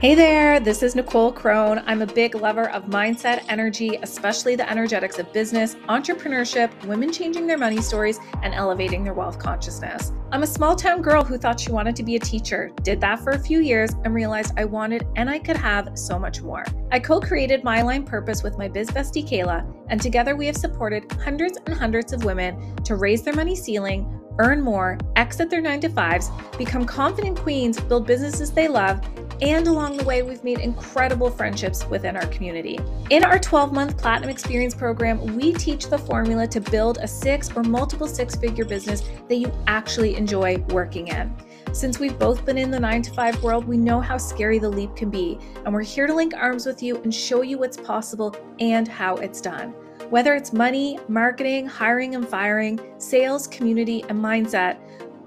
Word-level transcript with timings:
Hey 0.00 0.14
there, 0.14 0.60
this 0.60 0.82
is 0.82 0.94
Nicole 0.94 1.30
Crone. 1.30 1.82
I'm 1.84 2.00
a 2.00 2.06
big 2.06 2.34
lover 2.34 2.70
of 2.70 2.86
mindset, 2.86 3.44
energy, 3.50 3.98
especially 4.00 4.56
the 4.56 4.66
energetics 4.70 5.18
of 5.18 5.30
business, 5.30 5.74
entrepreneurship, 5.90 6.72
women 6.86 7.12
changing 7.12 7.46
their 7.46 7.58
money 7.58 7.82
stories, 7.82 8.18
and 8.42 8.54
elevating 8.54 9.04
their 9.04 9.12
wealth 9.12 9.38
consciousness. 9.38 10.12
I'm 10.32 10.42
a 10.42 10.46
small 10.46 10.74
town 10.74 11.02
girl 11.02 11.22
who 11.22 11.36
thought 11.36 11.60
she 11.60 11.70
wanted 11.70 11.96
to 11.96 12.02
be 12.02 12.16
a 12.16 12.18
teacher, 12.18 12.70
did 12.82 12.98
that 13.02 13.20
for 13.20 13.32
a 13.32 13.38
few 13.38 13.60
years, 13.60 13.90
and 14.06 14.14
realized 14.14 14.54
I 14.56 14.64
wanted 14.64 15.06
and 15.16 15.28
I 15.28 15.38
could 15.38 15.58
have 15.58 15.90
so 15.98 16.18
much 16.18 16.40
more. 16.40 16.64
I 16.90 16.98
co 16.98 17.20
created 17.20 17.62
My 17.62 17.80
Aligned 17.80 18.06
Purpose 18.06 18.42
with 18.42 18.56
my 18.56 18.68
biz 18.68 18.88
bestie 18.90 19.28
Kayla, 19.28 19.70
and 19.90 20.00
together 20.00 20.34
we 20.34 20.46
have 20.46 20.56
supported 20.56 21.12
hundreds 21.12 21.58
and 21.66 21.74
hundreds 21.74 22.14
of 22.14 22.24
women 22.24 22.74
to 22.84 22.96
raise 22.96 23.20
their 23.20 23.34
money 23.34 23.54
ceiling 23.54 24.18
earn 24.38 24.62
more, 24.62 24.96
exit 25.16 25.50
their 25.50 25.60
nine 25.60 25.80
to 25.80 25.88
fives, 25.88 26.30
become 26.56 26.86
confident 26.86 27.38
queens, 27.38 27.78
build 27.78 28.06
businesses 28.06 28.50
they 28.50 28.68
love, 28.68 29.00
and 29.42 29.66
along 29.66 29.96
the 29.96 30.04
way, 30.04 30.22
we've 30.22 30.44
made 30.44 30.58
incredible 30.58 31.30
friendships 31.30 31.86
within 31.86 32.16
our 32.16 32.26
community. 32.26 32.78
In 33.08 33.24
our 33.24 33.38
12 33.38 33.72
month 33.72 33.96
Platinum 33.96 34.28
Experience 34.28 34.74
program, 34.74 35.36
we 35.36 35.52
teach 35.54 35.88
the 35.88 35.98
formula 35.98 36.46
to 36.48 36.60
build 36.60 36.98
a 36.98 37.08
six 37.08 37.50
or 37.56 37.62
multiple 37.62 38.06
six 38.06 38.36
figure 38.36 38.64
business 38.64 39.02
that 39.28 39.36
you 39.36 39.50
actually 39.66 40.16
enjoy 40.16 40.58
working 40.68 41.08
in. 41.08 41.34
Since 41.72 41.98
we've 41.98 42.18
both 42.18 42.44
been 42.44 42.58
in 42.58 42.70
the 42.70 42.80
nine 42.80 43.00
to 43.02 43.12
five 43.12 43.42
world, 43.42 43.64
we 43.64 43.76
know 43.76 44.00
how 44.00 44.18
scary 44.18 44.58
the 44.58 44.68
leap 44.68 44.94
can 44.96 45.08
be, 45.08 45.38
and 45.64 45.72
we're 45.72 45.82
here 45.82 46.06
to 46.06 46.14
link 46.14 46.34
arms 46.34 46.66
with 46.66 46.82
you 46.82 46.96
and 47.02 47.14
show 47.14 47.42
you 47.42 47.58
what's 47.58 47.76
possible 47.76 48.36
and 48.58 48.88
how 48.88 49.14
it's 49.16 49.40
done. 49.40 49.72
Whether 50.10 50.34
it's 50.34 50.52
money, 50.52 50.98
marketing, 51.06 51.66
hiring 51.66 52.16
and 52.16 52.28
firing, 52.28 52.80
sales, 52.98 53.46
community, 53.46 54.04
and 54.08 54.18
mindset, 54.18 54.78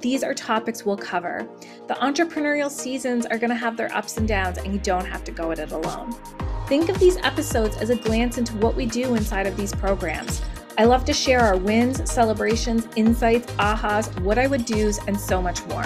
these 0.04 0.22
are 0.22 0.34
topics 0.34 0.86
we'll 0.86 0.98
cover. 0.98 1.48
The 1.88 1.94
entrepreneurial 1.94 2.70
seasons 2.70 3.26
are 3.26 3.38
going 3.38 3.52
to 3.52 3.56
have 3.56 3.78
their 3.78 3.90
ups 3.96 4.18
and 4.18 4.28
downs, 4.28 4.58
and 4.58 4.74
you 4.74 4.80
don't 4.80 5.06
have 5.06 5.24
to 5.24 5.32
go 5.32 5.50
at 5.52 5.60
it 5.60 5.72
alone. 5.72 6.14
Think 6.68 6.90
of 6.90 7.00
these 7.00 7.16
episodes 7.18 7.78
as 7.78 7.90
a 7.90 7.96
glance 7.96 8.38
into 8.38 8.54
what 8.58 8.76
we 8.76 8.86
do 8.86 9.16
inside 9.16 9.48
of 9.48 9.56
these 9.56 9.74
programs. 9.74 10.42
I 10.78 10.84
love 10.84 11.06
to 11.06 11.14
share 11.14 11.40
our 11.40 11.56
wins, 11.56 12.12
celebrations, 12.12 12.86
insights, 12.98 13.50
ahas, 13.54 14.20
what 14.24 14.38
I 14.38 14.46
would 14.46 14.66
do's, 14.66 15.00
and 15.08 15.18
so 15.18 15.42
much 15.42 15.66
more. 15.68 15.86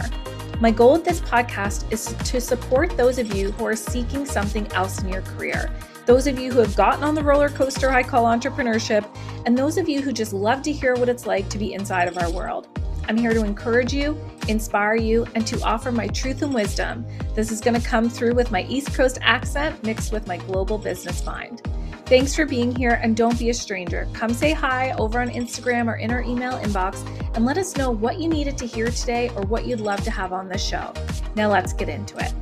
My 0.60 0.72
goal 0.72 0.94
with 0.94 1.06
this 1.06 1.20
podcast 1.20 1.92
is 1.92 2.16
to 2.32 2.42
support 2.42 2.98
those 2.98 3.20
of 3.20 3.36
you 3.36 3.52
who 3.52 3.66
are 3.66 3.76
seeking 3.76 4.26
something 4.26 4.66
else 4.72 5.00
in 5.04 5.10
your 5.10 5.22
career, 5.22 5.72
those 6.08 6.26
of 6.26 6.40
you 6.40 6.52
who 6.52 6.60
have 6.60 6.76
gotten 6.76 7.04
on 7.04 7.14
the 7.14 7.24
roller 7.24 7.50
coaster 7.50 7.92
I 7.92 8.02
call 8.02 8.26
entrepreneurship, 8.26 9.06
and 9.46 9.56
those 9.56 9.78
of 9.78 9.88
you 9.88 10.02
who 10.02 10.12
just 10.12 10.34
love 10.34 10.64
to 10.64 10.72
hear 10.72 10.96
what 10.96 11.08
it's 11.08 11.28
like 11.28 11.50
to 11.50 11.60
be 11.60 11.74
inside 11.74 12.08
of 12.08 12.18
our 12.18 12.32
world. 12.32 12.77
I'm 13.08 13.18
here 13.18 13.34
to 13.34 13.44
encourage 13.44 13.94
you, 13.94 14.20
inspire 14.48 14.96
you, 14.96 15.26
and 15.36 15.48
to 15.48 15.62
offer 15.64 15.92
my 15.92 16.08
truth 16.08 16.42
and 16.42 16.54
wisdom. 16.54 17.06
This 17.36 17.52
is 17.52 17.62
going 17.62 17.80
to 17.80 17.88
come 17.88 18.10
through 18.10 18.34
with 18.34 18.52
my 18.52 18.64
East 18.64 18.94
Coast 18.94 19.18
accent 19.22 19.82
mixed 19.84 20.12
with 20.12 20.28
my 20.28 20.38
global 20.38 20.78
business 20.78 21.26
mind. 21.26 21.62
Thanks 22.06 22.36
for 22.36 22.46
being 22.46 22.74
here 22.74 23.00
and 23.04 23.18
don't 23.18 23.38
be 23.38 23.50
a 23.50 23.54
stranger. 23.54 24.08
Come 24.14 24.34
say 24.34 24.54
hi 24.54 24.92
over 24.94 25.20
on 25.20 25.30
Instagram 25.30 25.88
or 25.88 25.96
in 25.96 26.12
our 26.12 26.22
email 26.22 26.54
inbox 26.54 27.06
and 27.36 27.46
let 27.46 27.58
us 27.58 27.76
know 27.76 27.92
what 27.92 28.20
you 28.20 28.30
needed 28.30 28.58
to 28.60 28.66
hear 28.66 28.88
today 28.88 29.30
or 29.36 29.42
what 29.44 29.66
you'd 29.66 29.82
love 29.82 30.02
to 30.06 30.12
have 30.12 30.32
on 30.32 30.48
the 30.48 30.58
show. 30.58 30.94
Now 31.36 31.52
let's 31.52 31.74
get 31.74 31.90
into 31.90 32.18
it. 32.18 32.34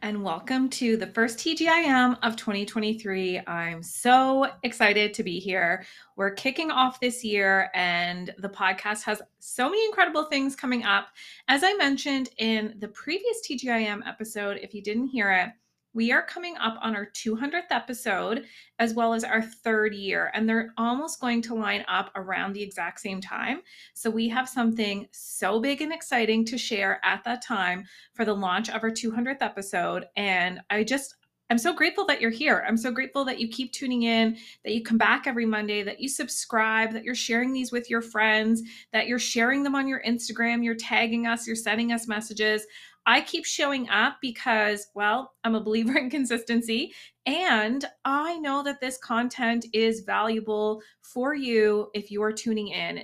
And 0.00 0.22
welcome 0.22 0.70
to 0.70 0.96
the 0.96 1.06
first 1.08 1.38
TGIM 1.38 2.16
of 2.22 2.36
2023. 2.36 3.40
I'm 3.46 3.82
so 3.82 4.46
excited 4.62 5.12
to 5.14 5.22
be 5.22 5.38
here. 5.38 5.84
We're 6.16 6.30
kicking 6.30 6.70
off 6.70 7.00
this 7.00 7.22
year, 7.22 7.68
and 7.74 8.32
the 8.38 8.48
podcast 8.48 9.02
has 9.02 9.20
so 9.40 9.68
many 9.68 9.84
incredible 9.84 10.24
things 10.24 10.56
coming 10.56 10.84
up. 10.84 11.08
As 11.48 11.62
I 11.64 11.74
mentioned 11.74 12.30
in 12.38 12.76
the 12.78 12.88
previous 12.88 13.40
TGIM 13.46 14.06
episode, 14.08 14.58
if 14.62 14.72
you 14.72 14.82
didn't 14.82 15.08
hear 15.08 15.30
it, 15.30 15.50
we 15.94 16.12
are 16.12 16.22
coming 16.22 16.56
up 16.58 16.78
on 16.80 16.96
our 16.96 17.06
200th 17.06 17.70
episode 17.70 18.44
as 18.78 18.94
well 18.94 19.14
as 19.14 19.24
our 19.24 19.42
third 19.42 19.94
year, 19.94 20.30
and 20.34 20.48
they're 20.48 20.72
almost 20.78 21.20
going 21.20 21.42
to 21.42 21.54
line 21.54 21.84
up 21.88 22.10
around 22.14 22.52
the 22.52 22.62
exact 22.62 23.00
same 23.00 23.20
time. 23.20 23.60
So, 23.94 24.10
we 24.10 24.28
have 24.28 24.48
something 24.48 25.06
so 25.12 25.60
big 25.60 25.82
and 25.82 25.92
exciting 25.92 26.44
to 26.46 26.58
share 26.58 27.00
at 27.04 27.24
that 27.24 27.42
time 27.42 27.84
for 28.14 28.24
the 28.24 28.34
launch 28.34 28.70
of 28.70 28.82
our 28.82 28.90
200th 28.90 29.42
episode. 29.42 30.06
And 30.16 30.60
I 30.70 30.84
just, 30.84 31.16
I'm 31.52 31.58
so 31.58 31.74
grateful 31.74 32.06
that 32.06 32.20
you're 32.20 32.30
here. 32.30 32.64
I'm 32.66 32.78
so 32.78 32.90
grateful 32.90 33.26
that 33.26 33.38
you 33.38 33.46
keep 33.46 33.72
tuning 33.72 34.04
in, 34.04 34.38
that 34.64 34.72
you 34.72 34.82
come 34.82 34.96
back 34.96 35.26
every 35.26 35.44
Monday, 35.44 35.82
that 35.82 36.00
you 36.00 36.08
subscribe, 36.08 36.92
that 36.92 37.04
you're 37.04 37.14
sharing 37.14 37.52
these 37.52 37.70
with 37.70 37.90
your 37.90 38.00
friends, 38.00 38.62
that 38.94 39.06
you're 39.06 39.18
sharing 39.18 39.62
them 39.62 39.74
on 39.74 39.86
your 39.86 40.02
Instagram, 40.02 40.64
you're 40.64 40.74
tagging 40.74 41.26
us, 41.26 41.46
you're 41.46 41.54
sending 41.54 41.92
us 41.92 42.08
messages. 42.08 42.64
I 43.06 43.20
keep 43.20 43.44
showing 43.44 43.88
up 43.88 44.18
because, 44.20 44.86
well, 44.94 45.32
I'm 45.44 45.54
a 45.54 45.62
believer 45.62 45.96
in 45.98 46.10
consistency 46.10 46.92
and 47.26 47.84
I 48.04 48.38
know 48.38 48.62
that 48.62 48.80
this 48.80 48.98
content 48.98 49.66
is 49.72 50.00
valuable 50.00 50.82
for 51.00 51.34
you 51.34 51.88
if 51.94 52.10
you 52.10 52.22
are 52.22 52.32
tuning 52.32 52.68
in. 52.68 53.02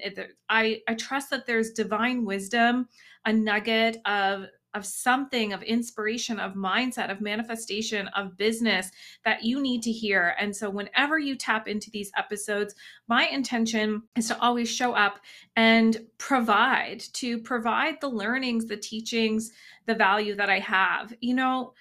I, 0.48 0.81
I 0.88 0.94
trust 0.94 1.31
that 1.31 1.47
there's 1.47 1.70
divine 1.72 2.25
wisdom, 2.25 2.88
a 3.25 3.32
nugget 3.32 3.98
of 4.06 4.47
of 4.78 4.87
something 4.87 5.53
of 5.53 5.62
inspiration 5.62 6.41
of 6.41 6.55
mindset 6.55 7.11
of 7.11 7.21
manifestation 7.21 8.09
of 8.16 8.37
business 8.39 8.91
that 9.25 9.43
you 9.43 9.61
need 9.61 9.83
to 9.83 9.93
hear. 9.93 10.34
And 10.39 10.56
so 10.56 10.71
whenever 10.71 11.19
you 11.19 11.37
tap 11.37 11.69
into 11.69 11.91
these 11.91 12.11
episodes 12.16 12.75
my 13.09 13.27
intention 13.27 14.03
is 14.16 14.28
to 14.28 14.41
always 14.41 14.71
show 14.71 14.93
up 14.93 15.21
and 15.56 16.06
provide 16.19 17.00
to 17.15 17.39
provide 17.39 18.00
the 18.00 18.09
learnings 18.09 18.66
the 18.66 18.77
teachings 18.77 19.50
the 19.87 19.94
value 19.94 20.34
that 20.37 20.50
i 20.50 20.59
have. 20.59 21.12
You 21.21 21.34
know 21.34 21.75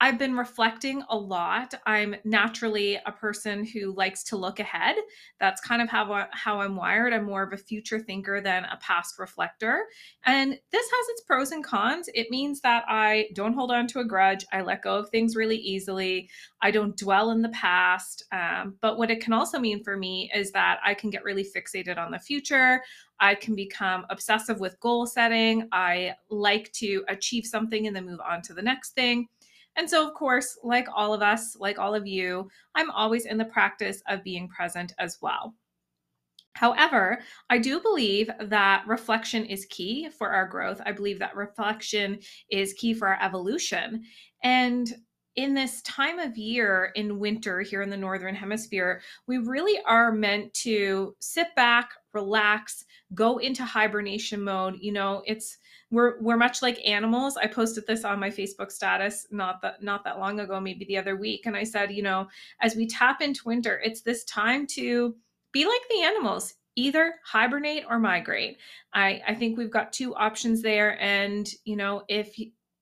I've 0.00 0.18
been 0.18 0.36
reflecting 0.36 1.02
a 1.08 1.16
lot. 1.16 1.74
I'm 1.84 2.14
naturally 2.24 3.00
a 3.04 3.10
person 3.10 3.64
who 3.64 3.92
likes 3.94 4.22
to 4.24 4.36
look 4.36 4.60
ahead. 4.60 4.94
That's 5.40 5.60
kind 5.60 5.82
of 5.82 5.88
how, 5.88 6.28
how 6.30 6.60
I'm 6.60 6.76
wired. 6.76 7.12
I'm 7.12 7.24
more 7.24 7.42
of 7.42 7.52
a 7.52 7.56
future 7.56 7.98
thinker 7.98 8.40
than 8.40 8.64
a 8.64 8.78
past 8.80 9.18
reflector. 9.18 9.86
And 10.24 10.52
this 10.70 10.86
has 10.90 11.08
its 11.08 11.22
pros 11.22 11.50
and 11.50 11.64
cons. 11.64 12.08
It 12.14 12.30
means 12.30 12.60
that 12.60 12.84
I 12.86 13.28
don't 13.34 13.54
hold 13.54 13.72
on 13.72 13.88
to 13.88 13.98
a 13.98 14.04
grudge. 14.04 14.44
I 14.52 14.60
let 14.60 14.82
go 14.82 14.96
of 14.98 15.10
things 15.10 15.34
really 15.34 15.56
easily. 15.56 16.30
I 16.62 16.70
don't 16.70 16.96
dwell 16.96 17.32
in 17.32 17.42
the 17.42 17.48
past. 17.48 18.22
Um, 18.30 18.76
but 18.80 18.98
what 18.98 19.10
it 19.10 19.20
can 19.20 19.32
also 19.32 19.58
mean 19.58 19.82
for 19.82 19.96
me 19.96 20.30
is 20.32 20.52
that 20.52 20.78
I 20.84 20.94
can 20.94 21.10
get 21.10 21.24
really 21.24 21.44
fixated 21.44 21.98
on 21.98 22.12
the 22.12 22.20
future. 22.20 22.82
I 23.20 23.34
can 23.34 23.56
become 23.56 24.06
obsessive 24.10 24.60
with 24.60 24.78
goal 24.78 25.06
setting. 25.06 25.68
I 25.72 26.14
like 26.30 26.72
to 26.74 27.04
achieve 27.08 27.46
something 27.46 27.88
and 27.88 27.96
then 27.96 28.06
move 28.06 28.20
on 28.20 28.42
to 28.42 28.54
the 28.54 28.62
next 28.62 28.90
thing. 28.90 29.28
And 29.78 29.88
so, 29.88 30.06
of 30.06 30.12
course, 30.14 30.58
like 30.64 30.88
all 30.92 31.14
of 31.14 31.22
us, 31.22 31.56
like 31.58 31.78
all 31.78 31.94
of 31.94 32.06
you, 32.06 32.50
I'm 32.74 32.90
always 32.90 33.26
in 33.26 33.38
the 33.38 33.44
practice 33.44 34.02
of 34.08 34.24
being 34.24 34.48
present 34.48 34.92
as 34.98 35.18
well. 35.22 35.54
However, 36.54 37.20
I 37.48 37.58
do 37.58 37.78
believe 37.78 38.28
that 38.40 38.84
reflection 38.88 39.44
is 39.44 39.66
key 39.66 40.08
for 40.10 40.30
our 40.30 40.48
growth. 40.48 40.80
I 40.84 40.90
believe 40.90 41.20
that 41.20 41.36
reflection 41.36 42.18
is 42.50 42.72
key 42.72 42.92
for 42.92 43.06
our 43.06 43.22
evolution. 43.22 44.02
And 44.42 44.92
in 45.36 45.54
this 45.54 45.80
time 45.82 46.18
of 46.18 46.36
year 46.36 46.90
in 46.96 47.20
winter 47.20 47.60
here 47.60 47.82
in 47.82 47.90
the 47.90 47.96
Northern 47.96 48.34
Hemisphere, 48.34 49.00
we 49.28 49.38
really 49.38 49.80
are 49.86 50.10
meant 50.10 50.52
to 50.54 51.14
sit 51.20 51.54
back, 51.54 51.90
relax, 52.12 52.84
go 53.14 53.38
into 53.38 53.64
hibernation 53.64 54.42
mode. 54.42 54.78
You 54.80 54.90
know, 54.90 55.22
it's 55.26 55.56
we're 55.90 56.20
we're 56.20 56.36
much 56.36 56.62
like 56.62 56.86
animals. 56.86 57.36
I 57.36 57.46
posted 57.46 57.86
this 57.86 58.04
on 58.04 58.20
my 58.20 58.30
Facebook 58.30 58.70
status 58.70 59.26
not 59.30 59.62
that 59.62 59.82
not 59.82 60.04
that 60.04 60.18
long 60.18 60.40
ago, 60.40 60.60
maybe 60.60 60.84
the 60.84 60.98
other 60.98 61.16
week, 61.16 61.46
and 61.46 61.56
I 61.56 61.64
said, 61.64 61.92
you 61.92 62.02
know, 62.02 62.28
as 62.60 62.76
we 62.76 62.86
tap 62.86 63.20
into 63.20 63.42
winter, 63.46 63.80
it's 63.82 64.02
this 64.02 64.24
time 64.24 64.66
to 64.68 65.16
be 65.52 65.64
like 65.64 65.82
the 65.90 66.02
animals 66.02 66.54
either 66.78 67.16
hibernate 67.24 67.84
or 67.90 67.98
migrate. 67.98 68.58
I, 68.94 69.20
I 69.26 69.34
think 69.34 69.58
we've 69.58 69.70
got 69.70 69.92
two 69.92 70.14
options 70.14 70.62
there. 70.62 71.00
And, 71.02 71.48
you 71.64 71.74
know, 71.74 72.04
if 72.06 72.38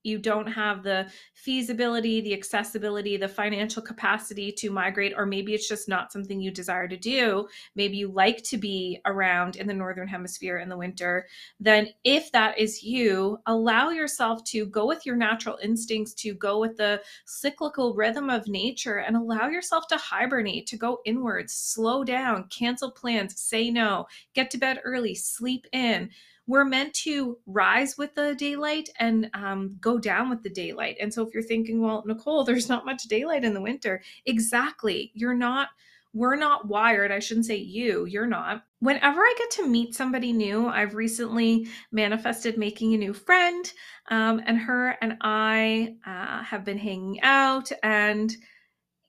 you 0.07 0.17
don't 0.17 0.47
have 0.47 0.81
the 0.81 1.07
feasibility, 1.33 2.21
the 2.21 2.33
accessibility, 2.33 3.17
the 3.17 3.27
financial 3.27 3.81
capacity 3.81 4.51
to 4.53 4.71
migrate, 4.71 5.13
or 5.15 5.25
maybe 5.25 5.53
it's 5.53 5.67
just 5.67 5.87
not 5.87 6.11
something 6.11 6.39
you 6.39 6.49
desire 6.49 6.87
to 6.87 6.97
do. 6.97 7.47
Maybe 7.75 7.97
you 7.97 8.07
like 8.07 8.41
to 8.43 8.57
be 8.57 8.99
around 9.05 9.57
in 9.57 9.67
the 9.67 9.73
Northern 9.73 10.07
Hemisphere 10.07 10.59
in 10.59 10.69
the 10.69 10.77
winter. 10.77 11.27
Then, 11.59 11.89
if 12.03 12.31
that 12.31 12.57
is 12.57 12.81
you, 12.81 13.37
allow 13.45 13.89
yourself 13.89 14.43
to 14.45 14.65
go 14.65 14.87
with 14.87 15.05
your 15.05 15.15
natural 15.15 15.59
instincts, 15.61 16.13
to 16.15 16.33
go 16.33 16.59
with 16.59 16.77
the 16.77 17.01
cyclical 17.25 17.93
rhythm 17.93 18.29
of 18.29 18.47
nature, 18.47 18.99
and 18.99 19.15
allow 19.15 19.47
yourself 19.47 19.87
to 19.89 19.97
hibernate, 19.97 20.67
to 20.67 20.77
go 20.77 20.99
inwards, 21.05 21.53
slow 21.53 22.03
down, 22.03 22.45
cancel 22.49 22.91
plans, 22.91 23.39
say 23.39 23.69
no, 23.69 24.07
get 24.33 24.49
to 24.51 24.57
bed 24.57 24.79
early, 24.83 25.13
sleep 25.13 25.67
in 25.73 26.09
we're 26.47 26.65
meant 26.65 26.93
to 26.93 27.37
rise 27.45 27.97
with 27.97 28.15
the 28.15 28.33
daylight 28.35 28.89
and 28.99 29.29
um, 29.33 29.77
go 29.79 29.99
down 29.99 30.29
with 30.29 30.41
the 30.43 30.49
daylight. 30.49 30.97
And 30.99 31.13
so 31.13 31.21
if 31.21 31.33
you're 31.33 31.43
thinking, 31.43 31.81
well, 31.81 32.03
Nicole, 32.07 32.43
there's 32.45 32.69
not 32.69 32.85
much 32.85 33.03
daylight 33.03 33.43
in 33.43 33.53
the 33.53 33.61
winter, 33.61 34.01
exactly. 34.25 35.11
You're 35.13 35.35
not 35.35 35.69
we're 36.13 36.35
not 36.35 36.67
wired. 36.67 37.11
I 37.11 37.19
shouldn't 37.19 37.45
say 37.45 37.57
you, 37.57 38.05
you're 38.05 38.25
not. 38.25 38.63
Whenever 38.79 39.21
I 39.21 39.35
get 39.37 39.51
to 39.51 39.67
meet 39.67 39.93
somebody 39.93 40.33
new, 40.33 40.67
I've 40.67 40.95
recently 40.95 41.67
manifested 41.91 42.57
making 42.57 42.93
a 42.93 42.97
new 42.97 43.13
friend, 43.13 43.71
um, 44.09 44.41
and 44.45 44.57
her 44.57 44.97
and 45.01 45.17
I 45.21 45.95
uh, 46.07 46.43
have 46.43 46.65
been 46.65 46.77
hanging 46.77 47.21
out. 47.21 47.71
And, 47.83 48.35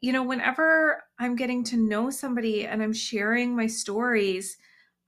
you 0.02 0.12
know, 0.12 0.22
whenever 0.22 1.02
I'm 1.18 1.34
getting 1.34 1.64
to 1.64 1.76
know 1.76 2.10
somebody 2.10 2.66
and 2.66 2.82
I'm 2.82 2.92
sharing 2.92 3.56
my 3.56 3.68
stories, 3.68 4.58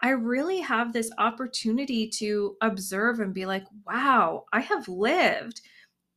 I 0.03 0.11
really 0.11 0.61
have 0.61 0.93
this 0.93 1.11
opportunity 1.19 2.09
to 2.09 2.57
observe 2.61 3.21
and 3.21 3.35
be 3.35 3.45
like, 3.47 3.65
wow, 3.87 4.45
I 4.53 4.61
have 4.61 4.89
lived. 4.89 5.61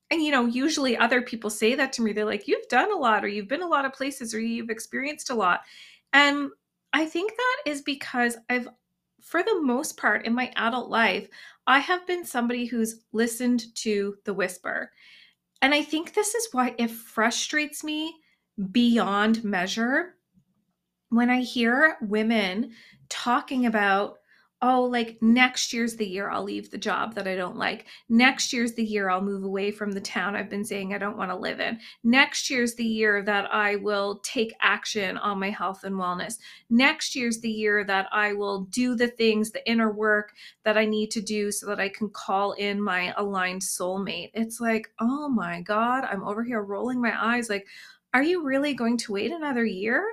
And, 0.09 0.21
you 0.21 0.31
know, 0.31 0.45
usually 0.45 0.95
other 0.95 1.21
people 1.21 1.49
say 1.49 1.75
that 1.75 1.91
to 1.93 2.01
me. 2.01 2.13
They're 2.13 2.23
like, 2.23 2.47
you've 2.47 2.67
done 2.69 2.91
a 2.91 2.97
lot, 2.97 3.25
or 3.25 3.27
you've 3.27 3.47
been 3.47 3.61
a 3.61 3.67
lot 3.67 3.85
of 3.85 3.93
places, 3.93 4.33
or 4.33 4.39
you've 4.39 4.69
experienced 4.69 5.29
a 5.29 5.35
lot. 5.35 5.61
And 6.13 6.49
I 6.93 7.05
think 7.05 7.31
that 7.35 7.71
is 7.71 7.81
because 7.81 8.37
I've, 8.49 8.69
for 9.21 9.41
the 9.43 9.61
most 9.61 9.97
part 9.97 10.25
in 10.25 10.33
my 10.33 10.51
adult 10.55 10.89
life, 10.89 11.27
I 11.65 11.79
have 11.79 12.05
been 12.05 12.25
somebody 12.25 12.65
who's 12.65 13.01
listened 13.11 13.75
to 13.77 14.15
the 14.25 14.33
whisper. 14.33 14.91
And 15.61 15.73
I 15.73 15.81
think 15.81 16.13
this 16.13 16.35
is 16.35 16.49
why 16.51 16.75
it 16.77 16.91
frustrates 16.91 17.83
me 17.83 18.13
beyond 18.71 19.43
measure 19.43 20.15
when 21.09 21.29
I 21.29 21.41
hear 21.41 21.97
women 22.01 22.71
talking 23.13 23.67
about 23.67 24.17
oh, 24.65 24.83
like 24.83 25.17
next 25.21 25.73
year's 25.73 25.97
the 25.97 26.07
year 26.07 26.29
I'll 26.29 26.43
leave 26.43 26.71
the 26.71 26.77
job 26.77 27.15
that 27.15 27.27
I 27.27 27.35
don't 27.35 27.57
like. 27.57 27.85
Next 28.07 28.53
year's 28.53 28.71
the 28.71 28.83
year 28.83 29.09
I'll 29.09 29.21
move 29.21 29.43
away 29.43 29.71
from 29.71 29.91
the 29.91 29.99
town 29.99 30.37
I've 30.37 30.49
been 30.49 30.63
saying 30.63 30.93
I 30.93 30.97
don't 30.97 31.17
want 31.17 31.31
to 31.31 31.35
live 31.35 31.59
in. 31.59 31.79
Next 32.05 32.49
year's 32.49 32.73
the 32.73 32.85
year 32.85 33.21
that 33.23 33.53
I 33.53 33.75
will 33.75 34.21
take 34.23 34.53
action 34.61 35.17
on 35.17 35.37
my 35.37 35.49
health 35.49 35.83
and 35.83 35.95
wellness. 35.95 36.37
Next 36.69 37.13
year's 37.13 37.41
the 37.41 37.51
year 37.51 37.83
that 37.83 38.07
I 38.13 38.31
will 38.31 38.61
do 38.71 38.95
the 38.95 39.09
things, 39.09 39.51
the 39.51 39.69
inner 39.69 39.91
work 39.91 40.31
that 40.63 40.77
I 40.77 40.85
need 40.85 41.11
to 41.11 41.21
do 41.21 41.51
so 41.51 41.67
that 41.67 41.81
I 41.81 41.89
can 41.89 42.09
call 42.09 42.53
in 42.53 42.81
my 42.81 43.13
aligned 43.17 43.63
soulmate. 43.63 44.31
It's 44.33 44.61
like, 44.61 44.87
oh 45.01 45.27
my 45.27 45.59
God, 45.59 46.05
I'm 46.05 46.23
over 46.23 46.41
here 46.41 46.61
rolling 46.61 47.01
my 47.01 47.13
eyes 47.21 47.49
like, 47.49 47.67
are 48.13 48.23
you 48.23 48.43
really 48.45 48.75
going 48.75 48.97
to 48.99 49.11
wait 49.11 49.31
another 49.31 49.65
year? 49.65 50.05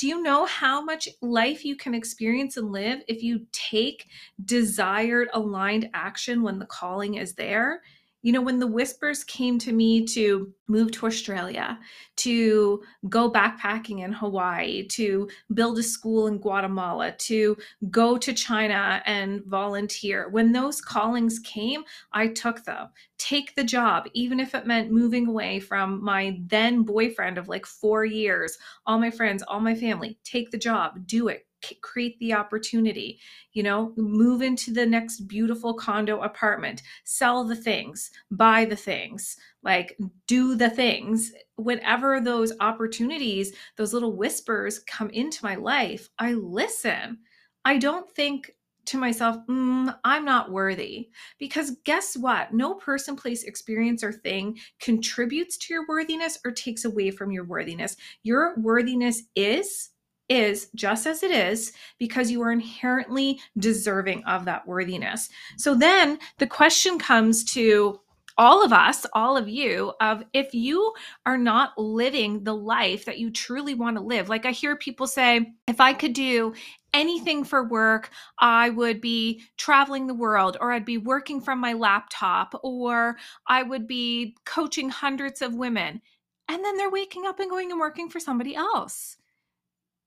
Do 0.00 0.08
you 0.08 0.22
know 0.22 0.46
how 0.46 0.80
much 0.80 1.10
life 1.20 1.62
you 1.62 1.76
can 1.76 1.94
experience 1.94 2.56
and 2.56 2.72
live 2.72 3.02
if 3.06 3.22
you 3.22 3.46
take 3.52 4.06
desired 4.42 5.28
aligned 5.34 5.90
action 5.92 6.40
when 6.40 6.58
the 6.58 6.64
calling 6.64 7.16
is 7.16 7.34
there? 7.34 7.82
You 8.22 8.32
know, 8.32 8.42
when 8.42 8.58
the 8.58 8.66
whispers 8.66 9.24
came 9.24 9.58
to 9.60 9.72
me 9.72 10.04
to 10.06 10.52
move 10.68 10.92
to 10.92 11.06
Australia, 11.06 11.78
to 12.16 12.82
go 13.08 13.30
backpacking 13.30 14.04
in 14.04 14.12
Hawaii, 14.12 14.86
to 14.88 15.28
build 15.54 15.78
a 15.78 15.82
school 15.82 16.26
in 16.26 16.38
Guatemala, 16.38 17.12
to 17.12 17.56
go 17.90 18.18
to 18.18 18.34
China 18.34 19.02
and 19.06 19.42
volunteer, 19.46 20.28
when 20.28 20.52
those 20.52 20.82
callings 20.82 21.38
came, 21.38 21.82
I 22.12 22.28
took 22.28 22.64
them. 22.64 22.88
Take 23.16 23.54
the 23.54 23.64
job, 23.64 24.06
even 24.12 24.38
if 24.38 24.54
it 24.54 24.66
meant 24.66 24.90
moving 24.90 25.26
away 25.26 25.58
from 25.58 26.02
my 26.04 26.38
then 26.46 26.82
boyfriend 26.82 27.38
of 27.38 27.48
like 27.48 27.64
four 27.64 28.04
years, 28.04 28.58
all 28.84 28.98
my 28.98 29.10
friends, 29.10 29.42
all 29.42 29.60
my 29.60 29.74
family. 29.74 30.18
Take 30.24 30.50
the 30.50 30.58
job, 30.58 31.06
do 31.06 31.28
it, 31.28 31.46
create 31.82 32.18
the 32.18 32.32
opportunity 32.32 33.18
you 33.52 33.62
know 33.62 33.92
move 33.96 34.42
into 34.42 34.72
the 34.72 34.84
next 34.84 35.20
beautiful 35.28 35.74
condo 35.74 36.20
apartment 36.20 36.82
sell 37.04 37.44
the 37.44 37.56
things 37.56 38.10
buy 38.30 38.64
the 38.64 38.76
things 38.76 39.36
like 39.62 39.98
do 40.26 40.54
the 40.54 40.70
things 40.70 41.32
whenever 41.56 42.20
those 42.20 42.52
opportunities 42.60 43.52
those 43.76 43.92
little 43.92 44.16
whispers 44.16 44.78
come 44.80 45.10
into 45.10 45.44
my 45.44 45.54
life 45.54 46.08
i 46.18 46.32
listen 46.32 47.18
i 47.64 47.76
don't 47.76 48.10
think 48.10 48.52
to 48.86 48.98
myself, 48.98 49.36
mm, 49.48 49.94
I'm 50.04 50.24
not 50.24 50.50
worthy. 50.50 51.10
Because 51.38 51.76
guess 51.84 52.16
what? 52.16 52.52
No 52.52 52.74
person, 52.74 53.14
place, 53.14 53.44
experience, 53.44 54.02
or 54.02 54.12
thing 54.12 54.58
contributes 54.80 55.56
to 55.58 55.74
your 55.74 55.86
worthiness 55.86 56.38
or 56.44 56.50
takes 56.50 56.84
away 56.84 57.10
from 57.12 57.30
your 57.30 57.44
worthiness. 57.44 57.96
Your 58.24 58.56
worthiness 58.58 59.22
is 59.36 59.90
is 60.30 60.68
just 60.74 61.06
as 61.06 61.22
it 61.22 61.32
is 61.32 61.72
because 61.98 62.30
you 62.30 62.40
are 62.40 62.52
inherently 62.52 63.38
deserving 63.58 64.24
of 64.24 64.46
that 64.46 64.66
worthiness. 64.66 65.28
So 65.58 65.74
then 65.74 66.18
the 66.38 66.46
question 66.46 66.98
comes 66.98 67.44
to 67.52 68.00
all 68.38 68.64
of 68.64 68.72
us, 68.72 69.04
all 69.12 69.36
of 69.36 69.48
you, 69.48 69.92
of 70.00 70.22
if 70.32 70.54
you 70.54 70.94
are 71.26 71.36
not 71.36 71.76
living 71.76 72.42
the 72.42 72.54
life 72.54 73.04
that 73.04 73.18
you 73.18 73.30
truly 73.30 73.74
want 73.74 73.96
to 73.98 74.02
live. 74.02 74.30
Like 74.30 74.46
I 74.46 74.52
hear 74.52 74.76
people 74.76 75.06
say, 75.06 75.52
if 75.66 75.80
I 75.80 75.92
could 75.92 76.14
do 76.14 76.54
anything 76.94 77.44
for 77.44 77.68
work, 77.68 78.10
I 78.38 78.70
would 78.70 79.00
be 79.00 79.42
traveling 79.58 80.06
the 80.06 80.14
world, 80.14 80.56
or 80.60 80.72
I'd 80.72 80.86
be 80.86 80.96
working 80.96 81.40
from 81.40 81.58
my 81.58 81.74
laptop, 81.74 82.58
or 82.62 83.16
I 83.46 83.62
would 83.62 83.86
be 83.86 84.36
coaching 84.46 84.88
hundreds 84.88 85.42
of 85.42 85.54
women. 85.54 86.00
And 86.48 86.64
then 86.64 86.76
they're 86.76 86.90
waking 86.90 87.26
up 87.26 87.40
and 87.40 87.50
going 87.50 87.70
and 87.70 87.80
working 87.80 88.08
for 88.08 88.20
somebody 88.20 88.56
else 88.56 89.18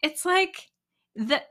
it's 0.04 0.26
like 0.26 0.70
that 1.16 1.48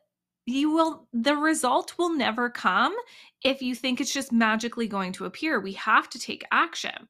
you 0.46 0.70
will 0.70 1.08
the 1.12 1.34
result 1.36 1.94
will 1.98 2.14
never 2.14 2.50
come 2.50 2.94
if 3.42 3.62
you 3.62 3.74
think 3.74 4.00
it's 4.00 4.12
just 4.12 4.32
magically 4.32 4.86
going 4.86 5.12
to 5.12 5.24
appear. 5.24 5.58
We 5.58 5.72
have 5.72 6.08
to 6.10 6.18
take 6.18 6.44
action. 6.52 7.08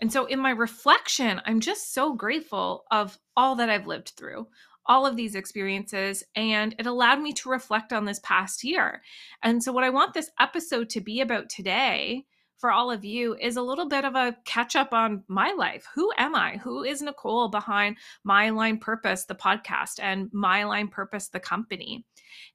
And 0.00 0.12
so 0.12 0.24
in 0.26 0.38
my 0.40 0.50
reflection 0.50 1.40
i'm 1.44 1.60
just 1.60 1.92
so 1.94 2.14
grateful 2.14 2.84
of 2.90 3.18
all 3.36 3.54
that 3.56 3.70
i've 3.70 3.86
lived 3.86 4.12
through 4.16 4.46
all 4.86 5.06
of 5.06 5.14
these 5.14 5.34
experiences 5.34 6.24
and 6.34 6.74
it 6.78 6.86
allowed 6.86 7.20
me 7.20 7.32
to 7.34 7.50
reflect 7.50 7.92
on 7.92 8.06
this 8.06 8.18
past 8.24 8.64
year. 8.64 9.02
And 9.42 9.62
so 9.62 9.72
what 9.72 9.84
i 9.84 9.90
want 9.90 10.14
this 10.14 10.30
episode 10.40 10.88
to 10.90 11.00
be 11.00 11.20
about 11.20 11.48
today 11.50 12.24
for 12.60 12.70
all 12.70 12.90
of 12.90 13.04
you 13.04 13.34
is 13.40 13.56
a 13.56 13.62
little 13.62 13.88
bit 13.88 14.04
of 14.04 14.14
a 14.14 14.36
catch 14.44 14.76
up 14.76 14.92
on 14.92 15.24
my 15.28 15.52
life. 15.52 15.86
Who 15.94 16.12
am 16.18 16.34
I? 16.34 16.58
Who 16.58 16.84
is 16.84 17.00
Nicole 17.00 17.48
behind 17.48 17.96
My 18.22 18.44
Aligned 18.44 18.82
Purpose, 18.82 19.24
the 19.24 19.34
podcast, 19.34 19.98
and 19.98 20.28
My 20.32 20.58
Aligned 20.58 20.92
Purpose, 20.92 21.28
the 21.28 21.40
company? 21.40 22.04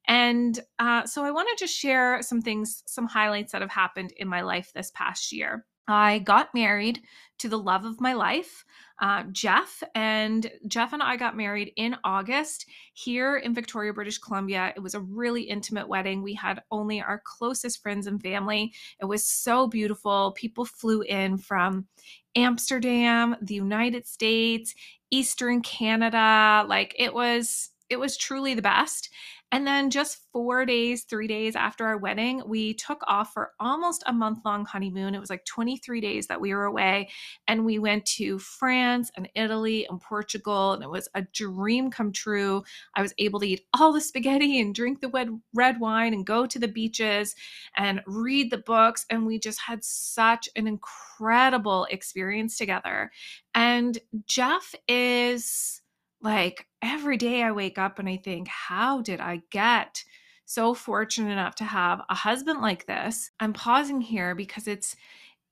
And 0.07 0.59
uh, 0.77 1.05
so 1.05 1.23
I 1.23 1.31
want 1.31 1.49
to 1.49 1.63
just 1.65 1.75
share 1.75 2.21
some 2.21 2.41
things, 2.41 2.83
some 2.85 3.07
highlights 3.07 3.51
that 3.51 3.61
have 3.61 3.71
happened 3.71 4.13
in 4.17 4.27
my 4.27 4.41
life 4.41 4.71
this 4.73 4.91
past 4.93 5.31
year. 5.31 5.65
I 5.87 6.19
got 6.19 6.53
married 6.53 7.01
to 7.39 7.49
the 7.49 7.59
love 7.59 7.85
of 7.85 7.99
my 7.99 8.13
life, 8.13 8.63
uh, 9.01 9.23
Jeff. 9.31 9.83
And 9.93 10.49
Jeff 10.67 10.93
and 10.93 11.03
I 11.03 11.17
got 11.17 11.35
married 11.35 11.73
in 11.75 11.97
August 12.03 12.65
here 12.93 13.37
in 13.37 13.53
Victoria, 13.53 13.93
British 13.93 14.17
Columbia. 14.17 14.73
It 14.75 14.79
was 14.79 14.95
a 14.95 15.01
really 15.01 15.43
intimate 15.43 15.87
wedding. 15.87 16.23
We 16.23 16.33
had 16.33 16.63
only 16.71 17.01
our 17.01 17.21
closest 17.25 17.81
friends 17.81 18.07
and 18.07 18.21
family. 18.21 18.73
It 19.01 19.05
was 19.05 19.27
so 19.27 19.67
beautiful. 19.67 20.31
People 20.37 20.65
flew 20.65 21.01
in 21.01 21.37
from 21.37 21.87
Amsterdam, 22.35 23.35
the 23.41 23.55
United 23.55 24.07
States, 24.07 24.73
Eastern 25.11 25.61
Canada. 25.61 26.65
Like 26.67 26.95
it 26.97 27.13
was 27.13 27.69
it 27.89 27.99
was 27.99 28.17
truly 28.17 28.53
the 28.55 28.61
best. 28.61 29.09
And 29.51 29.65
then 29.65 29.89
just 29.89 30.17
four 30.33 30.65
days, 30.65 31.03
three 31.03 31.27
days 31.27 31.55
after 31.55 31.85
our 31.85 31.97
wedding, 31.97 32.41
we 32.45 32.73
took 32.73 33.01
off 33.07 33.31
for 33.33 33.51
almost 33.59 34.03
a 34.05 34.11
month 34.11 34.39
long 34.43 34.65
honeymoon. 34.65 35.15
It 35.15 35.19
was 35.19 35.29
like 35.29 35.45
23 35.45 36.01
days 36.01 36.27
that 36.27 36.41
we 36.41 36.53
were 36.53 36.65
away. 36.65 37.09
And 37.47 37.63
we 37.63 37.79
went 37.79 38.05
to 38.17 38.39
France 38.39 39.11
and 39.15 39.29
Italy 39.35 39.85
and 39.89 40.01
Portugal. 40.01 40.73
And 40.73 40.83
it 40.83 40.89
was 40.89 41.07
a 41.13 41.21
dream 41.21 41.89
come 41.89 42.11
true. 42.11 42.63
I 42.95 43.01
was 43.01 43.13
able 43.17 43.39
to 43.39 43.47
eat 43.47 43.65
all 43.79 43.93
the 43.93 44.01
spaghetti 44.01 44.59
and 44.59 44.75
drink 44.75 44.99
the 44.99 45.39
red 45.53 45.79
wine 45.79 46.13
and 46.13 46.25
go 46.25 46.45
to 46.47 46.59
the 46.59 46.67
beaches 46.67 47.35
and 47.77 48.01
read 48.07 48.51
the 48.51 48.57
books. 48.57 49.05
And 49.09 49.25
we 49.25 49.39
just 49.39 49.61
had 49.61 49.83
such 49.83 50.49
an 50.55 50.67
incredible 50.67 51.87
experience 51.91 52.57
together. 52.57 53.11
And 53.53 53.97
Jeff 54.25 54.75
is 54.87 55.81
like 56.25 56.67
every 56.81 57.17
day 57.17 57.43
I 57.43 57.51
wake 57.53 57.77
up 57.77 57.99
and 57.99 58.09
I 58.09 58.17
think, 58.17 58.49
how 58.49 59.01
did 59.01 59.21
I 59.21 59.43
get 59.51 60.03
so 60.45 60.73
fortunate 60.73 61.31
enough 61.31 61.55
to 61.55 61.65
have 61.65 62.01
a 62.09 62.15
husband 62.15 62.61
like 62.61 62.87
this? 62.87 63.31
I'm 63.39 63.53
pausing 63.53 64.01
here 64.01 64.35
because 64.35 64.67
it's 64.67 64.97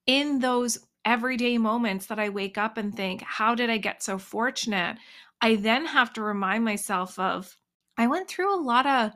in 0.08 0.40
those 0.40 0.80
everyday 1.06 1.58
moments 1.58 2.08
that 2.08 2.20
I 2.20 2.30
wake 2.30 2.58
up 2.58 2.78
and 2.78 2.96
think, 2.96 3.22
how 3.24 3.56
did 3.56 3.70
I 3.70 3.78
get 3.78 4.04
so 4.04 4.18
fortunate? 4.18 4.98
I 5.42 5.56
then 5.58 5.86
have 5.86 6.14
to 6.14 6.24
remind 6.24 6.66
myself 6.66 7.20
of, 7.20 7.58
I 7.98 8.08
went 8.08 8.28
through 8.30 8.54
a 8.56 8.62
lot 8.62 8.86
of 8.88 9.14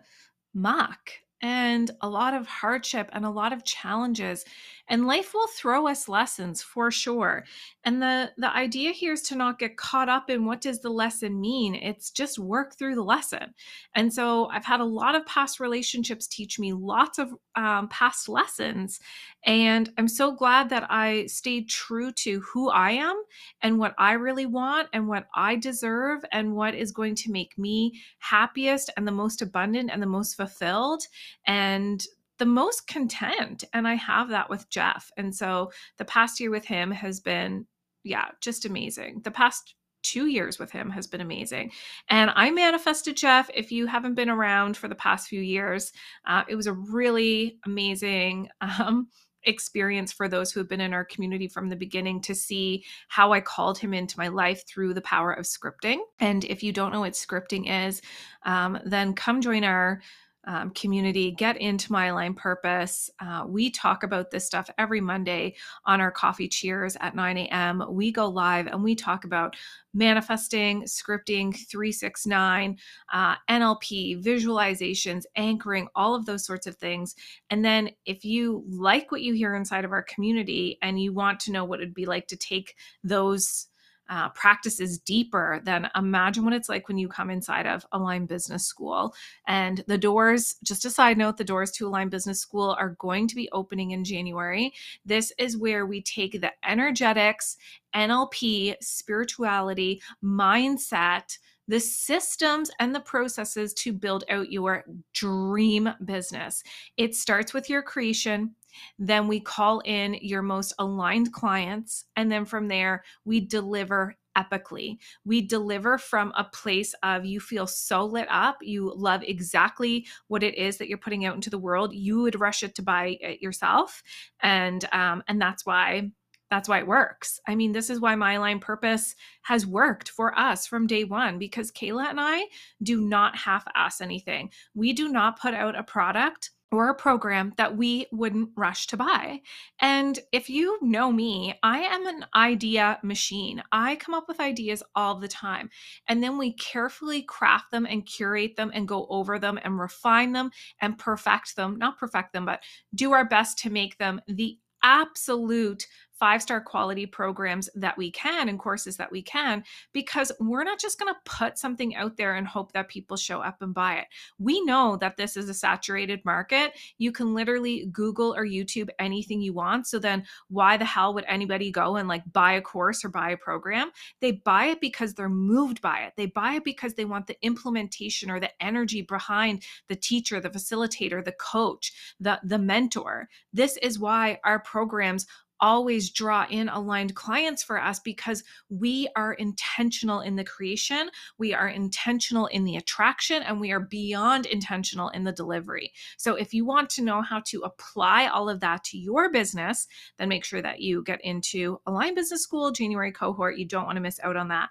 muck. 0.54 1.12
and 1.42 1.92
a 2.02 2.10
lot 2.10 2.34
of 2.34 2.48
hardship 2.48 3.10
and 3.14 3.26
a 3.26 3.30
lot 3.30 3.54
of 3.54 3.64
challenges 3.64 4.44
and 4.88 5.08
life 5.08 5.34
will 5.34 5.48
throw 5.48 5.88
us 5.88 6.08
lessons 6.08 6.62
for 6.62 6.92
sure. 6.92 7.46
And 7.84 8.02
the 8.02 8.32
the 8.38 8.54
idea 8.56 8.92
here 8.92 9.14
is 9.14 9.22
to 9.24 9.36
not 9.36 9.60
get 9.60 9.78
caught 9.78 10.10
up 10.10 10.30
in 10.30 10.46
what 10.46 10.62
does 10.62 10.80
the 10.80 10.90
lesson 10.90 11.40
mean 11.40 11.76
it's 11.76 12.12
just 12.12 12.40
work 12.40 12.78
through 12.78 12.96
the 12.96 13.04
lesson. 13.04 13.54
And 13.96 14.14
so 14.14 14.48
i've 14.48 14.66
had 14.66 14.80
a 14.80 14.86
lot 14.86 15.16
of 15.16 15.26
past 15.26 15.60
relationships 15.60 16.28
teach 16.28 16.60
me 16.60 16.74
lots 16.74 17.20
of 17.20 17.34
um, 17.56 17.88
past 17.90 18.30
lessons 18.30 19.00
and 19.46 19.92
i'm 19.98 20.08
so 20.08 20.32
glad 20.32 20.70
that 20.70 20.86
i 20.90 21.26
stayed 21.26 21.68
true 21.68 22.12
to 22.12 22.40
who 22.42 22.70
i 22.70 22.92
am 22.92 23.16
and 23.62 23.80
what 23.80 23.96
i 23.98 24.14
really 24.14 24.46
want 24.46 24.88
and 24.94 25.08
what 25.08 25.28
i 25.34 25.56
deserve 25.56 26.24
and 26.32 26.54
what 26.54 26.76
is 26.76 26.92
going 26.92 27.16
to 27.16 27.32
make 27.32 27.58
me 27.58 28.00
happiest 28.20 28.92
and 28.96 29.08
the 29.08 29.12
most 29.12 29.42
abundant 29.42 29.90
and 29.92 30.02
the 30.02 30.08
most 30.08 30.36
fulfilled. 30.36 31.04
And 31.46 32.06
the 32.38 32.46
most 32.46 32.88
content. 32.88 33.64
And 33.74 33.88
I 33.88 33.96
have 33.96 34.30
that 34.30 34.50
with 34.50 34.70
Jeff. 34.70 35.12
And 35.18 35.36
so 35.36 35.72
the 35.98 36.06
past 36.06 36.40
year 36.40 36.52
with 36.52 36.66
him 36.66 36.92
has 36.92 37.20
been, 37.20 37.66
yeah, 38.04 38.30
just 38.42 38.66
amazing. 38.66 39.22
The 39.24 39.32
past 39.32 39.76
two 40.04 40.28
years 40.28 40.58
with 40.58 40.72
him 40.72 40.90
has 40.92 41.08
been 41.08 41.22
amazing. 41.22 41.72
And 42.10 42.32
I 42.36 42.52
manifested 42.52 43.18
Jeff. 43.18 43.50
If 43.54 43.72
you 43.72 43.88
haven't 43.88 44.16
been 44.16 44.30
around 44.30 44.78
for 44.78 44.88
the 44.88 44.96
past 44.96 45.28
few 45.28 45.42
years, 45.42 45.92
uh, 46.26 46.44
it 46.48 46.56
was 46.56 46.68
a 46.68 46.74
really 46.74 47.60
amazing. 47.66 48.50
Um, 48.80 49.08
experience 49.44 50.12
for 50.12 50.28
those 50.28 50.52
who 50.52 50.60
have 50.60 50.68
been 50.68 50.82
in 50.82 50.94
our 50.94 51.06
community 51.06 51.48
from 51.48 51.70
the 51.70 51.76
beginning 51.76 52.22
to 52.22 52.36
see 52.36 52.84
how 53.08 53.32
I 53.32 53.40
called 53.40 53.78
him 53.78 53.94
into 53.94 54.20
my 54.20 54.28
life 54.28 54.68
through 54.68 54.94
the 54.94 55.02
power 55.02 55.32
of 55.32 55.46
scripting. 55.46 56.00
And 56.20 56.44
if 56.46 56.64
you 56.64 56.74
don't 56.74 56.92
know 56.92 57.00
what 57.00 57.14
scripting 57.14 57.88
is, 57.88 58.02
um, 58.44 58.78
then 58.86 59.14
come 59.14 59.42
join 59.42 59.64
our 59.64 60.02
um, 60.48 60.72
community, 60.72 61.32
get 61.32 61.58
into 61.58 61.92
my 61.92 62.08
aligned 62.08 62.38
purpose. 62.38 63.10
Uh, 63.20 63.44
we 63.46 63.70
talk 63.70 64.04
about 64.04 64.32
this 64.32 64.46
stuff 64.46 64.70
every 64.78 65.02
Monday 65.02 65.56
on 65.86 66.00
our 66.00 66.10
coffee 66.10 66.48
cheers 66.48 66.96
at 67.02 67.16
9 67.16 67.38
a.m. 67.38 67.84
We 67.90 68.12
go 68.12 68.28
live 68.28 68.68
and 68.68 68.82
we 68.82 68.96
talk 68.96 69.26
about 69.26 69.56
manifesting, 69.94 70.84
scripting, 70.84 71.54
369, 71.70 72.78
uh, 73.12 73.36
NLP, 73.50 74.24
visualizations, 74.24 75.24
anchoring, 75.36 75.88
all 75.96 76.16
of 76.16 76.26
those 76.26 76.46
sorts 76.46 76.66
of 76.66 76.78
things. 76.78 77.16
And 77.50 77.64
then 77.64 77.90
if 78.06 78.24
you 78.24 78.64
like 78.70 79.12
what 79.12 79.22
you 79.22 79.34
hear 79.34 79.56
inside 79.56 79.84
of 79.84 79.92
our 79.92 80.04
community 80.04 80.78
and 80.82 81.02
you 81.02 81.14
want 81.14 81.42
to 81.42 81.52
know 81.52 81.66
what 81.66 81.82
it'd 81.82 81.94
be 81.94 82.06
like 82.06 82.28
to 82.28 82.38
take 82.38 82.76
those 83.04 83.68
uh, 84.10 84.30
practices 84.30 84.98
deeper, 85.00 85.62
then 85.64 85.90
imagine 85.96 86.44
what 86.44 86.54
it's 86.54 86.70
like 86.70 86.88
when 86.88 86.98
you 86.98 87.08
come 87.08 87.30
inside 87.30 87.66
of 87.66 87.86
Align 87.92 88.26
Business 88.26 88.66
School. 88.66 89.14
And 89.48 89.84
the 89.88 89.98
doors, 89.98 90.56
just 90.64 90.86
a 90.86 90.90
side 90.90 91.18
note, 91.18 91.38
the 91.38 91.44
doors 91.44 91.72
to 91.72 91.88
Align 91.88 92.10
Business 92.10 92.40
School 92.40 92.76
are 92.80 92.96
going 93.00 93.28
to 93.28 93.36
be 93.36 93.50
opening 93.52 93.92
in 93.92 94.04
January. 94.04 94.74
This 95.06 95.32
is 95.38 95.58
where 95.58 95.86
we 95.86 96.02
take 96.02 96.40
the 96.40 96.52
energetics, 96.68 97.58
NLP, 97.96 98.76
spirituality, 98.82 100.02
mindset, 100.24 101.38
the 101.68 101.80
systems 101.80 102.72
and 102.80 102.96
the 102.96 103.00
processes 103.00 103.74
to 103.74 103.92
build 103.92 104.24
out 104.30 104.52
your 104.52 104.86
dream 105.14 105.90
business. 106.06 106.64
It 106.96 107.16
starts 107.16 107.54
with 107.54 107.70
your 107.70 107.82
creation. 107.82 108.56
Then 109.00 109.28
we 109.28 109.40
call 109.40 109.80
in 109.86 110.16
your 110.22 110.42
most 110.42 110.74
aligned 110.80 111.34
clients. 111.34 112.06
And 112.16 112.32
then 112.32 112.46
from 112.46 112.68
there, 112.68 113.04
we 113.26 113.40
deliver 113.40 114.16
epically. 114.38 114.98
We 115.26 115.42
deliver 115.42 115.98
from 115.98 116.32
a 116.38 116.44
place 116.44 116.94
of 117.04 117.26
you 117.26 117.40
feel 117.40 117.68
so 117.68 118.06
lit 118.06 118.28
up, 118.30 118.58
you 118.62 118.94
love 118.96 119.24
exactly 119.24 120.06
what 120.28 120.44
it 120.44 120.56
is 120.56 120.78
that 120.78 120.88
you're 120.88 120.98
putting 120.98 121.26
out 121.26 121.36
into 121.36 121.50
the 121.50 121.58
world. 121.58 121.94
You 121.94 122.22
would 122.22 122.40
rush 122.40 122.64
it 122.64 122.76
to 122.76 122.84
buy 122.84 123.18
it 123.20 123.42
yourself, 123.42 124.04
and 124.42 124.88
um, 124.94 125.24
and 125.28 125.42
that's 125.42 125.66
why 125.66 126.12
that's 126.50 126.70
why 126.70 126.80
it 126.80 126.88
works. 126.88 127.40
I 127.48 127.56
mean, 127.56 127.74
this 127.74 127.90
is 127.90 128.00
why 128.00 128.16
my 128.16 128.34
aligned 128.34 128.62
purpose 128.62 129.16
has 129.44 129.66
worked 129.66 130.10
for 130.10 130.38
us 130.38 130.66
from 130.66 130.88
day 130.88 131.04
one 131.04 131.40
because 131.40 131.72
Kayla 131.72 132.10
and 132.10 132.22
I 132.22 132.46
do 132.82 133.02
not 133.02 133.36
half 133.36 133.66
ass 133.76 134.00
anything. 134.00 134.52
We 134.74 134.94
do 134.94 135.10
not 135.10 135.40
put 135.40 135.54
out 135.54 135.78
a 135.78 135.84
product 135.84 136.52
or 136.72 136.90
a 136.90 136.96
program 136.96 137.54
that 137.58 137.78
we 137.78 138.08
wouldn't 138.12 138.50
rush 138.56 138.88
to 138.88 138.98
buy. 138.98 139.42
And 139.80 140.20
if 140.32 140.50
you 140.50 140.78
know 140.82 141.12
me, 141.12 141.58
I 141.64 141.80
am 141.80 142.06
an 142.08 142.26
idea 142.36 143.00
machine. 143.04 143.64
I 143.72 143.96
come 143.96 144.14
up 144.14 144.28
with 144.28 144.40
ideas 144.40 144.84
all 144.94 145.16
the 145.16 145.30
time. 145.30 145.70
And 146.08 146.22
then 146.22 146.38
we 146.38 146.54
carefully 146.54 147.22
craft 147.22 147.72
them 147.72 147.86
and 147.86 148.06
curate 148.06 148.58
them 148.58 148.72
and 148.74 148.88
go 148.88 149.08
over 149.10 149.40
them 149.40 149.58
and 149.64 149.80
refine 149.80 150.34
them 150.34 150.52
and 150.82 150.98
perfect 150.98 151.56
them, 151.56 151.78
not 151.78 151.98
perfect 151.98 152.34
them, 152.34 152.46
but 152.46 152.62
do 152.94 153.14
our 153.14 153.26
best 153.26 153.58
to 153.60 153.70
make 153.70 153.98
them 153.98 154.22
the 154.28 154.58
absolute 154.84 155.88
five 156.20 156.42
star 156.42 156.62
quality 156.62 157.06
programs 157.06 157.70
that 157.76 157.98
we 157.98 158.12
can 158.12 158.50
and 158.50 158.60
courses 158.60 158.98
that 158.98 159.12
we 159.12 159.22
can 159.22 159.64
because 159.94 160.32
we're 160.40 160.64
not 160.64 160.80
just 160.80 161.00
going 161.00 161.14
to 161.14 161.20
put 161.26 161.58
something 161.58 161.96
out 161.96 162.18
there 162.18 162.36
and 162.36 162.48
hope 162.48 162.72
that 162.74 162.90
people 162.90 163.18
show 163.18 163.40
up 163.40 163.62
and 163.62 163.74
buy 163.74 163.96
it. 163.96 164.08
We 164.40 164.64
know 164.64 164.98
that 164.98 165.18
this 165.18 165.38
is 165.38 165.50
a 165.50 165.54
saturated 165.54 166.24
market. 166.26 166.74
You 166.98 167.12
can 167.12 167.34
literally 167.34 167.88
Google 167.92 168.36
or 168.36 168.46
YouTube 168.46 168.90
anything 169.00 169.42
you 169.42 169.54
want. 169.54 169.88
So 169.88 170.00
then 170.00 170.26
why 170.50 170.78
the 170.78 170.86
hell 170.86 171.14
would 171.14 171.26
anybody 171.28 171.72
go 171.72 171.96
and 171.96 172.08
like 172.08 172.24
buy 172.32 172.54
a 172.54 172.62
course 172.62 173.04
or 173.06 173.10
buy 173.10 173.32
a 173.32 173.38
program? 173.38 173.92
They 174.22 174.34
buy 174.34 174.66
it 174.66 174.82
because 174.82 175.14
they're 175.14 175.30
moved 175.30 175.82
by 175.82 176.00
it. 176.00 176.14
They 176.18 176.28
buy 176.28 176.54
it 176.54 176.64
because 176.64 176.96
they 176.96 177.06
want 177.06 177.28
the 177.28 177.38
implementation 177.42 178.32
or 178.32 178.40
the 178.40 178.52
energy 178.64 179.02
behind 179.02 179.64
the 179.88 179.96
teacher, 179.96 180.40
the 180.40 180.50
facilitator, 180.50 181.24
the 181.24 181.34
coach, 181.34 181.94
the 182.20 182.40
the 182.44 182.60
mentor. 182.60 183.30
This 183.54 183.78
is 183.78 184.00
why 184.00 184.40
our 184.44 184.60
programs 184.60 185.28
always 185.60 186.10
draw 186.10 186.46
in 186.50 186.70
aligned 186.70 187.16
clients 187.16 187.64
for 187.64 187.82
us 187.82 188.00
because 188.00 188.44
we 188.70 189.08
are 189.16 189.34
intentional 189.34 190.22
in 190.22 190.36
the 190.36 190.44
creation, 190.44 191.10
we 191.38 191.54
are 191.54 191.70
intentional 191.70 192.48
in 192.48 192.64
the 192.64 192.76
attraction, 192.76 193.44
and 193.44 193.60
we 193.60 193.72
are 193.72 193.80
beyond 193.80 194.46
intentional 194.46 195.10
in 195.10 195.24
the 195.24 195.32
delivery. 195.32 195.92
So, 196.18 196.36
if 196.36 196.54
you 196.54 196.66
want 196.66 196.90
to 196.92 197.04
know 197.04 197.22
how 197.22 197.42
to 197.48 197.62
apply 197.62 198.28
all 198.28 198.50
of 198.50 198.60
that 198.62 198.84
to 198.86 198.98
your 198.98 199.32
business, 199.32 199.88
then 200.18 200.30
make 200.30 200.46
sure 200.46 200.62
that 200.62 200.80
you 200.80 201.04
get 201.04 201.22
into 201.24 201.80
Align 201.86 202.16
Business 202.16 202.44
School 202.44 202.72
January 202.72 203.12
cohort. 203.12 203.58
You 203.58 203.66
don't 203.66 203.86
want 203.86 203.98
to 203.98 204.02
miss 204.02 204.20
out 204.24 204.38
on 204.38 204.48
that. 204.50 204.70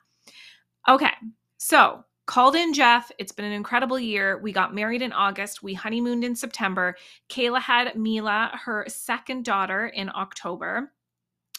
Okay, 0.88 1.12
so 1.58 2.04
called 2.26 2.56
in 2.56 2.74
Jeff. 2.74 3.10
It's 3.18 3.32
been 3.32 3.44
an 3.44 3.52
incredible 3.52 3.98
year. 3.98 4.38
We 4.38 4.52
got 4.52 4.74
married 4.74 5.02
in 5.02 5.12
August. 5.12 5.62
We 5.62 5.74
honeymooned 5.74 6.24
in 6.24 6.36
September. 6.36 6.96
Kayla 7.28 7.60
had 7.60 7.96
Mila, 7.96 8.50
her 8.64 8.84
second 8.88 9.44
daughter, 9.44 9.86
in 9.86 10.10
October. 10.14 10.92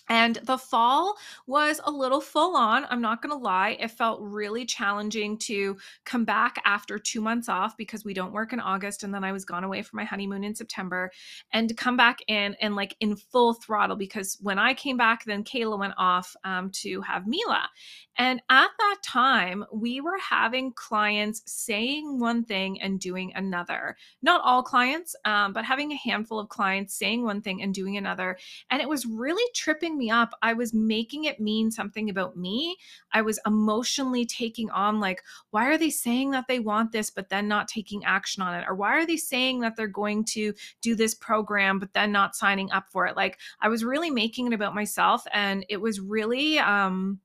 And 0.10 0.36
the 0.44 0.58
fall 0.58 1.16
was 1.46 1.82
a 1.84 1.92
little 1.92 2.22
full 2.22 2.56
on. 2.56 2.86
I'm 2.90 3.02
not 3.02 3.22
going 3.22 3.38
to 3.38 3.44
lie. 3.44 3.78
It 3.80 3.92
felt 3.92 4.22
really 4.22 4.66
challenging 4.66 5.38
to 5.40 5.78
come 6.06 6.26
back 6.26 6.62
after 6.66 6.98
two 6.98 7.22
months 7.22 7.50
off 7.50 7.76
because 7.78 8.06
we 8.06 8.14
don't 8.14 8.32
work 8.32 8.54
in 8.54 8.60
August. 8.60 9.04
And 9.04 9.14
then 9.14 9.24
I 9.24 9.32
was 9.32 9.46
gone 9.46 9.64
away 9.64 9.82
for 9.82 9.96
my 9.96 10.06
honeymoon 10.06 10.44
in 10.44 10.56
September 10.56 11.12
and 11.52 11.68
to 11.70 11.76
come 11.76 11.98
back 11.98 12.20
in 12.28 12.56
and 12.62 12.76
like 12.76 12.96
in 13.00 13.16
full 13.16 13.54
throttle 13.54 13.96
because 13.96 14.38
when 14.42 14.60
I 14.60 14.74
came 14.74 14.98
back, 14.98 15.26
then 15.26 15.44
Kayla 15.44 15.78
went 15.78 15.94
off 15.98 16.36
um, 16.44 16.70
to 16.82 17.02
have 17.02 17.28
Mila. 17.28 17.70
And 18.18 18.42
at 18.50 18.70
that 18.80 18.98
time, 19.04 19.64
we 19.72 20.02
were 20.02 20.18
having 20.18 20.74
clients 20.74 21.44
saying 21.46 22.20
one 22.20 22.44
thing 22.44 22.82
and 22.82 23.00
doing 23.00 23.32
another. 23.36 23.96
Not 24.22 24.42
all 24.44 24.64
clients, 24.64 25.16
um, 25.26 25.54
but 25.54 25.66
having 25.66 25.92
a 25.92 25.98
handful 25.98 26.40
of 26.40 26.50
clients 26.50 26.96
saying 26.96 27.24
one 27.24 27.42
thing 27.42 27.62
and 27.62 27.74
doing 27.74 27.98
another. 27.98 28.38
And 28.72 28.82
it 28.82 28.90
was 28.90 29.06
really 29.06 29.44
tripping 29.54 29.97
me 29.98 30.10
up. 30.10 30.34
I 30.42 30.54
was 30.54 30.74
making 30.74 31.26
it 31.26 31.40
mean 31.40 31.72
something 31.72 32.10
about 32.10 32.38
me. 32.38 32.78
I 33.12 33.22
was 33.22 33.40
emotionally 33.46 34.26
taking 34.26 34.70
on, 34.70 35.00
like, 35.00 35.24
why 35.52 35.68
are 35.68 35.78
they 35.78 35.90
saying 35.90 36.32
that 36.32 36.46
they 36.48 36.60
want 36.60 36.92
this, 36.92 37.10
but 37.10 37.30
then 37.30 37.48
not 37.48 37.68
taking 37.68 38.06
action 38.06 38.44
on 38.44 38.54
it? 38.54 38.66
Or 38.68 38.76
why 38.76 38.98
are 38.98 39.06
they 39.06 39.18
saying 39.18 39.62
that 39.62 39.76
they're 39.76 39.88
going 39.88 40.24
to 40.26 40.54
do 40.82 40.96
this 40.96 41.16
program, 41.16 41.80
but 41.80 41.94
then 41.94 42.12
not 42.12 42.36
signing 42.36 42.72
up 42.72 42.86
for 42.92 43.08
it? 43.08 43.16
Like, 43.16 43.40
I 43.62 43.70
was 43.70 43.84
really 43.84 44.12
making 44.12 44.48
it 44.48 44.54
about 44.54 44.76
myself. 44.76 45.26
And 45.34 45.66
it 45.70 45.82
was 45.82 46.00
really, 46.00 46.60
um, 46.60 47.20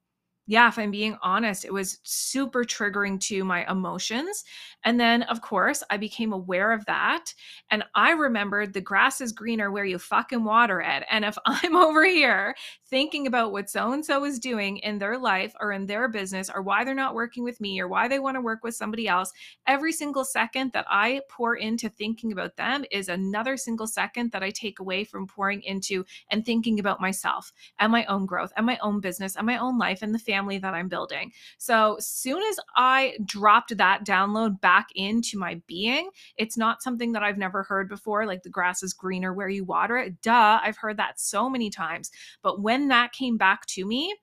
yeah, 0.46 0.66
if 0.68 0.78
I'm 0.78 0.90
being 0.90 1.16
honest, 1.22 1.64
it 1.64 1.72
was 1.72 1.98
super 2.02 2.64
triggering 2.64 3.20
to 3.20 3.44
my 3.44 3.70
emotions. 3.70 4.44
And 4.84 4.98
then, 4.98 5.22
of 5.24 5.40
course, 5.40 5.84
I 5.88 5.96
became 5.96 6.32
aware 6.32 6.72
of 6.72 6.84
that. 6.86 7.32
And 7.70 7.84
I 7.94 8.10
remembered 8.10 8.72
the 8.72 8.80
grass 8.80 9.20
is 9.20 9.32
greener 9.32 9.70
where 9.70 9.84
you 9.84 9.98
fucking 9.98 10.42
water 10.42 10.80
it. 10.80 11.04
And 11.08 11.24
if 11.24 11.38
I'm 11.46 11.76
over 11.76 12.04
here 12.04 12.56
thinking 12.90 13.26
about 13.26 13.52
what 13.52 13.70
so 13.70 13.92
and 13.92 14.04
so 14.04 14.24
is 14.24 14.38
doing 14.38 14.78
in 14.78 14.98
their 14.98 15.16
life 15.16 15.54
or 15.60 15.72
in 15.72 15.86
their 15.86 16.08
business 16.08 16.50
or 16.52 16.60
why 16.60 16.84
they're 16.84 16.94
not 16.94 17.14
working 17.14 17.44
with 17.44 17.60
me 17.60 17.80
or 17.80 17.86
why 17.86 18.08
they 18.08 18.18
want 18.18 18.34
to 18.34 18.40
work 18.40 18.64
with 18.64 18.74
somebody 18.74 19.06
else, 19.06 19.32
every 19.66 19.92
single 19.92 20.24
second 20.24 20.72
that 20.72 20.86
I 20.90 21.20
pour 21.30 21.54
into 21.54 21.88
thinking 21.88 22.32
about 22.32 22.56
them 22.56 22.84
is 22.90 23.08
another 23.08 23.56
single 23.56 23.86
second 23.86 24.32
that 24.32 24.42
I 24.42 24.50
take 24.50 24.80
away 24.80 25.04
from 25.04 25.26
pouring 25.28 25.62
into 25.62 26.04
and 26.30 26.44
thinking 26.44 26.80
about 26.80 27.00
myself 27.00 27.52
and 27.78 27.92
my 27.92 28.04
own 28.06 28.26
growth 28.26 28.52
and 28.56 28.66
my 28.66 28.78
own 28.78 29.00
business 29.00 29.36
and 29.36 29.46
my 29.46 29.58
own 29.58 29.78
life 29.78 30.02
and 30.02 30.12
the 30.12 30.18
family 30.18 30.32
family 30.42 30.58
that 30.58 30.74
I'm 30.74 30.88
building. 30.88 31.32
So, 31.58 31.96
soon 32.00 32.42
as 32.50 32.58
I 32.76 33.16
dropped 33.24 33.76
that 33.76 34.04
download 34.04 34.60
back 34.60 34.88
into 34.94 35.38
my 35.38 35.60
being, 35.66 36.10
it's 36.36 36.56
not 36.56 36.82
something 36.82 37.12
that 37.12 37.22
I've 37.22 37.38
never 37.38 37.62
heard 37.62 37.88
before, 37.88 38.26
like 38.26 38.42
the 38.42 38.50
grass 38.50 38.82
is 38.82 38.92
greener 38.92 39.32
where 39.32 39.48
you 39.48 39.64
water 39.64 39.96
it. 39.96 40.20
Duh, 40.22 40.60
I've 40.62 40.76
heard 40.76 40.96
that 40.96 41.20
so 41.20 41.48
many 41.48 41.70
times. 41.70 42.10
But 42.42 42.60
when 42.60 42.88
that 42.88 43.12
came 43.12 43.36
back 43.36 43.66
to 43.66 43.84
me, 43.84 44.14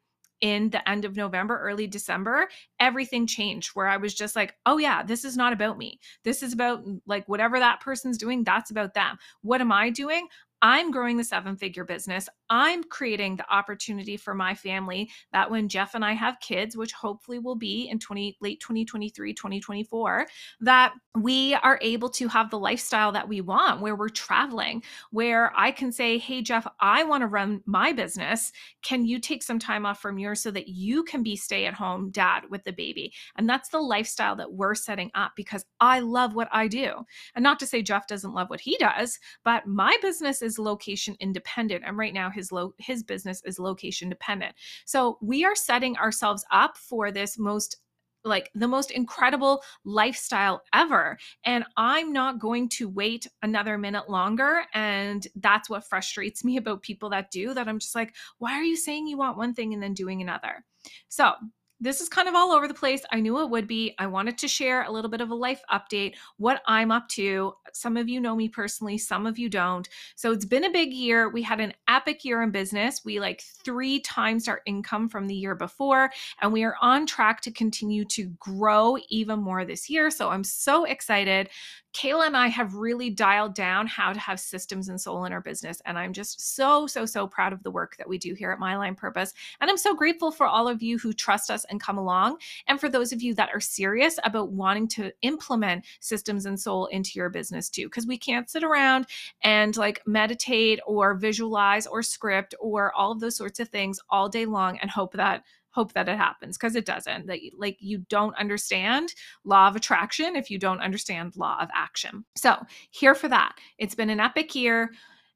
in 0.42 0.70
the 0.70 0.88
end 0.90 1.04
of 1.04 1.18
November, 1.18 1.60
early 1.60 1.86
December, 1.86 2.48
everything 2.80 3.28
changed 3.28 3.72
where 3.74 3.88
I 3.88 3.98
was 3.98 4.14
just 4.14 4.36
like, 4.36 4.56
oh, 4.66 4.78
yeah, 4.78 5.04
this 5.04 5.26
is 5.26 5.36
not 5.36 5.52
about 5.52 5.78
me. 5.78 6.00
This 6.24 6.42
is 6.42 6.54
about 6.54 6.82
like 7.06 7.28
whatever 7.28 7.60
that 7.60 7.82
person's 7.82 8.18
doing, 8.18 8.46
that's 8.46 8.72
about 8.72 8.94
them. 8.94 9.18
What 9.42 9.60
am 9.60 9.72
I 9.74 9.90
doing? 9.90 10.28
I'm 10.62 10.92
growing 10.92 11.18
the 11.18 11.24
seven 11.24 11.56
figure 11.56 11.86
business. 11.86 12.28
I'm 12.50 12.84
creating 12.84 13.36
the 13.36 13.54
opportunity 13.54 14.18
for 14.18 14.34
my 14.34 14.56
family 14.56 15.10
that 15.32 15.50
when 15.50 15.70
Jeff 15.70 15.96
and 15.96 16.04
I 16.04 16.14
have 16.14 16.40
kids, 16.40 16.76
which 16.76 16.92
hopefully 16.94 17.40
will 17.40 17.56
be 17.56 17.88
in 17.90 18.00
20 18.00 18.38
late 18.42 18.60
2023, 18.60 19.34
2024, 19.34 20.28
that 20.62 20.94
we 21.16 21.54
are 21.56 21.80
able 21.82 22.10
to 22.10 22.28
have 22.28 22.50
the 22.50 22.60
lifestyle 22.60 23.12
that 23.12 23.28
we 23.28 23.42
want 23.42 23.82
where 23.82 23.96
we're 23.96 24.10
traveling, 24.10 24.84
where 25.12 25.54
I 25.56 25.72
can 25.72 25.92
say, 25.92 26.18
"Hey 26.18 26.42
Jeff, 26.42 26.66
I 26.80 27.04
want 27.04 27.22
to 27.22 27.28
run 27.28 27.62
my 27.66 27.92
business. 27.92 28.52
Can 28.82 29.06
you 29.06 29.20
take 29.20 29.44
some 29.44 29.60
time 29.60 29.86
off 29.86 30.02
from 30.02 30.18
yours 30.18 30.42
so 30.42 30.52
that 30.52 30.68
you 30.68 31.04
can 31.04 31.24
be 31.24 31.36
stay-at-home 31.36 32.12
dad 32.12 32.46
with 32.50 32.64
the 32.64 32.74
baby?" 32.74 33.14
And 33.36 33.48
that's 33.48 33.70
the 33.70 33.80
lifestyle 33.80 34.36
that 34.38 34.54
we're 34.54 34.76
setting 34.76 35.12
up 35.14 35.34
because 35.36 35.66
I 35.80 36.00
love 36.00 36.34
what 36.34 36.50
I 36.52 36.68
do. 36.68 37.06
And 37.36 37.44
not 37.44 37.60
to 37.60 37.68
say 37.68 37.82
Jeff 37.82 38.08
doesn't 38.08 38.34
love 38.34 38.50
what 38.50 38.62
he 38.62 38.78
does, 38.78 39.20
but 39.44 39.68
my 39.68 39.96
business 40.02 40.42
is 40.42 40.49
is 40.50 40.60
location 40.60 41.16
independent 41.20 41.84
and 41.86 41.98
right 41.98 42.14
now 42.14 42.30
his 42.30 42.52
lo- 42.52 42.74
his 42.80 43.04
business 43.04 43.42
is 43.46 43.60
location 43.60 44.10
dependent. 44.10 44.56
So 44.86 45.18
we 45.22 45.46
are 45.46 45.56
setting 45.56 45.96
ourselves 45.98 46.44
up 46.52 46.78
for 46.78 47.12
this 47.12 47.38
most 47.38 47.78
like 48.26 48.52
the 48.54 48.68
most 48.68 48.92
incredible 48.92 49.62
lifestyle 49.86 50.62
ever. 50.74 51.18
And 51.46 51.64
I'm 51.78 52.12
not 52.12 52.40
going 52.40 52.68
to 52.70 52.90
wait 52.90 53.26
another 53.42 53.78
minute 53.78 54.10
longer. 54.10 54.64
And 54.74 55.26
that's 55.38 55.70
what 55.70 55.88
frustrates 55.88 56.44
me 56.44 56.58
about 56.58 56.82
people 56.82 57.10
that 57.12 57.32
do 57.32 57.54
that. 57.54 57.70
I'm 57.70 57.80
just 57.80 57.96
like, 57.96 58.14
why 58.38 58.52
are 58.54 58.64
you 58.64 58.76
saying 58.76 59.08
you 59.08 59.18
want 59.18 59.38
one 59.38 59.54
thing 59.54 59.74
and 59.74 59.82
then 59.82 59.94
doing 59.94 60.22
another? 60.22 60.66
So 61.08 61.32
this 61.80 62.02
is 62.02 62.10
kind 62.10 62.28
of 62.28 62.36
all 62.36 62.52
over 62.52 62.68
the 62.68 62.74
place. 62.74 63.02
I 63.12 63.20
knew 63.20 63.40
it 63.42 63.50
would 63.50 63.68
be. 63.68 63.96
I 63.98 64.08
wanted 64.08 64.38
to 64.40 64.48
share 64.48 64.84
a 64.84 64.92
little 64.92 65.10
bit 65.10 65.22
of 65.22 65.30
a 65.30 65.36
life 65.36 65.62
update, 65.72 66.16
what 66.38 66.62
I'm 66.66 66.92
up 66.92 67.08
to. 67.10 67.54
Some 67.72 67.98
of 67.98 68.10
you 68.10 68.20
know 68.20 68.36
me 68.36 68.50
personally, 68.50 68.98
some 68.98 69.26
of 69.26 69.40
you 69.40 69.50
don't. 69.50 69.88
So 70.16 70.32
it's 70.32 70.46
been 70.46 70.66
a 70.66 70.72
big 70.72 70.92
year. 70.92 71.30
We 71.30 71.42
had 71.42 71.60
an 71.60 71.74
epic 71.88 72.26
year 72.26 72.42
in 72.42 72.52
business. 72.52 73.06
We 73.06 73.20
like 73.20 73.42
three 73.42 74.02
times 74.02 74.48
our 74.48 74.62
income 74.66 75.10
from 75.10 75.28
the 75.28 75.36
year 75.36 75.56
before, 75.56 76.12
and 76.42 76.52
we 76.52 76.64
are 76.64 76.76
on 76.82 77.06
track 77.06 77.42
to 77.42 77.52
continue 77.52 78.06
to 78.06 78.26
grow 78.40 78.98
even 79.10 79.40
more 79.40 79.64
this 79.64 79.90
year. 79.90 80.12
So 80.12 80.30
I'm 80.30 80.44
so 80.44 80.84
excited. 80.84 81.50
Kayla 81.94 82.28
and 82.28 82.38
I 82.38 82.48
have 82.48 82.76
really 82.76 83.10
dialed 83.10 83.56
down 83.56 83.88
how 83.88 84.14
to 84.14 84.20
have 84.20 84.40
systems 84.40 84.90
and 84.90 85.02
soul 85.02 85.26
in 85.26 85.34
our 85.34 85.42
business. 85.42 85.82
And 85.86 85.98
I'm 85.98 86.14
just 86.14 86.56
so, 86.56 86.86
so, 86.86 87.06
so 87.06 87.28
proud 87.28 87.52
of 87.52 87.64
the 87.64 87.72
work 87.72 87.98
that 87.98 88.08
we 88.08 88.18
do 88.20 88.36
here 88.36 88.52
at 88.52 88.60
My 88.60 88.74
Aligned 88.74 88.98
Purpose. 88.98 89.34
And 89.60 89.70
I'm 89.70 89.78
so 89.78 89.96
grateful 89.96 90.32
for 90.32 90.46
all 90.46 90.68
of 90.68 90.84
you 90.84 91.00
who 91.00 91.14
trust 91.14 91.50
us 91.50 91.66
and 91.66 91.82
come 91.82 91.98
along. 91.98 92.38
And 92.68 92.80
for 92.80 92.90
those 92.90 93.12
of 93.12 93.24
you 93.24 93.34
that 93.36 93.50
are 93.54 93.60
serious 93.60 94.20
about 94.24 94.52
wanting 94.52 94.88
to 94.90 95.12
implement 95.24 95.86
systems 96.00 96.46
and 96.46 96.60
soul 96.60 96.86
into 96.88 97.14
your 97.16 97.30
business 97.30 97.70
too, 97.70 97.88
because 97.88 98.06
we 98.06 98.18
can't 98.18 98.50
sit 98.50 98.64
around 98.64 99.08
and 99.42 99.76
like 99.76 100.02
meditate 100.06 100.80
or 100.86 101.16
visualize 101.16 101.88
or 101.88 102.04
script 102.04 102.54
or 102.60 102.94
all 102.94 103.12
of 103.12 103.20
those 103.20 103.36
sorts 103.36 103.60
of 103.60 103.70
things 103.70 104.00
all 104.10 104.30
day 104.30 104.46
long 104.46 104.78
and 104.78 104.92
hope 104.92 105.14
that 105.14 105.44
hope 105.80 105.94
that 105.94 106.10
it 106.10 106.18
happens 106.18 106.58
because 106.58 106.76
it 106.76 106.86
doesn't 106.86 107.26
that 107.28 107.40
like 107.58 107.78
you 107.80 108.00
don't 108.10 108.36
understand 108.36 109.14
law 109.46 109.70
of 109.70 109.78
attraction 109.78 110.36
if 110.36 110.52
you 110.52 110.60
don't 110.60 110.82
understand 110.82 111.38
law 111.38 111.58
of 111.62 111.70
action. 111.74 112.26
So 112.36 112.58
here 112.92 113.16
for 113.16 113.30
that. 113.30 113.56
It's 113.78 113.96
been 113.96 114.10
an 114.10 114.20
epic 114.20 114.54
year 114.56 114.90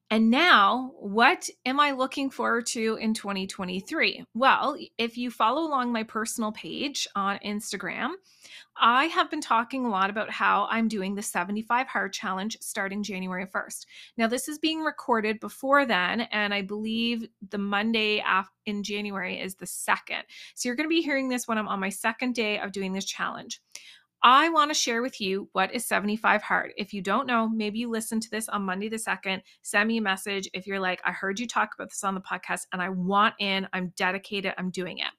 and 0.10 0.30
now, 0.30 0.92
what 1.00 1.50
am 1.66 1.80
I 1.80 1.92
looking 1.92 2.30
forward 2.30 2.68
to 2.68 2.98
in 2.98 3.14
2023? 3.14 4.26
Well, 4.36 4.78
if 4.98 5.18
you 5.18 5.32
follow 5.32 5.64
along 5.64 5.92
my 5.92 6.04
personal 6.04 6.52
page 6.52 7.08
on 7.16 7.40
Instagram, 7.40 8.12
I 8.80 9.06
have 9.06 9.32
been 9.32 9.42
talking 9.42 9.86
a 9.86 9.90
lot 9.90 10.10
about 10.10 10.30
how 10.30 10.68
I'm 10.70 10.88
doing 10.88 11.16
the 11.16 11.22
75 11.22 11.88
hard 11.88 12.14
challenge 12.14 12.58
starting 12.62 13.02
January 13.02 13.46
1st. 13.46 13.86
Now, 14.18 14.28
this 14.28 14.48
is 14.48 14.60
being 14.60 14.82
recorded 14.82 15.40
before 15.40 15.86
then, 15.86 16.22
and 16.22 16.54
I 16.54 16.62
believe 16.62 17.28
the 17.50 17.58
Monday 17.58 18.24
in 18.66 18.84
January 18.84 19.40
is 19.40 19.56
the 19.56 19.66
second. 19.66 20.24
So 20.54 20.70
you're 20.70 20.76
going 20.76 20.86
to 20.86 20.96
be 20.96 21.02
hearing 21.02 21.30
this 21.30 21.48
when 21.48 21.58
I'm 21.58 21.68
on 21.68 21.80
my 21.80 21.90
second 21.90 22.36
day 22.36 22.60
of 22.60 22.72
doing 22.72 22.94
this 22.94 23.06
challenge. 23.06 23.62
I 24.24 24.48
want 24.50 24.72
to 24.72 24.76
share 24.76 25.02
with 25.02 25.20
you 25.20 25.50
what 25.52 25.74
is 25.74 25.86
75 25.86 26.42
hard. 26.42 26.72
If 26.78 26.94
you 26.94 27.02
don't 27.02 27.28
know, 27.28 27.50
maybe 27.50 27.80
you 27.80 27.90
listen 27.90 28.22
to 28.22 28.30
this 28.30 28.48
on 28.48 28.64
Monday 28.64 28.88
the 28.88 28.96
2nd. 28.96 29.42
Send 29.64 29.88
me 29.88 29.98
a 29.98 30.02
message 30.02 30.50
if 30.54 30.66
you're 30.66 30.80
like, 30.80 31.02
I 31.04 31.12
heard 31.12 31.40
you 31.40 31.48
talk 31.48 31.72
about 31.76 31.90
this 31.90 32.04
on 32.06 32.16
the 32.16 32.22
podcast 32.22 32.62
and 32.72 32.82
I 32.82 32.90
want 32.90 33.36
in, 33.40 33.68
I'm 33.74 33.92
dedicated, 33.98 34.54
I'm 34.58 34.70
doing 34.70 35.00
it. 35.00 35.12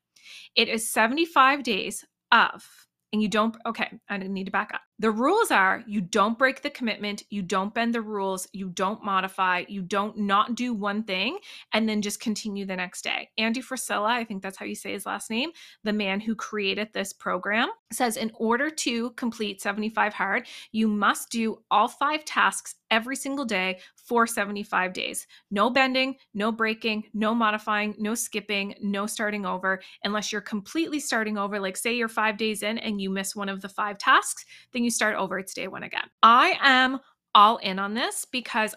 It 0.57 0.68
is 0.68 0.90
75 0.90 1.62
days 1.62 2.05
of 2.33 2.64
and 3.12 3.22
you 3.22 3.29
don't 3.29 3.57
okay 3.64 3.92
i 4.09 4.18
need 4.18 4.44
to 4.44 4.50
back 4.50 4.72
up 4.74 4.81
the 4.98 5.11
rules 5.11 5.50
are 5.50 5.83
you 5.87 6.00
don't 6.00 6.38
break 6.38 6.62
the 6.62 6.70
commitment 6.70 7.24
you 7.30 7.42
don't 7.42 7.74
bend 7.74 7.94
the 7.94 8.00
rules 8.00 8.46
you 8.52 8.68
don't 8.68 9.04
modify 9.04 9.64
you 9.68 9.83
don't 9.83 10.16
not 10.16 10.54
do 10.54 10.72
one 10.72 11.02
thing 11.02 11.38
and 11.72 11.88
then 11.88 12.00
just 12.00 12.20
continue 12.20 12.64
the 12.64 12.76
next 12.76 13.02
day 13.02 13.28
andy 13.38 13.61
frisella 13.61 14.09
i 14.09 14.24
think 14.24 14.42
that's 14.42 14.57
how 14.57 14.64
you 14.64 14.74
say 14.74 14.92
his 14.92 15.07
last 15.07 15.30
name 15.30 15.50
the 15.83 15.92
man 15.92 16.20
who 16.20 16.35
created 16.35 16.88
this 16.92 17.12
program 17.12 17.68
says 17.92 18.16
in 18.16 18.30
order 18.37 18.70
to 18.70 19.11
complete 19.12 19.61
75 19.61 20.14
hard 20.14 20.46
you 20.72 20.87
must 20.87 21.30
do 21.30 21.59
all 21.70 21.88
five 21.88 22.24
tasks 22.24 22.76
every 22.94 23.16
single 23.16 23.44
day 23.44 23.80
for 23.96 24.24
75 24.24 24.92
days. 24.92 25.26
No 25.50 25.68
bending, 25.68 26.14
no 26.33 26.52
breaking, 26.52 27.04
no 27.12 27.35
modifying, 27.35 27.96
no 27.98 28.14
skipping, 28.14 28.76
no 28.80 29.07
starting 29.07 29.44
over, 29.44 29.83
unless 30.04 30.30
you're 30.30 30.40
completely 30.40 31.00
starting 31.00 31.37
over. 31.37 31.59
Like, 31.59 31.76
say 31.76 31.96
you're 31.96 32.09
five 32.09 32.37
days 32.37 32.62
in 32.62 32.78
and 32.78 33.00
you 33.00 33.11
miss 33.11 33.35
one 33.35 33.48
of 33.48 33.62
the 33.62 33.68
five 33.68 33.98
tasks, 33.98 34.44
then 34.72 34.84
you 34.85 34.90
start 34.90 35.16
over. 35.16 35.38
It's 35.38 35.55
day 35.55 35.68
one 35.68 35.83
again. 35.83 36.09
I 36.23 36.59
am 36.61 37.01
all 37.35 37.57
in 37.59 37.79
on 37.79 37.94
this 37.94 38.27
because 38.31 38.75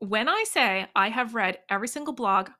when 0.00 0.28
I 0.28 0.44
say 0.46 0.86
I 0.94 1.08
have 1.08 1.34
read 1.34 1.58
every 1.70 1.88
single 1.88 2.12
blog, 2.12 2.50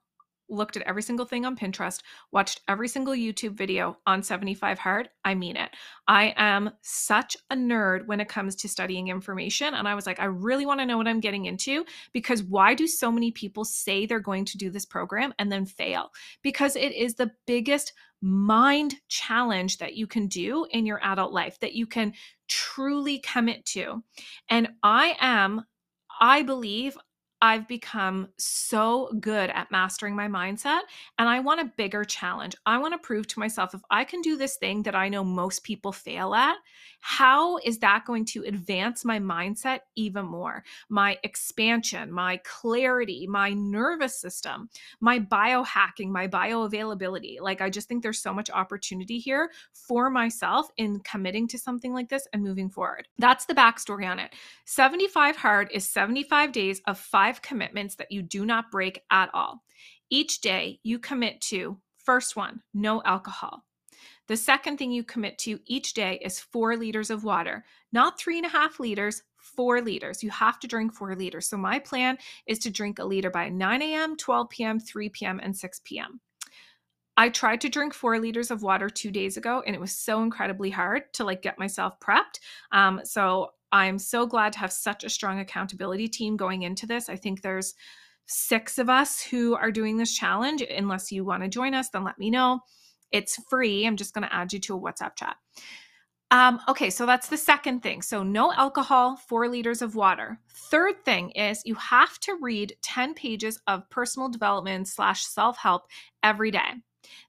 looked 0.55 0.77
at 0.77 0.83
every 0.83 1.03
single 1.03 1.27
thing 1.27 1.45
on 1.45 1.57
Pinterest, 1.57 2.01
watched 2.33 2.61
every 2.69 2.89
single 2.89 3.15
YouTube 3.15 3.53
video 3.53 3.99
on 4.07 4.23
75 4.23 4.79
Hard. 4.79 5.09
I 5.25 5.35
mean 5.35 5.57
it. 5.57 5.71
I 6.09 6.35
am 6.37 6.71
such 6.83 7.37
a 7.51 7.57
nerd 7.57 8.07
when 8.07 8.21
it 8.21 8.29
comes 8.29 8.55
to 8.57 8.69
studying 8.69 9.09
information. 9.09 9.75
And 9.75 9.89
I 9.89 9.95
was 9.95 10.07
like, 10.07 10.21
I 10.21 10.27
really 10.27 10.67
want 10.67 10.81
to 10.81 10.87
know 10.87 10.97
what 10.97 11.09
I'm 11.09 11.21
getting 11.21 11.47
into 11.47 11.85
because 12.13 12.43
why 12.43 12.75
do 12.75 12.87
so 12.87 13.11
many 13.11 13.31
people 13.31 13.65
say 13.65 14.07
they're 14.07 14.21
going 14.21 14.45
to 14.47 14.59
do 14.59 14.71
this 14.71 14.87
program 14.87 15.35
and 15.39 15.51
then 15.51 15.67
fail? 15.67 16.11
Because 16.43 16.77
it 16.77 16.93
is 16.93 17.15
the 17.15 17.31
biggest 17.47 17.93
mind 18.21 18.95
challenge 19.09 19.79
that 19.79 19.95
you 19.95 20.07
can 20.07 20.27
do 20.29 20.67
in 20.71 20.87
your 20.87 20.99
adult 21.03 21.33
life 21.33 21.59
that 21.61 21.75
you 21.75 21.87
can 21.87 22.15
truly 22.49 23.19
commit 23.19 23.65
to. 23.67 24.03
And 24.49 24.69
I 24.83 25.17
am 25.21 25.65
I 26.21 26.43
believe 26.43 26.97
I've 27.45 27.69
become 27.69 28.29
so 28.39 29.13
good 29.21 29.51
at 29.51 29.71
mastering 29.71 30.17
my 30.17 30.29
mindset 30.29 30.81
and 31.19 31.29
I 31.29 31.41
want 31.41 31.61
a 31.61 31.71
bigger 31.77 32.03
challenge. 32.03 32.55
I 32.65 32.79
want 32.79 32.95
to 32.95 33.07
prove 33.07 33.27
to 33.27 33.39
myself 33.39 33.75
if 33.75 33.83
I 33.91 34.05
can 34.05 34.23
do 34.23 34.39
this 34.39 34.57
thing 34.57 34.83
that 34.85 34.95
I 34.95 35.11
know 35.11 35.23
most 35.23 35.63
people 35.63 35.93
fail 35.93 36.35
at, 36.35 36.57
how 37.07 37.59
is 37.59 37.81
that 37.81 38.07
going 38.07 38.25
to 38.25 38.45
advance 38.45 39.05
my 39.05 39.19
mindset 39.19 39.81
even 39.95 40.25
more? 40.25 40.65
My 40.89 41.19
expansion, 41.23 42.11
my 42.11 42.41
clarity, 42.45 43.27
my 43.27 43.51
nervous 43.51 44.19
system, 44.19 44.71
my 45.01 45.19
biohacking, 45.19 46.09
my 46.09 46.27
bioavailability. 46.27 47.43
Like, 47.43 47.61
I 47.61 47.69
just 47.69 47.89
think 47.89 48.03
there's 48.03 48.23
so 48.23 48.33
much 48.33 48.49
opportunity 48.49 49.19
here 49.19 49.51
for 49.75 50.09
myself 50.09 50.71
in 50.79 51.01
committing 51.01 51.47
to 51.49 51.59
something 51.59 51.93
like 51.93 52.09
this 52.09 52.27
and 52.33 52.43
moving 52.43 52.71
forward. 52.71 53.07
That's 53.19 53.45
the 53.45 53.55
backstory 53.55 54.11
on 54.11 54.19
it. 54.19 54.33
75 54.65 55.37
Hard 55.37 55.69
is 55.75 55.87
75 55.87 56.53
days 56.53 56.81
of 56.87 56.99
five 57.35 57.43
commitments 57.43 57.97
that 57.97 58.13
you 58.13 58.23
do 58.23 58.45
not 58.45 58.71
break 58.71 59.03
at 59.11 59.31
all. 59.35 59.63
Each 60.11 60.41
day 60.41 60.79
you 60.83 60.99
commit 60.99 61.41
to 61.43 61.79
first 61.97 62.37
one, 62.37 62.61
no 62.73 63.03
alcohol. 63.05 63.65
The 64.29 64.37
second 64.37 64.79
thing 64.79 64.91
you 64.91 65.05
commit 65.05 65.39
to 65.39 65.59
each 65.67 65.95
day 65.95 66.21
is 66.25 66.41
four 66.41 66.77
liters 66.77 67.11
of 67.11 67.25
water, 67.25 67.65
not 67.93 68.19
three 68.19 68.39
and 68.39 68.47
a 68.47 68.51
half 68.51 68.81
liters, 68.81 69.23
four 69.37 69.81
liters. 69.81 70.23
You 70.23 70.31
have 70.31 70.59
to 70.61 70.67
drink 70.67 70.95
four 70.95 71.15
liters. 71.15 71.49
So, 71.49 71.57
my 71.57 71.79
plan 71.79 72.17
is 72.47 72.59
to 72.61 72.71
drink 72.71 72.99
a 72.99 73.05
liter 73.05 73.31
by 73.31 73.49
9 73.49 73.83
a.m., 73.83 74.17
12 74.17 74.49
p.m., 74.49 74.81
3 74.81 75.09
p.m., 75.11 75.41
and 75.43 75.55
6 75.55 75.81
p.m. 75.85 76.21
I 77.17 77.29
tried 77.29 77.61
to 77.61 77.69
drink 77.69 77.95
four 77.95 78.19
liters 78.19 78.51
of 78.51 78.63
water 78.63 78.89
two 78.89 79.11
days 79.11 79.37
ago, 79.37 79.63
and 79.67 79.77
it 79.77 79.81
was 79.81 79.93
so 79.93 80.23
incredibly 80.23 80.71
hard 80.71 81.13
to 81.15 81.25
like 81.25 81.43
get 81.43 81.59
myself 81.59 82.01
prepped. 82.01 82.41
Um, 82.73 83.01
so 83.05 83.51
I'm 83.75 83.99
so 83.99 84.27
glad 84.27 84.55
to 84.55 84.61
have 84.61 84.73
such 84.73 85.05
a 85.05 85.11
strong 85.11 85.41
accountability 85.41 86.09
team 86.09 86.39
going 86.39 86.63
into 86.63 86.87
this. 86.87 87.11
I 87.11 87.17
think 87.17 87.43
there's 87.43 87.75
six 88.27 88.79
of 88.79 88.89
us 88.91 89.23
who 89.23 89.57
are 89.57 89.73
doing 89.73 89.99
this 89.99 90.15
challenge. 90.17 90.63
Unless 90.63 91.13
you 91.13 91.25
want 91.27 91.43
to 91.43 91.51
join 91.51 91.75
us, 91.75 91.91
then 91.91 92.05
let 92.05 92.19
me 92.19 92.31
know 92.31 92.61
It's 93.13 93.39
free. 93.51 93.87
I'm 93.87 93.97
just 93.97 94.15
going 94.15 94.25
to 94.29 94.35
add 94.35 94.53
you 94.53 94.61
to 94.61 94.77
a 94.77 94.81
WhatsApp 94.81 95.17
chat. 95.17 95.37
Um, 96.31 96.61
okay, 96.69 96.91
so 96.91 97.07
that's 97.07 97.29
the 97.29 97.39
second 97.39 97.83
thing. 97.83 98.03
So, 98.03 98.23
no 98.25 98.53
alcohol, 98.55 99.17
four 99.17 99.49
liters 99.49 99.83
of 99.83 99.97
water. 99.97 100.41
Third 100.71 101.05
thing 101.05 101.31
is 101.33 101.63
you 101.65 101.77
have 101.77 102.21
to 102.21 102.39
read 102.43 102.77
10 102.83 103.15
pages 103.15 103.61
of 103.69 103.89
personal 103.91 104.29
development 104.31 104.89
slash 104.89 105.25
self 105.27 105.59
help 105.59 105.85
every 106.23 106.53
day. 106.53 106.71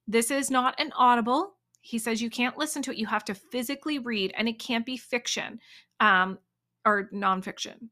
This 0.08 0.32
is 0.32 0.52
not 0.52 0.80
an 0.80 0.92
audible. 0.98 1.55
He 1.86 2.00
says 2.00 2.20
you 2.20 2.32
can't 2.32 2.58
listen 2.58 2.82
to 2.82 2.92
it. 2.92 2.98
You 2.98 3.06
have 3.06 3.26
to 3.26 3.36
physically 3.36 4.00
read, 4.00 4.34
and 4.36 4.50
it 4.50 4.58
can't 4.58 4.86
be 4.86 4.98
fiction 4.98 5.60
um, 6.00 6.40
or 6.84 7.10
nonfiction. 7.14 7.90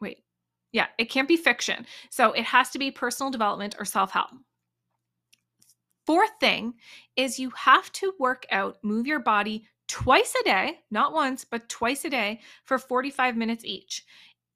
Wait, 0.00 0.24
yeah, 0.72 0.86
it 0.96 1.10
can't 1.10 1.28
be 1.28 1.36
fiction. 1.36 1.84
So, 2.08 2.32
it 2.32 2.44
has 2.44 2.70
to 2.70 2.78
be 2.78 2.90
personal 2.90 3.30
development 3.30 3.76
or 3.78 3.84
self 3.84 4.12
help. 4.12 4.30
Fourth 6.06 6.32
thing 6.40 6.74
is 7.16 7.38
you 7.38 7.50
have 7.50 7.92
to 7.92 8.14
work 8.18 8.46
out, 8.50 8.78
move 8.82 9.06
your 9.06 9.20
body 9.20 9.66
twice 9.88 10.34
a 10.40 10.44
day, 10.44 10.80
not 10.90 11.12
once, 11.12 11.44
but 11.44 11.68
twice 11.68 12.06
a 12.06 12.10
day 12.10 12.40
for 12.64 12.78
45 12.78 13.36
minutes 13.36 13.64
each. 13.64 14.04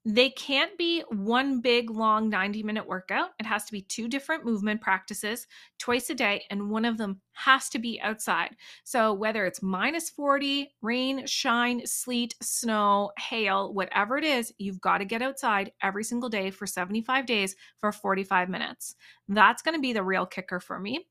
They 0.05 0.29
can't 0.29 0.77
be 0.77 1.01
one 1.09 1.59
big, 1.59 1.89
long 1.89 2.29
90 2.29 2.63
minute 2.63 2.87
workout. 2.87 3.31
It 3.37 3.45
has 3.45 3.65
to 3.65 3.71
be 3.71 3.81
two 3.81 4.07
different 4.07 4.45
movement 4.45 4.79
practices 4.79 5.45
twice 5.77 6.09
a 6.09 6.15
day, 6.15 6.45
and 6.49 6.69
one 6.69 6.85
of 6.85 6.97
them 6.97 7.19
has 7.33 7.67
to 7.69 7.79
be 7.79 7.99
outside. 8.01 8.55
So, 8.85 9.13
whether 9.13 9.45
it's 9.45 9.61
minus 9.61 10.09
40, 10.09 10.73
rain, 10.81 11.25
shine, 11.27 11.85
sleet, 11.85 12.33
snow, 12.41 13.11
hail, 13.19 13.73
whatever 13.73 14.17
it 14.17 14.23
is, 14.23 14.53
you've 14.57 14.81
got 14.81 14.99
to 14.99 15.05
get 15.05 15.21
outside 15.21 15.73
every 15.81 16.05
single 16.05 16.29
day 16.29 16.49
for 16.49 16.65
75 16.65 17.25
days 17.25 17.55
for 17.79 17.91
45 17.91 18.49
minutes. 18.49 18.95
That's 19.27 19.61
going 19.61 19.75
to 19.75 19.81
be 19.81 19.93
the 19.93 20.03
real 20.03 20.25
kicker 20.25 20.61
for 20.61 20.79
me. 20.79 21.07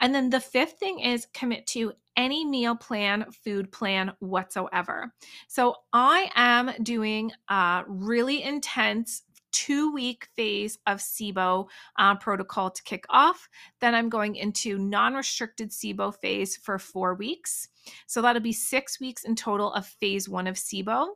And 0.00 0.14
then 0.14 0.30
the 0.30 0.40
fifth 0.40 0.78
thing 0.78 1.00
is 1.00 1.26
commit 1.34 1.66
to 1.68 1.92
any 2.16 2.44
meal 2.44 2.76
plan, 2.76 3.26
food 3.44 3.72
plan 3.72 4.12
whatsoever. 4.20 5.12
So 5.48 5.74
I 5.92 6.30
am 6.34 6.70
doing 6.82 7.32
a 7.48 7.82
really 7.86 8.42
intense 8.42 9.22
two 9.54 9.92
week 9.92 10.26
phase 10.34 10.78
of 10.86 10.98
SIBO 10.98 11.68
uh, 11.96 12.16
protocol 12.16 12.70
to 12.70 12.82
kick 12.82 13.04
off. 13.08 13.48
Then 13.80 13.94
I'm 13.94 14.08
going 14.08 14.34
into 14.34 14.76
non 14.78 15.14
restricted 15.14 15.70
SIBO 15.70 16.14
phase 16.20 16.56
for 16.56 16.78
four 16.78 17.14
weeks. 17.14 17.68
So 18.06 18.20
that'll 18.20 18.42
be 18.42 18.52
six 18.52 18.98
weeks 18.98 19.24
in 19.24 19.36
total 19.36 19.72
of 19.72 19.86
phase 19.86 20.28
one 20.28 20.48
of 20.48 20.56
SIBO 20.56 21.06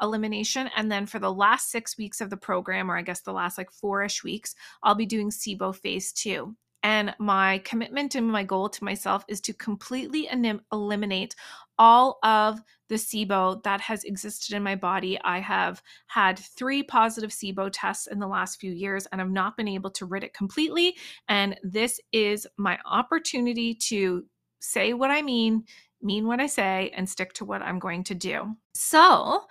elimination. 0.00 0.70
And 0.76 0.90
then 0.90 1.06
for 1.06 1.18
the 1.18 1.32
last 1.32 1.70
six 1.70 1.98
weeks 1.98 2.20
of 2.20 2.30
the 2.30 2.36
program, 2.36 2.88
or 2.88 2.96
I 2.96 3.02
guess 3.02 3.22
the 3.22 3.32
last 3.32 3.58
like 3.58 3.72
four 3.72 4.04
ish 4.04 4.22
weeks, 4.22 4.54
I'll 4.84 4.94
be 4.94 5.06
doing 5.06 5.30
SIBO 5.30 5.74
phase 5.74 6.12
two. 6.12 6.56
And 6.82 7.14
my 7.18 7.58
commitment 7.64 8.14
and 8.14 8.26
my 8.26 8.44
goal 8.44 8.68
to 8.68 8.84
myself 8.84 9.24
is 9.28 9.40
to 9.42 9.52
completely 9.52 10.28
enim- 10.28 10.62
eliminate 10.72 11.34
all 11.78 12.18
of 12.22 12.60
the 12.88 12.96
SIBO 12.96 13.62
that 13.62 13.80
has 13.80 14.04
existed 14.04 14.54
in 14.56 14.62
my 14.62 14.74
body. 14.74 15.18
I 15.22 15.40
have 15.40 15.82
had 16.06 16.38
three 16.38 16.82
positive 16.82 17.30
SIBO 17.30 17.70
tests 17.72 18.06
in 18.06 18.18
the 18.18 18.26
last 18.26 18.60
few 18.60 18.72
years 18.72 19.06
and 19.06 19.20
I've 19.20 19.30
not 19.30 19.56
been 19.56 19.68
able 19.68 19.90
to 19.92 20.06
rid 20.06 20.24
it 20.24 20.34
completely. 20.34 20.96
And 21.28 21.58
this 21.62 22.00
is 22.12 22.46
my 22.56 22.78
opportunity 22.84 23.74
to 23.74 24.24
say 24.60 24.92
what 24.92 25.10
I 25.10 25.22
mean, 25.22 25.64
mean 26.02 26.26
what 26.26 26.40
I 26.40 26.46
say, 26.46 26.92
and 26.96 27.08
stick 27.08 27.32
to 27.34 27.44
what 27.44 27.62
I'm 27.62 27.78
going 27.78 28.04
to 28.04 28.14
do. 28.14 28.56
So, 28.74 29.42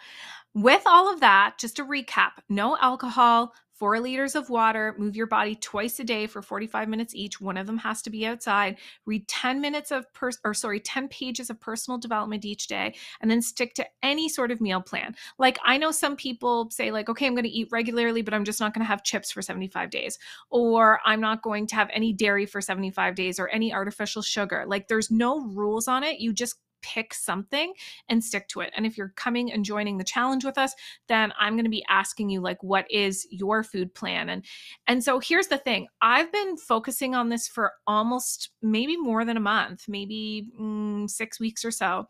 with 0.57 0.81
all 0.87 1.13
of 1.13 1.19
that, 1.19 1.55
just 1.59 1.75
to 1.75 1.85
recap 1.85 2.31
no 2.49 2.75
alcohol, 2.81 3.53
four 3.73 3.99
liters 3.99 4.33
of 4.33 4.49
water, 4.49 4.95
move 4.97 5.15
your 5.15 5.27
body 5.27 5.53
twice 5.53 5.99
a 5.99 6.03
day 6.03 6.25
for 6.25 6.41
45 6.41 6.89
minutes 6.89 7.13
each. 7.13 7.39
One 7.39 7.57
of 7.57 7.67
them 7.67 7.77
has 7.77 8.01
to 8.01 8.09
be 8.09 8.25
outside. 8.25 8.77
Read 9.05 9.27
10 9.27 9.61
minutes 9.61 9.91
of, 9.91 10.11
per- 10.13 10.31
or 10.43 10.55
sorry, 10.55 10.79
10 10.79 11.09
pages 11.09 11.51
of 11.51 11.61
personal 11.61 11.99
development 11.99 12.43
each 12.43 12.65
day, 12.65 12.95
and 13.21 13.29
then 13.29 13.39
stick 13.39 13.75
to 13.75 13.85
any 14.01 14.27
sort 14.27 14.49
of 14.49 14.59
meal 14.59 14.81
plan. 14.81 15.15
Like 15.37 15.59
I 15.63 15.77
know 15.77 15.91
some 15.91 16.15
people 16.15 16.71
say, 16.71 16.89
like, 16.89 17.07
okay, 17.07 17.27
I'm 17.27 17.35
going 17.35 17.43
to 17.43 17.49
eat 17.49 17.67
regularly, 17.71 18.23
but 18.23 18.33
I'm 18.33 18.43
just 18.43 18.59
not 18.59 18.73
going 18.73 18.83
to 18.83 18.89
have 18.89 19.03
chips 19.03 19.31
for 19.31 19.43
75 19.43 19.91
days, 19.91 20.17
or 20.49 20.99
I'm 21.05 21.21
not 21.21 21.43
going 21.43 21.67
to 21.67 21.75
have 21.75 21.91
any 21.93 22.13
dairy 22.13 22.47
for 22.47 22.61
75 22.61 23.13
days 23.13 23.39
or 23.39 23.47
any 23.49 23.71
artificial 23.71 24.23
sugar. 24.23 24.65
Like 24.67 24.87
there's 24.87 25.11
no 25.11 25.39
rules 25.39 25.87
on 25.87 26.03
it. 26.03 26.19
You 26.19 26.33
just 26.33 26.55
pick 26.81 27.13
something 27.13 27.73
and 28.09 28.23
stick 28.23 28.47
to 28.49 28.61
it. 28.61 28.71
And 28.75 28.85
if 28.85 28.97
you're 28.97 29.13
coming 29.15 29.51
and 29.51 29.65
joining 29.65 29.97
the 29.97 30.03
challenge 30.03 30.45
with 30.45 30.57
us, 30.57 30.73
then 31.07 31.33
I'm 31.39 31.53
going 31.53 31.65
to 31.65 31.69
be 31.69 31.85
asking 31.89 32.29
you 32.29 32.41
like 32.41 32.61
what 32.63 32.89
is 32.89 33.27
your 33.29 33.63
food 33.63 33.93
plan 33.93 34.29
and 34.29 34.45
and 34.87 35.03
so 35.03 35.19
here's 35.19 35.47
the 35.47 35.57
thing. 35.57 35.87
I've 36.01 36.31
been 36.31 36.57
focusing 36.57 37.15
on 37.15 37.29
this 37.29 37.47
for 37.47 37.73
almost 37.85 38.51
maybe 38.61 38.97
more 38.97 39.25
than 39.25 39.37
a 39.37 39.41
month, 39.41 39.85
maybe 39.87 40.47
mm, 40.59 41.09
6 41.09 41.39
weeks 41.39 41.65
or 41.65 41.71
so 41.71 42.07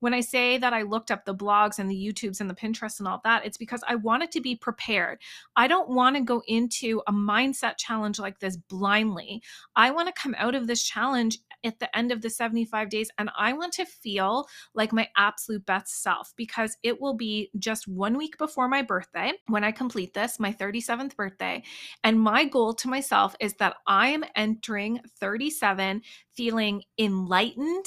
when 0.00 0.14
I 0.14 0.20
say 0.20 0.58
that 0.58 0.72
I 0.72 0.82
looked 0.82 1.10
up 1.10 1.24
the 1.24 1.34
blogs 1.34 1.78
and 1.78 1.90
the 1.90 1.96
YouTubes 1.96 2.40
and 2.40 2.48
the 2.48 2.54
Pinterest 2.54 2.98
and 2.98 3.08
all 3.08 3.20
that, 3.24 3.44
it's 3.44 3.56
because 3.56 3.82
I 3.88 3.96
wanted 3.96 4.30
to 4.32 4.40
be 4.40 4.54
prepared. 4.54 5.18
I 5.56 5.66
don't 5.66 5.90
want 5.90 6.16
to 6.16 6.22
go 6.22 6.42
into 6.46 7.02
a 7.06 7.12
mindset 7.12 7.74
challenge 7.78 8.18
like 8.18 8.38
this 8.38 8.56
blindly. 8.56 9.42
I 9.74 9.90
want 9.90 10.06
to 10.06 10.20
come 10.20 10.36
out 10.38 10.54
of 10.54 10.66
this 10.66 10.84
challenge 10.84 11.38
at 11.64 11.78
the 11.78 11.96
end 11.96 12.12
of 12.12 12.22
the 12.22 12.30
75 12.30 12.88
days 12.88 13.10
and 13.18 13.30
I 13.36 13.52
want 13.52 13.72
to 13.74 13.84
feel 13.84 14.46
like 14.74 14.92
my 14.92 15.08
absolute 15.16 15.66
best 15.66 16.02
self 16.02 16.32
because 16.36 16.76
it 16.82 17.00
will 17.00 17.14
be 17.14 17.50
just 17.58 17.88
one 17.88 18.16
week 18.16 18.38
before 18.38 18.68
my 18.68 18.82
birthday 18.82 19.32
when 19.46 19.64
I 19.64 19.72
complete 19.72 20.14
this, 20.14 20.38
my 20.38 20.52
37th 20.52 21.16
birthday. 21.16 21.62
And 22.04 22.20
my 22.20 22.44
goal 22.44 22.74
to 22.74 22.88
myself 22.88 23.34
is 23.40 23.54
that 23.54 23.76
I 23.86 24.08
am 24.08 24.24
entering 24.36 25.00
37 25.20 26.02
feeling 26.34 26.82
enlightened, 26.98 27.86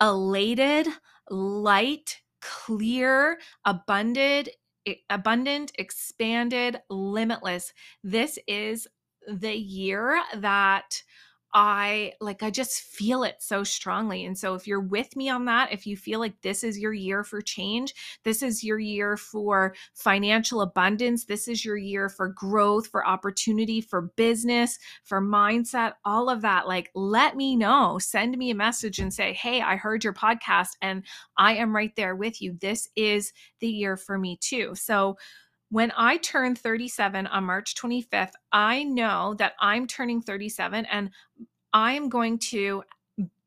elated, 0.00 0.88
light, 1.30 2.20
clear, 2.40 3.38
abundant, 3.64 4.48
abundant, 5.10 5.72
expanded, 5.78 6.80
limitless. 6.88 7.72
This 8.02 8.38
is 8.46 8.86
the 9.26 9.54
year 9.54 10.20
that 10.36 11.02
I 11.54 12.12
like, 12.20 12.42
I 12.42 12.50
just 12.50 12.82
feel 12.82 13.22
it 13.22 13.36
so 13.40 13.64
strongly. 13.64 14.24
And 14.26 14.36
so, 14.36 14.54
if 14.54 14.66
you're 14.66 14.80
with 14.80 15.16
me 15.16 15.30
on 15.30 15.46
that, 15.46 15.72
if 15.72 15.86
you 15.86 15.96
feel 15.96 16.20
like 16.20 16.40
this 16.42 16.62
is 16.62 16.78
your 16.78 16.92
year 16.92 17.24
for 17.24 17.40
change, 17.40 17.94
this 18.22 18.42
is 18.42 18.62
your 18.62 18.78
year 18.78 19.16
for 19.16 19.74
financial 19.94 20.60
abundance, 20.60 21.24
this 21.24 21.48
is 21.48 21.64
your 21.64 21.76
year 21.78 22.08
for 22.10 22.28
growth, 22.28 22.88
for 22.88 23.06
opportunity, 23.06 23.80
for 23.80 24.02
business, 24.16 24.78
for 25.04 25.22
mindset, 25.22 25.94
all 26.04 26.28
of 26.28 26.42
that, 26.42 26.68
like, 26.68 26.90
let 26.94 27.36
me 27.36 27.56
know. 27.56 27.98
Send 27.98 28.36
me 28.36 28.50
a 28.50 28.54
message 28.54 28.98
and 28.98 29.12
say, 29.12 29.32
Hey, 29.32 29.62
I 29.62 29.76
heard 29.76 30.04
your 30.04 30.14
podcast 30.14 30.70
and 30.82 31.02
I 31.36 31.54
am 31.54 31.74
right 31.74 31.94
there 31.96 32.14
with 32.14 32.42
you. 32.42 32.56
This 32.60 32.88
is 32.96 33.32
the 33.60 33.68
year 33.68 33.96
for 33.96 34.18
me 34.18 34.36
too. 34.40 34.74
So, 34.74 35.16
when 35.70 35.92
I 35.96 36.16
turn 36.18 36.54
37 36.54 37.26
on 37.26 37.44
March 37.44 37.74
25th, 37.74 38.32
I 38.52 38.84
know 38.84 39.34
that 39.34 39.52
I'm 39.60 39.86
turning 39.86 40.22
37 40.22 40.86
and 40.86 41.10
I'm 41.72 42.08
going 42.08 42.38
to 42.38 42.82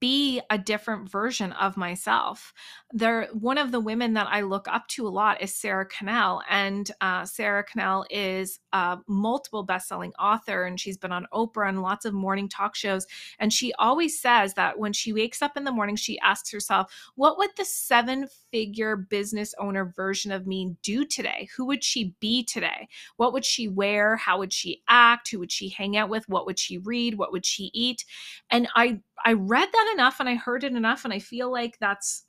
be 0.01 0.41
a 0.49 0.57
different 0.57 1.09
version 1.09 1.53
of 1.53 1.77
myself. 1.77 2.53
There, 2.91 3.29
one 3.31 3.57
of 3.57 3.71
the 3.71 3.79
women 3.79 4.13
that 4.15 4.27
I 4.29 4.41
look 4.41 4.67
up 4.67 4.87
to 4.89 5.07
a 5.07 5.09
lot 5.09 5.41
is 5.41 5.55
Sarah 5.55 5.85
Cannell, 5.85 6.41
and 6.49 6.91
uh, 6.99 7.23
Sarah 7.23 7.63
Cannell 7.63 8.05
is 8.09 8.59
a 8.73 8.97
multiple 9.07 9.63
best-selling 9.63 10.11
author, 10.19 10.65
and 10.65 10.79
she's 10.79 10.97
been 10.97 11.11
on 11.13 11.27
Oprah 11.31 11.69
and 11.69 11.81
lots 11.81 12.03
of 12.03 12.13
morning 12.13 12.49
talk 12.49 12.75
shows. 12.75 13.05
And 13.39 13.53
she 13.53 13.71
always 13.79 14.19
says 14.19 14.55
that 14.55 14.79
when 14.79 14.91
she 14.91 15.13
wakes 15.13 15.41
up 15.41 15.55
in 15.55 15.63
the 15.63 15.71
morning, 15.71 15.95
she 15.95 16.19
asks 16.19 16.51
herself, 16.51 16.91
"What 17.15 17.37
would 17.37 17.51
the 17.55 17.63
seven-figure 17.63 18.97
business 18.97 19.53
owner 19.59 19.93
version 19.95 20.31
of 20.31 20.47
me 20.47 20.75
do 20.81 21.05
today? 21.05 21.47
Who 21.55 21.65
would 21.67 21.83
she 21.83 22.15
be 22.19 22.43
today? 22.43 22.89
What 23.17 23.33
would 23.33 23.45
she 23.45 23.67
wear? 23.67 24.15
How 24.15 24.39
would 24.39 24.51
she 24.51 24.81
act? 24.89 25.29
Who 25.29 25.37
would 25.39 25.51
she 25.51 25.69
hang 25.69 25.95
out 25.95 26.09
with? 26.09 26.27
What 26.27 26.47
would 26.47 26.57
she 26.57 26.79
read? 26.79 27.19
What 27.19 27.31
would 27.31 27.45
she 27.45 27.69
eat?" 27.73 28.03
And 28.49 28.67
I 28.75 28.99
I 29.23 29.33
read 29.33 29.69
that 29.71 29.90
enough 29.93 30.19
and 30.19 30.27
I 30.27 30.36
heard 30.36 30.63
it 30.63 30.73
enough 30.73 31.06
and 31.06 31.13
I 31.13 31.19
feel 31.19 31.51
like 31.51 31.77
that's 31.80 32.25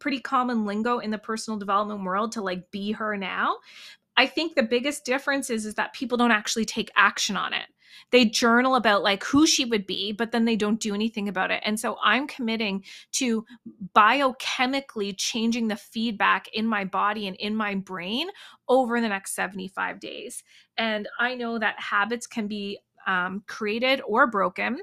pretty 0.00 0.20
common 0.20 0.66
lingo 0.66 0.98
in 0.98 1.10
the 1.10 1.18
personal 1.18 1.58
development 1.58 2.04
world 2.04 2.32
to 2.32 2.42
like 2.42 2.70
be 2.70 2.92
her 2.92 3.16
now. 3.16 3.56
I 4.16 4.26
think 4.26 4.54
the 4.54 4.62
biggest 4.62 5.04
difference 5.04 5.50
is 5.50 5.66
is 5.66 5.74
that 5.74 5.92
people 5.92 6.18
don't 6.18 6.30
actually 6.30 6.64
take 6.64 6.90
action 6.96 7.36
on 7.36 7.52
it. 7.52 7.66
They 8.10 8.24
journal 8.24 8.74
about 8.74 9.02
like 9.02 9.22
who 9.24 9.46
she 9.46 9.64
would 9.64 9.86
be, 9.86 10.12
but 10.12 10.32
then 10.32 10.44
they 10.44 10.56
don't 10.56 10.80
do 10.80 10.94
anything 10.94 11.28
about 11.28 11.50
it. 11.50 11.62
And 11.64 11.78
so 11.78 11.96
I'm 12.02 12.26
committing 12.26 12.84
to 13.12 13.44
biochemically 13.94 15.14
changing 15.16 15.68
the 15.68 15.76
feedback 15.76 16.48
in 16.52 16.66
my 16.66 16.84
body 16.84 17.26
and 17.26 17.36
in 17.36 17.54
my 17.54 17.74
brain 17.74 18.28
over 18.68 19.00
the 19.00 19.08
next 19.08 19.34
75 19.34 20.00
days. 20.00 20.42
And 20.76 21.08
I 21.18 21.34
know 21.34 21.58
that 21.58 21.80
habits 21.80 22.26
can 22.26 22.48
be 22.48 22.78
um, 23.06 23.42
created 23.46 24.00
or 24.06 24.26
broken 24.26 24.80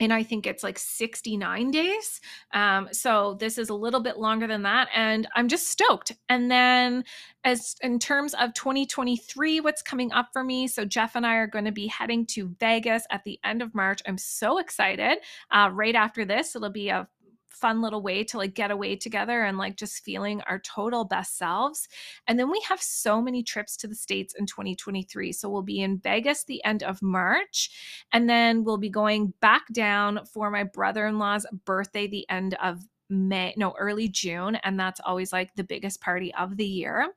and 0.00 0.12
I 0.12 0.22
think 0.22 0.46
it's 0.46 0.62
like 0.62 0.78
69 0.78 1.70
days. 1.70 2.20
Um, 2.52 2.88
so 2.92 3.36
this 3.40 3.56
is 3.58 3.70
a 3.70 3.74
little 3.74 4.00
bit 4.00 4.18
longer 4.18 4.46
than 4.46 4.62
that, 4.62 4.88
and 4.94 5.26
I'm 5.34 5.48
just 5.48 5.68
stoked. 5.68 6.12
And 6.28 6.50
then, 6.50 7.04
as 7.44 7.76
in 7.80 7.98
terms 7.98 8.34
of 8.34 8.52
2023, 8.54 9.60
what's 9.60 9.82
coming 9.82 10.12
up 10.12 10.28
for 10.32 10.44
me? 10.44 10.66
So 10.68 10.84
Jeff 10.84 11.16
and 11.16 11.26
I 11.26 11.36
are 11.36 11.46
going 11.46 11.64
to 11.64 11.72
be 11.72 11.86
heading 11.86 12.26
to 12.26 12.54
Vegas 12.60 13.04
at 13.10 13.24
the 13.24 13.38
end 13.44 13.62
of 13.62 13.74
March. 13.74 14.02
I'm 14.06 14.18
so 14.18 14.58
excited. 14.58 15.18
Uh, 15.50 15.70
right 15.72 15.94
after 15.94 16.24
this, 16.24 16.54
it'll 16.54 16.70
be 16.70 16.88
a 16.88 17.08
fun 17.56 17.82
little 17.82 18.02
way 18.02 18.24
to 18.24 18.38
like 18.38 18.54
get 18.54 18.70
away 18.70 18.96
together 18.96 19.42
and 19.44 19.58
like 19.58 19.76
just 19.76 20.04
feeling 20.04 20.40
our 20.42 20.58
total 20.60 21.04
best 21.04 21.36
selves. 21.36 21.88
And 22.26 22.38
then 22.38 22.50
we 22.50 22.62
have 22.68 22.80
so 22.80 23.20
many 23.20 23.42
trips 23.42 23.76
to 23.78 23.88
the 23.88 23.94
States 23.94 24.34
in 24.38 24.46
2023. 24.46 25.32
So 25.32 25.48
we'll 25.48 25.62
be 25.62 25.80
in 25.80 25.98
Vegas 25.98 26.44
the 26.44 26.64
end 26.64 26.82
of 26.82 27.02
March. 27.02 27.70
And 28.12 28.28
then 28.28 28.64
we'll 28.64 28.78
be 28.78 28.90
going 28.90 29.32
back 29.40 29.62
down 29.72 30.20
for 30.32 30.50
my 30.50 30.64
brother 30.64 31.06
in 31.06 31.18
law's 31.18 31.46
birthday 31.64 32.06
the 32.06 32.28
end 32.28 32.54
of 32.62 32.80
May, 33.08 33.54
no, 33.56 33.74
early 33.78 34.08
June. 34.08 34.56
And 34.56 34.78
that's 34.78 35.00
always 35.04 35.32
like 35.32 35.54
the 35.54 35.64
biggest 35.64 36.00
party 36.00 36.34
of 36.34 36.56
the 36.56 36.66
year. 36.66 37.08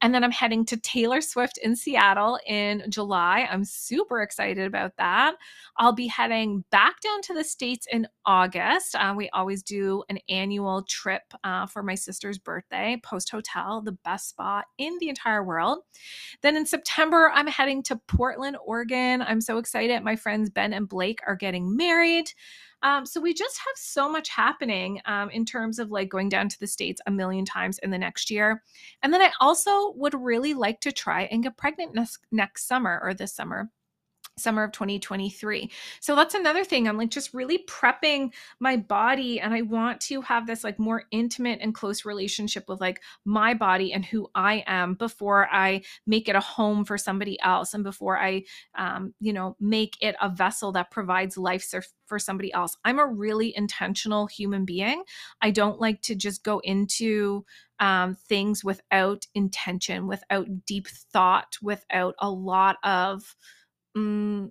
And 0.00 0.14
then 0.14 0.24
I'm 0.24 0.30
heading 0.30 0.64
to 0.66 0.76
Taylor 0.76 1.20
Swift 1.20 1.58
in 1.58 1.76
Seattle 1.76 2.38
in 2.46 2.84
July. 2.88 3.48
I'm 3.50 3.64
super 3.64 4.22
excited 4.22 4.66
about 4.66 4.96
that. 4.98 5.34
I'll 5.76 5.92
be 5.92 6.06
heading 6.06 6.64
back 6.70 7.00
down 7.00 7.22
to 7.22 7.34
the 7.34 7.44
States 7.44 7.86
in 7.90 8.06
August. 8.26 8.94
Uh, 8.94 9.14
we 9.16 9.28
always 9.30 9.62
do 9.62 10.02
an 10.08 10.18
annual 10.28 10.82
trip 10.88 11.22
uh, 11.44 11.66
for 11.66 11.82
my 11.82 11.94
sister's 11.94 12.38
birthday, 12.38 13.00
Post 13.04 13.30
Hotel, 13.30 13.80
the 13.80 13.92
best 14.04 14.28
spot 14.28 14.66
in 14.78 14.96
the 15.00 15.08
entire 15.08 15.42
world. 15.42 15.80
Then 16.42 16.56
in 16.56 16.66
September, 16.66 17.30
I'm 17.34 17.46
heading 17.46 17.82
to 17.84 18.00
Portland, 18.08 18.56
Oregon. 18.64 19.22
I'm 19.22 19.40
so 19.40 19.58
excited. 19.58 20.02
My 20.02 20.16
friends 20.16 20.50
Ben 20.50 20.72
and 20.72 20.88
Blake 20.88 21.20
are 21.26 21.36
getting 21.36 21.76
married. 21.76 22.26
Um, 22.82 23.06
so 23.06 23.20
we 23.20 23.34
just 23.34 23.58
have 23.58 23.76
so 23.76 24.08
much 24.08 24.28
happening 24.28 25.00
um, 25.06 25.30
in 25.30 25.44
terms 25.44 25.78
of 25.78 25.90
like 25.90 26.08
going 26.08 26.28
down 26.28 26.48
to 26.48 26.58
the 26.58 26.66
States 26.66 27.00
a 27.06 27.10
million 27.10 27.44
times 27.44 27.78
in 27.78 27.90
the 27.90 27.98
next 27.98 28.30
year. 28.30 28.62
And 29.02 29.12
then 29.12 29.22
I 29.22 29.30
also 29.40 29.92
would 29.92 30.14
really 30.14 30.54
like 30.54 30.80
to 30.80 30.92
try 30.92 31.22
and 31.24 31.42
get 31.42 31.56
pregnant 31.56 31.94
next, 31.94 32.18
next 32.30 32.66
summer 32.66 33.00
or 33.02 33.14
this 33.14 33.32
summer 33.34 33.70
summer 34.38 34.64
of 34.64 34.72
2023. 34.72 35.70
So 36.00 36.16
that's 36.16 36.34
another 36.34 36.64
thing. 36.64 36.88
I'm 36.88 36.96
like 36.96 37.10
just 37.10 37.34
really 37.34 37.64
prepping 37.68 38.32
my 38.60 38.76
body 38.76 39.40
and 39.40 39.52
I 39.52 39.62
want 39.62 40.00
to 40.02 40.22
have 40.22 40.46
this 40.46 40.64
like 40.64 40.78
more 40.78 41.04
intimate 41.10 41.58
and 41.60 41.74
close 41.74 42.04
relationship 42.04 42.64
with 42.68 42.80
like 42.80 43.00
my 43.24 43.54
body 43.54 43.92
and 43.92 44.04
who 44.04 44.30
I 44.34 44.64
am 44.66 44.94
before 44.94 45.48
I 45.52 45.82
make 46.06 46.28
it 46.28 46.36
a 46.36 46.40
home 46.40 46.84
for 46.84 46.96
somebody 46.96 47.38
else 47.42 47.74
and 47.74 47.84
before 47.84 48.18
I 48.18 48.44
um, 48.76 49.14
you 49.20 49.32
know, 49.32 49.56
make 49.60 49.96
it 50.00 50.16
a 50.20 50.28
vessel 50.28 50.72
that 50.72 50.90
provides 50.90 51.36
life 51.36 51.72
for 52.06 52.18
somebody 52.18 52.52
else. 52.52 52.76
I'm 52.84 52.98
a 52.98 53.06
really 53.06 53.56
intentional 53.56 54.26
human 54.26 54.64
being. 54.64 55.02
I 55.40 55.50
don't 55.50 55.80
like 55.80 56.02
to 56.02 56.14
just 56.14 56.42
go 56.42 56.60
into 56.60 57.44
um, 57.80 58.14
things 58.14 58.64
without 58.64 59.26
intention, 59.34 60.06
without 60.06 60.46
deep 60.66 60.88
thought, 60.88 61.56
without 61.62 62.14
a 62.18 62.30
lot 62.30 62.76
of 62.84 63.34
mm, 63.96 64.50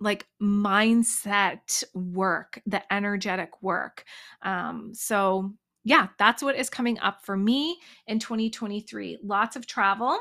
like 0.00 0.26
mindset 0.40 1.84
work, 1.94 2.60
the 2.66 2.82
energetic 2.92 3.62
work. 3.62 4.04
Um, 4.42 4.92
so, 4.94 5.52
yeah, 5.84 6.08
that's 6.18 6.42
what 6.42 6.56
is 6.56 6.70
coming 6.70 6.98
up 7.00 7.24
for 7.24 7.36
me 7.36 7.78
in 8.06 8.18
2023. 8.18 9.18
Lots 9.22 9.56
of 9.56 9.66
travel 9.66 10.18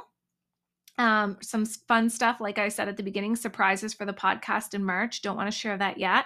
um, 0.97 1.38
some 1.41 1.65
fun 1.65 2.10
stuff, 2.10 2.39
like 2.39 2.60
I 2.60 2.67
said 2.67 2.88
at 2.88 2.97
the 2.97 3.04
beginning, 3.04 3.36
surprises 3.36 3.93
for 3.93 4.06
the 4.06 4.13
podcast 4.13 4.73
in 4.73 4.84
March. 4.84 5.21
Don't 5.21 5.38
want 5.38 5.51
to 5.51 5.58
share 5.58 5.77
that 5.77 5.97
yet. 5.97 6.25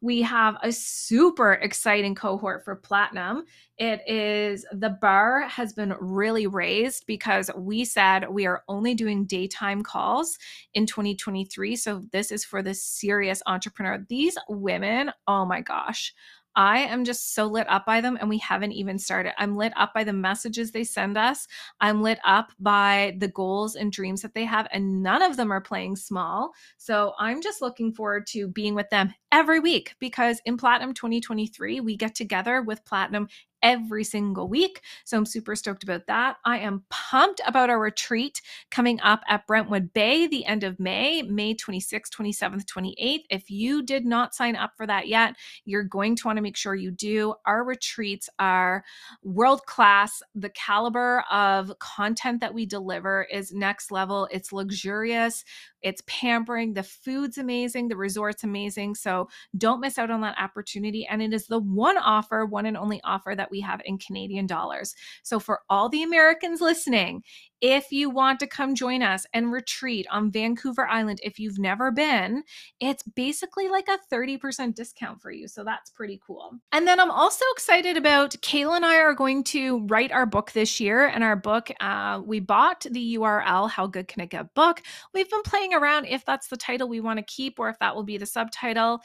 We 0.00 0.22
have 0.22 0.56
a 0.62 0.72
super 0.72 1.52
exciting 1.52 2.14
cohort 2.14 2.64
for 2.64 2.74
Platinum. 2.74 3.44
It 3.78 4.00
is 4.08 4.64
the 4.72 4.90
bar 4.90 5.42
has 5.42 5.74
been 5.74 5.94
really 6.00 6.46
raised 6.46 7.04
because 7.06 7.50
we 7.56 7.84
said 7.84 8.28
we 8.30 8.46
are 8.46 8.62
only 8.68 8.94
doing 8.94 9.26
daytime 9.26 9.82
calls 9.82 10.38
in 10.72 10.86
2023. 10.86 11.76
So 11.76 12.02
this 12.10 12.32
is 12.32 12.44
for 12.44 12.62
the 12.62 12.74
serious 12.74 13.42
entrepreneur. 13.46 14.04
These 14.08 14.38
women, 14.48 15.12
oh 15.28 15.44
my 15.44 15.60
gosh, 15.60 16.14
I 16.56 16.78
am 16.78 17.04
just 17.04 17.34
so 17.34 17.46
lit 17.46 17.68
up 17.68 17.84
by 17.84 18.00
them, 18.00 18.16
and 18.18 18.28
we 18.28 18.38
haven't 18.38 18.72
even 18.72 18.98
started. 18.98 19.34
I'm 19.38 19.56
lit 19.56 19.74
up 19.76 19.92
by 19.92 20.04
the 20.04 20.12
messages 20.14 20.72
they 20.72 20.84
send 20.84 21.18
us. 21.18 21.46
I'm 21.80 22.02
lit 22.02 22.18
up 22.24 22.50
by 22.58 23.16
the 23.18 23.28
goals 23.28 23.76
and 23.76 23.92
dreams 23.92 24.22
that 24.22 24.34
they 24.34 24.44
have, 24.46 24.66
and 24.72 25.02
none 25.02 25.22
of 25.22 25.36
them 25.36 25.52
are 25.52 25.60
playing 25.60 25.96
small. 25.96 26.52
So 26.78 27.12
I'm 27.18 27.42
just 27.42 27.60
looking 27.60 27.92
forward 27.92 28.26
to 28.28 28.48
being 28.48 28.74
with 28.74 28.88
them 28.90 29.12
every 29.30 29.60
week 29.60 29.94
because 29.98 30.40
in 30.46 30.56
Platinum 30.56 30.94
2023, 30.94 31.80
we 31.80 31.96
get 31.96 32.14
together 32.14 32.62
with 32.62 32.84
Platinum 32.86 33.28
every 33.62 34.04
single 34.04 34.48
week. 34.48 34.80
So 35.04 35.16
I'm 35.16 35.26
super 35.26 35.56
stoked 35.56 35.82
about 35.82 36.06
that. 36.06 36.36
I 36.44 36.58
am 36.58 36.84
pumped 36.90 37.40
about 37.46 37.70
our 37.70 37.80
retreat 37.80 38.40
coming 38.70 39.00
up 39.00 39.22
at 39.28 39.46
Brentwood 39.46 39.92
Bay 39.92 40.26
the 40.26 40.44
end 40.44 40.64
of 40.64 40.80
May, 40.80 41.22
May 41.22 41.54
26th, 41.54 42.10
27th, 42.10 42.64
28th. 42.64 43.24
If 43.30 43.50
you 43.50 43.82
did 43.82 44.04
not 44.04 44.34
sign 44.34 44.56
up 44.56 44.72
for 44.76 44.86
that 44.86 45.08
yet, 45.08 45.36
you're 45.64 45.84
going 45.84 46.16
to 46.16 46.26
want 46.26 46.36
to 46.36 46.42
make 46.42 46.56
sure 46.56 46.74
you 46.74 46.90
do. 46.90 47.34
Our 47.44 47.64
retreats 47.64 48.28
are 48.38 48.84
world 49.22 49.66
class. 49.66 50.22
The 50.34 50.50
caliber 50.50 51.24
of 51.30 51.72
content 51.78 52.40
that 52.40 52.54
we 52.54 52.66
deliver 52.66 53.26
is 53.30 53.52
next 53.52 53.90
level. 53.90 54.28
It's 54.30 54.52
luxurious. 54.52 55.44
It's 55.82 56.02
pampering. 56.06 56.74
The 56.74 56.82
food's 56.82 57.38
amazing. 57.38 57.88
The 57.88 57.96
resort's 57.96 58.44
amazing. 58.44 58.96
So 58.96 59.28
don't 59.56 59.80
miss 59.80 59.98
out 59.98 60.10
on 60.10 60.20
that 60.22 60.38
opportunity. 60.38 61.06
And 61.06 61.22
it 61.22 61.32
is 61.32 61.46
the 61.46 61.60
one 61.60 61.98
offer, 61.98 62.44
one 62.44 62.66
and 62.66 62.76
only 62.76 63.00
offer 63.04 63.34
that 63.36 63.45
we 63.50 63.60
have 63.60 63.80
in 63.84 63.98
Canadian 63.98 64.46
dollars. 64.46 64.94
So 65.22 65.38
for 65.38 65.60
all 65.68 65.88
the 65.88 66.02
Americans 66.02 66.60
listening, 66.60 67.22
if 67.60 67.90
you 67.90 68.10
want 68.10 68.38
to 68.40 68.46
come 68.46 68.74
join 68.74 69.02
us 69.02 69.26
and 69.32 69.50
retreat 69.50 70.06
on 70.10 70.30
Vancouver 70.30 70.86
Island, 70.86 71.20
if 71.22 71.38
you've 71.38 71.58
never 71.58 71.90
been, 71.90 72.42
it's 72.80 73.02
basically 73.02 73.68
like 73.68 73.88
a 73.88 73.98
30% 74.14 74.74
discount 74.74 75.22
for 75.22 75.30
you. 75.30 75.48
So 75.48 75.64
that's 75.64 75.90
pretty 75.90 76.20
cool. 76.26 76.52
And 76.72 76.86
then 76.86 77.00
I'm 77.00 77.10
also 77.10 77.44
excited 77.52 77.96
about 77.96 78.32
Kayla 78.42 78.76
and 78.76 78.84
I 78.84 78.96
are 78.96 79.14
going 79.14 79.42
to 79.44 79.86
write 79.86 80.12
our 80.12 80.26
book 80.26 80.52
this 80.52 80.80
year. 80.80 81.06
And 81.06 81.24
our 81.24 81.36
book, 81.36 81.70
uh, 81.80 82.20
we 82.24 82.40
bought 82.40 82.86
the 82.90 83.16
URL, 83.16 83.70
How 83.70 83.86
Good 83.86 84.08
Can 84.08 84.22
It 84.22 84.30
Get 84.30 84.54
Book. 84.54 84.82
We've 85.14 85.30
been 85.30 85.42
playing 85.42 85.72
around 85.72 86.06
if 86.06 86.24
that's 86.24 86.48
the 86.48 86.56
title 86.56 86.88
we 86.88 87.00
want 87.00 87.18
to 87.18 87.24
keep 87.24 87.58
or 87.58 87.70
if 87.70 87.78
that 87.78 87.94
will 87.94 88.04
be 88.04 88.18
the 88.18 88.26
subtitle. 88.26 89.00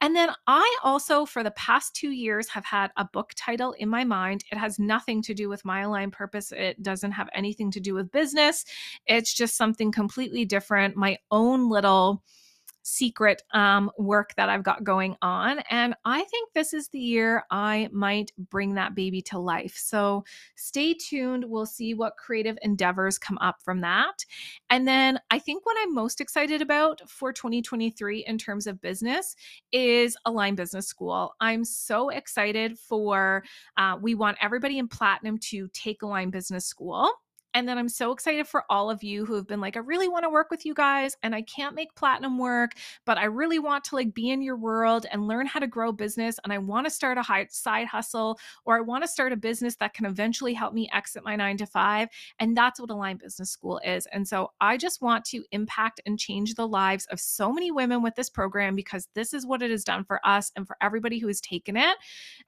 And 0.00 0.14
then 0.14 0.30
I 0.46 0.78
also, 0.84 1.26
for 1.26 1.42
the 1.42 1.50
past 1.52 1.94
two 1.94 2.10
years, 2.10 2.48
have 2.50 2.64
had 2.64 2.92
a 2.96 3.04
book 3.04 3.32
title 3.34 3.72
in 3.72 3.88
my 3.88 4.04
mind. 4.04 4.44
It 4.52 4.58
has 4.58 4.78
nothing 4.78 5.22
to 5.22 5.34
do 5.34 5.48
with 5.48 5.64
my 5.64 5.80
aligned 5.80 6.12
purpose, 6.12 6.52
it 6.52 6.82
doesn't 6.82 7.12
have 7.12 7.28
anything 7.34 7.70
to 7.72 7.80
do 7.80 7.95
with 7.96 8.12
business. 8.12 8.64
It's 9.06 9.34
just 9.34 9.56
something 9.56 9.90
completely 9.90 10.44
different, 10.44 10.96
my 10.96 11.18
own 11.30 11.68
little 11.68 12.22
secret 12.86 13.42
um, 13.52 13.90
work 13.98 14.32
that 14.36 14.48
I've 14.48 14.62
got 14.62 14.84
going 14.84 15.16
on. 15.20 15.58
And 15.70 15.96
I 16.04 16.22
think 16.22 16.52
this 16.52 16.72
is 16.72 16.88
the 16.88 17.00
year 17.00 17.42
I 17.50 17.88
might 17.90 18.30
bring 18.38 18.74
that 18.74 18.94
baby 18.94 19.20
to 19.22 19.40
life. 19.40 19.76
So 19.76 20.24
stay 20.54 20.94
tuned. 20.94 21.44
We'll 21.48 21.66
see 21.66 21.94
what 21.94 22.16
creative 22.16 22.56
endeavors 22.62 23.18
come 23.18 23.38
up 23.38 23.60
from 23.60 23.80
that. 23.80 24.24
And 24.70 24.86
then 24.86 25.18
I 25.32 25.40
think 25.40 25.66
what 25.66 25.76
I'm 25.80 25.94
most 25.94 26.20
excited 26.20 26.62
about 26.62 27.02
for 27.10 27.32
2023 27.32 28.24
in 28.24 28.38
terms 28.38 28.68
of 28.68 28.80
business 28.80 29.34
is 29.72 30.16
Align 30.24 30.54
Business 30.54 30.86
School. 30.86 31.34
I'm 31.40 31.64
so 31.64 32.10
excited 32.10 32.78
for, 32.78 33.42
uh, 33.76 33.96
we 34.00 34.14
want 34.14 34.38
everybody 34.40 34.78
in 34.78 34.86
Platinum 34.86 35.38
to 35.38 35.66
take 35.72 36.02
Align 36.02 36.30
Business 36.30 36.66
School. 36.66 37.10
And 37.56 37.66
then 37.66 37.78
I'm 37.78 37.88
so 37.88 38.12
excited 38.12 38.46
for 38.46 38.64
all 38.68 38.90
of 38.90 39.02
you 39.02 39.24
who 39.24 39.32
have 39.32 39.46
been 39.46 39.62
like, 39.62 39.78
I 39.78 39.80
really 39.80 40.08
want 40.08 40.24
to 40.24 40.28
work 40.28 40.50
with 40.50 40.66
you 40.66 40.74
guys 40.74 41.16
and 41.22 41.34
I 41.34 41.40
can't 41.40 41.74
make 41.74 41.94
platinum 41.94 42.36
work, 42.36 42.72
but 43.06 43.16
I 43.16 43.24
really 43.24 43.58
want 43.58 43.82
to 43.84 43.94
like 43.94 44.12
be 44.12 44.28
in 44.28 44.42
your 44.42 44.58
world 44.58 45.06
and 45.10 45.26
learn 45.26 45.46
how 45.46 45.60
to 45.60 45.66
grow 45.66 45.90
business. 45.90 46.38
And 46.44 46.52
I 46.52 46.58
want 46.58 46.84
to 46.84 46.90
start 46.90 47.16
a 47.16 47.46
side 47.48 47.86
hustle 47.86 48.38
or 48.66 48.76
I 48.76 48.82
want 48.82 49.04
to 49.04 49.08
start 49.08 49.32
a 49.32 49.36
business 49.36 49.74
that 49.76 49.94
can 49.94 50.04
eventually 50.04 50.52
help 50.52 50.74
me 50.74 50.90
exit 50.92 51.24
my 51.24 51.34
nine 51.34 51.56
to 51.56 51.64
five. 51.64 52.10
And 52.38 52.54
that's 52.54 52.78
what 52.78 52.90
Align 52.90 53.16
Business 53.16 53.52
School 53.52 53.80
is. 53.82 54.06
And 54.12 54.28
so 54.28 54.52
I 54.60 54.76
just 54.76 55.00
want 55.00 55.24
to 55.26 55.42
impact 55.50 56.02
and 56.04 56.18
change 56.18 56.56
the 56.56 56.68
lives 56.68 57.06
of 57.06 57.18
so 57.18 57.50
many 57.50 57.70
women 57.70 58.02
with 58.02 58.16
this 58.16 58.28
program 58.28 58.76
because 58.76 59.08
this 59.14 59.32
is 59.32 59.46
what 59.46 59.62
it 59.62 59.70
has 59.70 59.82
done 59.82 60.04
for 60.04 60.20
us 60.26 60.52
and 60.56 60.66
for 60.66 60.76
everybody 60.82 61.18
who 61.18 61.28
has 61.28 61.40
taken 61.40 61.78
it. 61.78 61.96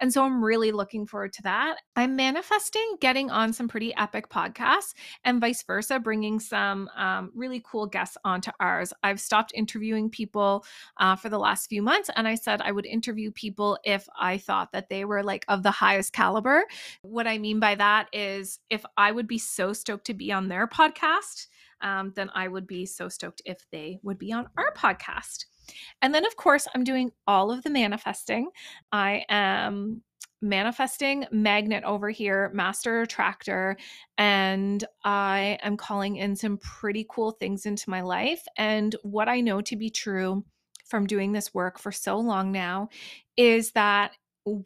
And 0.00 0.12
so 0.12 0.22
I'm 0.22 0.44
really 0.44 0.70
looking 0.70 1.06
forward 1.06 1.32
to 1.32 1.42
that. 1.44 1.78
I'm 1.96 2.14
manifesting 2.14 2.98
getting 3.00 3.30
on 3.30 3.54
some 3.54 3.68
pretty 3.68 3.96
epic 3.96 4.28
podcasts 4.28 4.92
and 5.24 5.40
vice 5.40 5.62
versa, 5.62 5.98
bringing 5.98 6.40
some 6.40 6.88
um, 6.96 7.30
really 7.34 7.62
cool 7.64 7.86
guests 7.86 8.16
onto 8.24 8.50
ours. 8.60 8.92
I've 9.02 9.20
stopped 9.20 9.52
interviewing 9.54 10.10
people 10.10 10.64
uh, 10.98 11.16
for 11.16 11.28
the 11.28 11.38
last 11.38 11.68
few 11.68 11.82
months, 11.82 12.10
and 12.16 12.26
I 12.26 12.34
said 12.34 12.60
I 12.60 12.72
would 12.72 12.86
interview 12.86 13.30
people 13.30 13.78
if 13.84 14.08
I 14.18 14.38
thought 14.38 14.72
that 14.72 14.88
they 14.88 15.04
were 15.04 15.22
like 15.22 15.44
of 15.48 15.62
the 15.62 15.70
highest 15.70 16.12
caliber. 16.12 16.64
What 17.02 17.26
I 17.26 17.38
mean 17.38 17.60
by 17.60 17.74
that 17.76 18.08
is 18.12 18.58
if 18.70 18.84
I 18.96 19.12
would 19.12 19.26
be 19.26 19.38
so 19.38 19.72
stoked 19.72 20.06
to 20.06 20.14
be 20.14 20.32
on 20.32 20.48
their 20.48 20.66
podcast, 20.66 21.46
um, 21.80 22.12
then 22.16 22.30
I 22.34 22.48
would 22.48 22.66
be 22.66 22.86
so 22.86 23.08
stoked 23.08 23.42
if 23.44 23.66
they 23.70 23.98
would 24.02 24.18
be 24.18 24.32
on 24.32 24.48
our 24.56 24.72
podcast. 24.74 25.46
And 26.02 26.14
then, 26.14 26.26
of 26.26 26.36
course, 26.36 26.66
I'm 26.74 26.84
doing 26.84 27.10
all 27.26 27.50
of 27.50 27.62
the 27.62 27.70
manifesting. 27.70 28.50
I 28.92 29.24
am 29.28 30.02
manifesting 30.40 31.26
magnet 31.30 31.84
over 31.84 32.10
here, 32.10 32.50
master 32.54 33.02
attractor, 33.02 33.76
and 34.16 34.84
I 35.04 35.58
am 35.62 35.76
calling 35.76 36.16
in 36.16 36.36
some 36.36 36.58
pretty 36.58 37.06
cool 37.10 37.32
things 37.32 37.66
into 37.66 37.90
my 37.90 38.02
life. 38.02 38.42
And 38.56 38.94
what 39.02 39.28
I 39.28 39.40
know 39.40 39.60
to 39.62 39.76
be 39.76 39.90
true 39.90 40.44
from 40.86 41.06
doing 41.06 41.32
this 41.32 41.52
work 41.52 41.78
for 41.78 41.92
so 41.92 42.18
long 42.18 42.52
now 42.52 42.88
is 43.36 43.72
that 43.72 44.12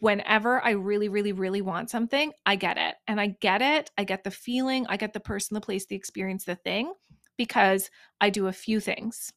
whenever 0.01 0.63
I 0.65 0.71
really, 0.71 1.09
really, 1.09 1.33
really 1.33 1.63
want 1.63 1.91
something, 1.91 2.33
I 2.47 2.57
get 2.57 2.79
it. 2.79 2.95
And 3.07 3.21
I 3.21 3.37
get 3.41 3.63
it. 3.63 3.91
I 3.99 4.05
get 4.05 4.25
the 4.25 4.31
feeling, 4.31 4.87
I 4.89 4.97
get 4.97 5.13
the 5.13 5.21
person, 5.21 5.55
the 5.55 5.61
place, 5.61 5.87
the 5.87 5.97
experience, 5.97 6.45
the 6.45 6.57
thing, 6.57 6.93
because 7.37 7.91
I 8.21 8.31
do 8.31 8.47
a 8.47 8.53
few 8.53 8.81
things. 8.81 9.33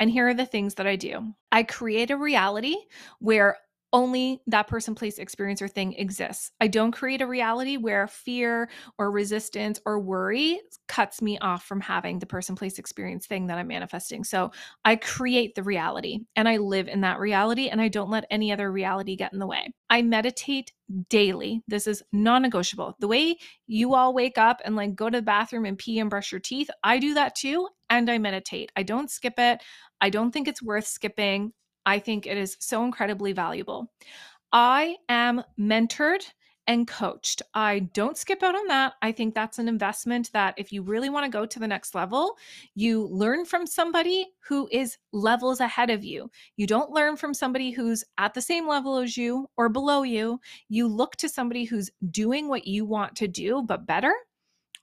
And 0.00 0.10
here 0.10 0.28
are 0.28 0.34
the 0.34 0.46
things 0.46 0.74
that 0.76 0.86
I 0.86 0.96
do 0.96 1.34
I 1.50 1.64
create 1.64 2.10
a 2.10 2.16
reality 2.16 2.76
where 3.18 3.56
only 3.92 4.40
that 4.46 4.68
person, 4.68 4.94
place, 4.94 5.18
experience, 5.18 5.62
or 5.62 5.68
thing 5.68 5.94
exists. 5.94 6.52
I 6.60 6.68
don't 6.68 6.92
create 6.92 7.22
a 7.22 7.26
reality 7.26 7.76
where 7.76 8.06
fear 8.06 8.68
or 8.98 9.10
resistance 9.10 9.80
or 9.86 9.98
worry 9.98 10.60
cuts 10.88 11.22
me 11.22 11.38
off 11.38 11.64
from 11.64 11.80
having 11.80 12.18
the 12.18 12.26
person, 12.26 12.54
place, 12.54 12.78
experience 12.78 13.26
thing 13.26 13.46
that 13.46 13.58
I'm 13.58 13.68
manifesting. 13.68 14.24
So 14.24 14.52
I 14.84 14.96
create 14.96 15.54
the 15.54 15.62
reality 15.62 16.20
and 16.36 16.48
I 16.48 16.58
live 16.58 16.88
in 16.88 17.00
that 17.02 17.18
reality 17.18 17.68
and 17.68 17.80
I 17.80 17.88
don't 17.88 18.10
let 18.10 18.26
any 18.30 18.52
other 18.52 18.70
reality 18.70 19.16
get 19.16 19.32
in 19.32 19.38
the 19.38 19.46
way. 19.46 19.72
I 19.88 20.02
meditate 20.02 20.72
daily. 21.08 21.62
This 21.66 21.86
is 21.86 22.02
non 22.12 22.42
negotiable. 22.42 22.96
The 23.00 23.08
way 23.08 23.36
you 23.66 23.94
all 23.94 24.14
wake 24.14 24.38
up 24.38 24.60
and 24.64 24.76
like 24.76 24.94
go 24.94 25.08
to 25.08 25.18
the 25.18 25.22
bathroom 25.22 25.64
and 25.64 25.78
pee 25.78 25.98
and 25.98 26.10
brush 26.10 26.32
your 26.32 26.40
teeth, 26.40 26.68
I 26.82 26.98
do 26.98 27.14
that 27.14 27.34
too. 27.34 27.68
And 27.90 28.10
I 28.10 28.18
meditate. 28.18 28.70
I 28.76 28.82
don't 28.82 29.10
skip 29.10 29.38
it. 29.38 29.62
I 30.00 30.10
don't 30.10 30.30
think 30.30 30.46
it's 30.46 30.62
worth 30.62 30.86
skipping. 30.86 31.52
I 31.88 31.98
think 31.98 32.26
it 32.26 32.36
is 32.36 32.54
so 32.60 32.84
incredibly 32.84 33.32
valuable. 33.32 33.90
I 34.52 34.96
am 35.08 35.42
mentored 35.58 36.22
and 36.66 36.86
coached. 36.86 37.40
I 37.54 37.78
don't 37.94 38.18
skip 38.18 38.42
out 38.42 38.54
on 38.54 38.66
that. 38.66 38.92
I 39.00 39.10
think 39.10 39.34
that's 39.34 39.58
an 39.58 39.68
investment 39.68 40.30
that 40.34 40.52
if 40.58 40.70
you 40.70 40.82
really 40.82 41.08
want 41.08 41.24
to 41.24 41.30
go 41.30 41.46
to 41.46 41.58
the 41.58 41.66
next 41.66 41.94
level, 41.94 42.36
you 42.74 43.08
learn 43.10 43.46
from 43.46 43.66
somebody 43.66 44.26
who 44.46 44.68
is 44.70 44.98
levels 45.14 45.60
ahead 45.60 45.88
of 45.88 46.04
you. 46.04 46.30
You 46.58 46.66
don't 46.66 46.90
learn 46.90 47.16
from 47.16 47.32
somebody 47.32 47.70
who's 47.70 48.04
at 48.18 48.34
the 48.34 48.42
same 48.42 48.68
level 48.68 48.98
as 48.98 49.16
you 49.16 49.48
or 49.56 49.70
below 49.70 50.02
you. 50.02 50.40
You 50.68 50.88
look 50.88 51.16
to 51.16 51.28
somebody 51.30 51.64
who's 51.64 51.90
doing 52.10 52.48
what 52.48 52.66
you 52.66 52.84
want 52.84 53.16
to 53.16 53.28
do, 53.28 53.62
but 53.62 53.86
better 53.86 54.12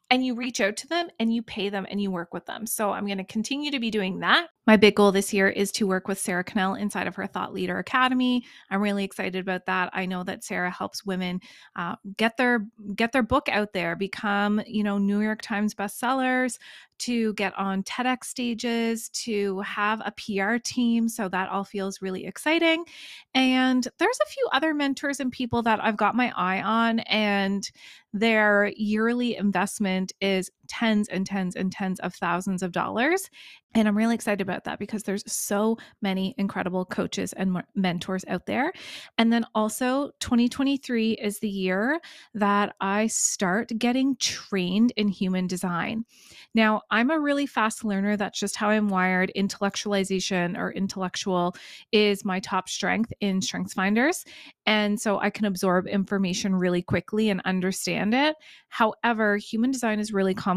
and 0.09 0.23
you 0.23 0.35
reach 0.35 0.61
out 0.61 0.77
to 0.77 0.87
them 0.87 1.07
and 1.19 1.33
you 1.33 1.41
pay 1.41 1.69
them 1.69 1.87
and 1.89 1.99
you 1.99 2.11
work 2.11 2.33
with 2.33 2.45
them. 2.45 2.67
So 2.67 2.91
I'm 2.91 3.05
going 3.05 3.17
to 3.17 3.23
continue 3.23 3.71
to 3.71 3.79
be 3.79 3.89
doing 3.89 4.19
that. 4.19 4.49
My 4.67 4.77
big 4.77 4.95
goal 4.95 5.11
this 5.11 5.33
year 5.33 5.47
is 5.47 5.71
to 5.73 5.87
work 5.87 6.07
with 6.07 6.19
Sarah 6.19 6.43
Cannell 6.43 6.75
inside 6.75 7.07
of 7.07 7.15
her 7.15 7.27
Thought 7.27 7.53
Leader 7.53 7.79
Academy. 7.79 8.43
I'm 8.69 8.81
really 8.81 9.03
excited 9.03 9.39
about 9.39 9.65
that. 9.65 9.89
I 9.93 10.05
know 10.05 10.23
that 10.23 10.43
Sarah 10.43 10.71
helps 10.71 11.05
women 11.05 11.39
uh, 11.75 11.95
get 12.17 12.37
their 12.37 12.67
get 12.95 13.11
their 13.11 13.23
book 13.23 13.47
out 13.49 13.73
there, 13.73 13.95
become 13.95 14.61
you 14.67 14.83
know 14.83 14.97
New 14.97 15.21
York 15.21 15.41
Times 15.41 15.75
bestsellers, 15.75 16.57
to 16.99 17.33
get 17.33 17.57
on 17.57 17.83
TEDx 17.83 18.25
stages, 18.25 19.09
to 19.09 19.59
have 19.61 20.01
a 20.05 20.11
PR 20.11 20.57
team. 20.57 21.09
So 21.09 21.27
that 21.29 21.49
all 21.49 21.63
feels 21.63 22.01
really 22.01 22.25
exciting. 22.25 22.85
And 23.33 23.87
there's 23.99 24.19
a 24.21 24.29
few 24.29 24.49
other 24.51 24.73
mentors 24.73 25.19
and 25.19 25.31
people 25.31 25.61
that 25.63 25.83
I've 25.83 25.97
got 25.97 26.15
my 26.15 26.31
eye 26.35 26.61
on, 26.61 26.99
and 27.01 27.69
their 28.13 28.71
yearly 28.77 29.35
investment 29.35 30.13
is 30.21 30.49
tens 30.67 31.07
and 31.09 31.25
tens 31.25 31.55
and 31.55 31.71
tens 31.71 31.99
of 31.99 32.13
thousands 32.15 32.63
of 32.63 32.71
dollars. 32.71 33.29
And 33.75 33.89
I'm 33.89 33.97
really 33.97 34.15
excited 34.15 34.41
about 34.41 34.63
that 34.63 34.79
because 34.79 35.03
there's 35.03 35.29
so 35.31 35.77
many 36.01 36.33
incredible 36.37 36.85
coaches 36.85 37.33
and 37.33 37.61
mentors 37.75 38.23
out 38.29 38.45
there. 38.45 38.71
And 39.17 39.33
then 39.33 39.45
also, 39.53 40.11
2023 40.21 41.13
is 41.13 41.39
the 41.39 41.49
year 41.49 41.99
that 42.33 42.73
I 42.79 43.07
start 43.07 43.71
getting 43.77 44.15
trained 44.15 44.93
in 44.95 45.09
human 45.09 45.47
design. 45.47 46.05
Now, 46.53 46.83
I'm 46.89 47.11
a 47.11 47.19
really 47.19 47.45
fast 47.45 47.83
learner. 47.83 48.15
That's 48.15 48.39
just 48.39 48.55
how 48.55 48.69
I'm 48.69 48.87
wired. 48.87 49.29
Intellectualization 49.35 50.57
or 50.57 50.71
intellectual 50.71 51.53
is 51.91 52.23
my 52.23 52.39
top 52.39 52.69
strength 52.69 53.11
in 53.19 53.41
Strengths 53.41 53.73
Finders. 53.73 54.23
And 54.65 54.99
so 54.99 55.19
I 55.19 55.29
can 55.29 55.45
absorb 55.45 55.85
information 55.87 56.55
really 56.55 56.81
quickly 56.81 57.29
and 57.29 57.41
understand 57.43 58.13
it. 58.13 58.37
However, 58.69 59.35
human 59.35 59.71
design 59.71 59.99
is 59.99 60.13
really 60.13 60.33
complex, 60.33 60.54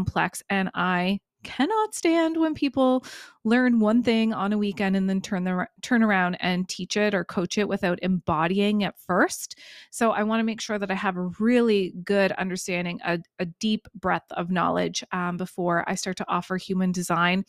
and 0.49 0.69
I 0.73 1.19
cannot 1.43 1.95
stand 1.95 2.37
when 2.37 2.53
people 2.53 3.05
learn 3.43 3.79
one 3.79 4.03
thing 4.03 4.33
on 4.33 4.51
a 4.51 4.57
weekend 4.57 4.95
and 4.95 5.09
then 5.09 5.21
turn 5.21 5.43
the 5.43 5.67
turn 5.81 6.03
around 6.03 6.35
and 6.41 6.67
teach 6.67 6.97
it 6.97 7.13
or 7.13 7.23
coach 7.23 7.57
it 7.57 7.67
without 7.67 7.99
embodying 8.01 8.81
it 8.81 8.93
first. 8.97 9.57
So 9.89 10.11
I 10.11 10.23
want 10.23 10.39
to 10.39 10.43
make 10.43 10.61
sure 10.61 10.77
that 10.77 10.91
I 10.91 10.95
have 10.95 11.17
a 11.17 11.31
really 11.39 11.93
good 12.03 12.31
understanding, 12.33 12.99
a, 13.05 13.19
a 13.39 13.45
deep 13.45 13.87
breadth 13.95 14.31
of 14.33 14.51
knowledge 14.51 15.03
um, 15.11 15.37
before 15.37 15.85
I 15.87 15.95
start 15.95 16.17
to 16.17 16.25
offer 16.27 16.57
human 16.57 16.91
design 16.91 17.45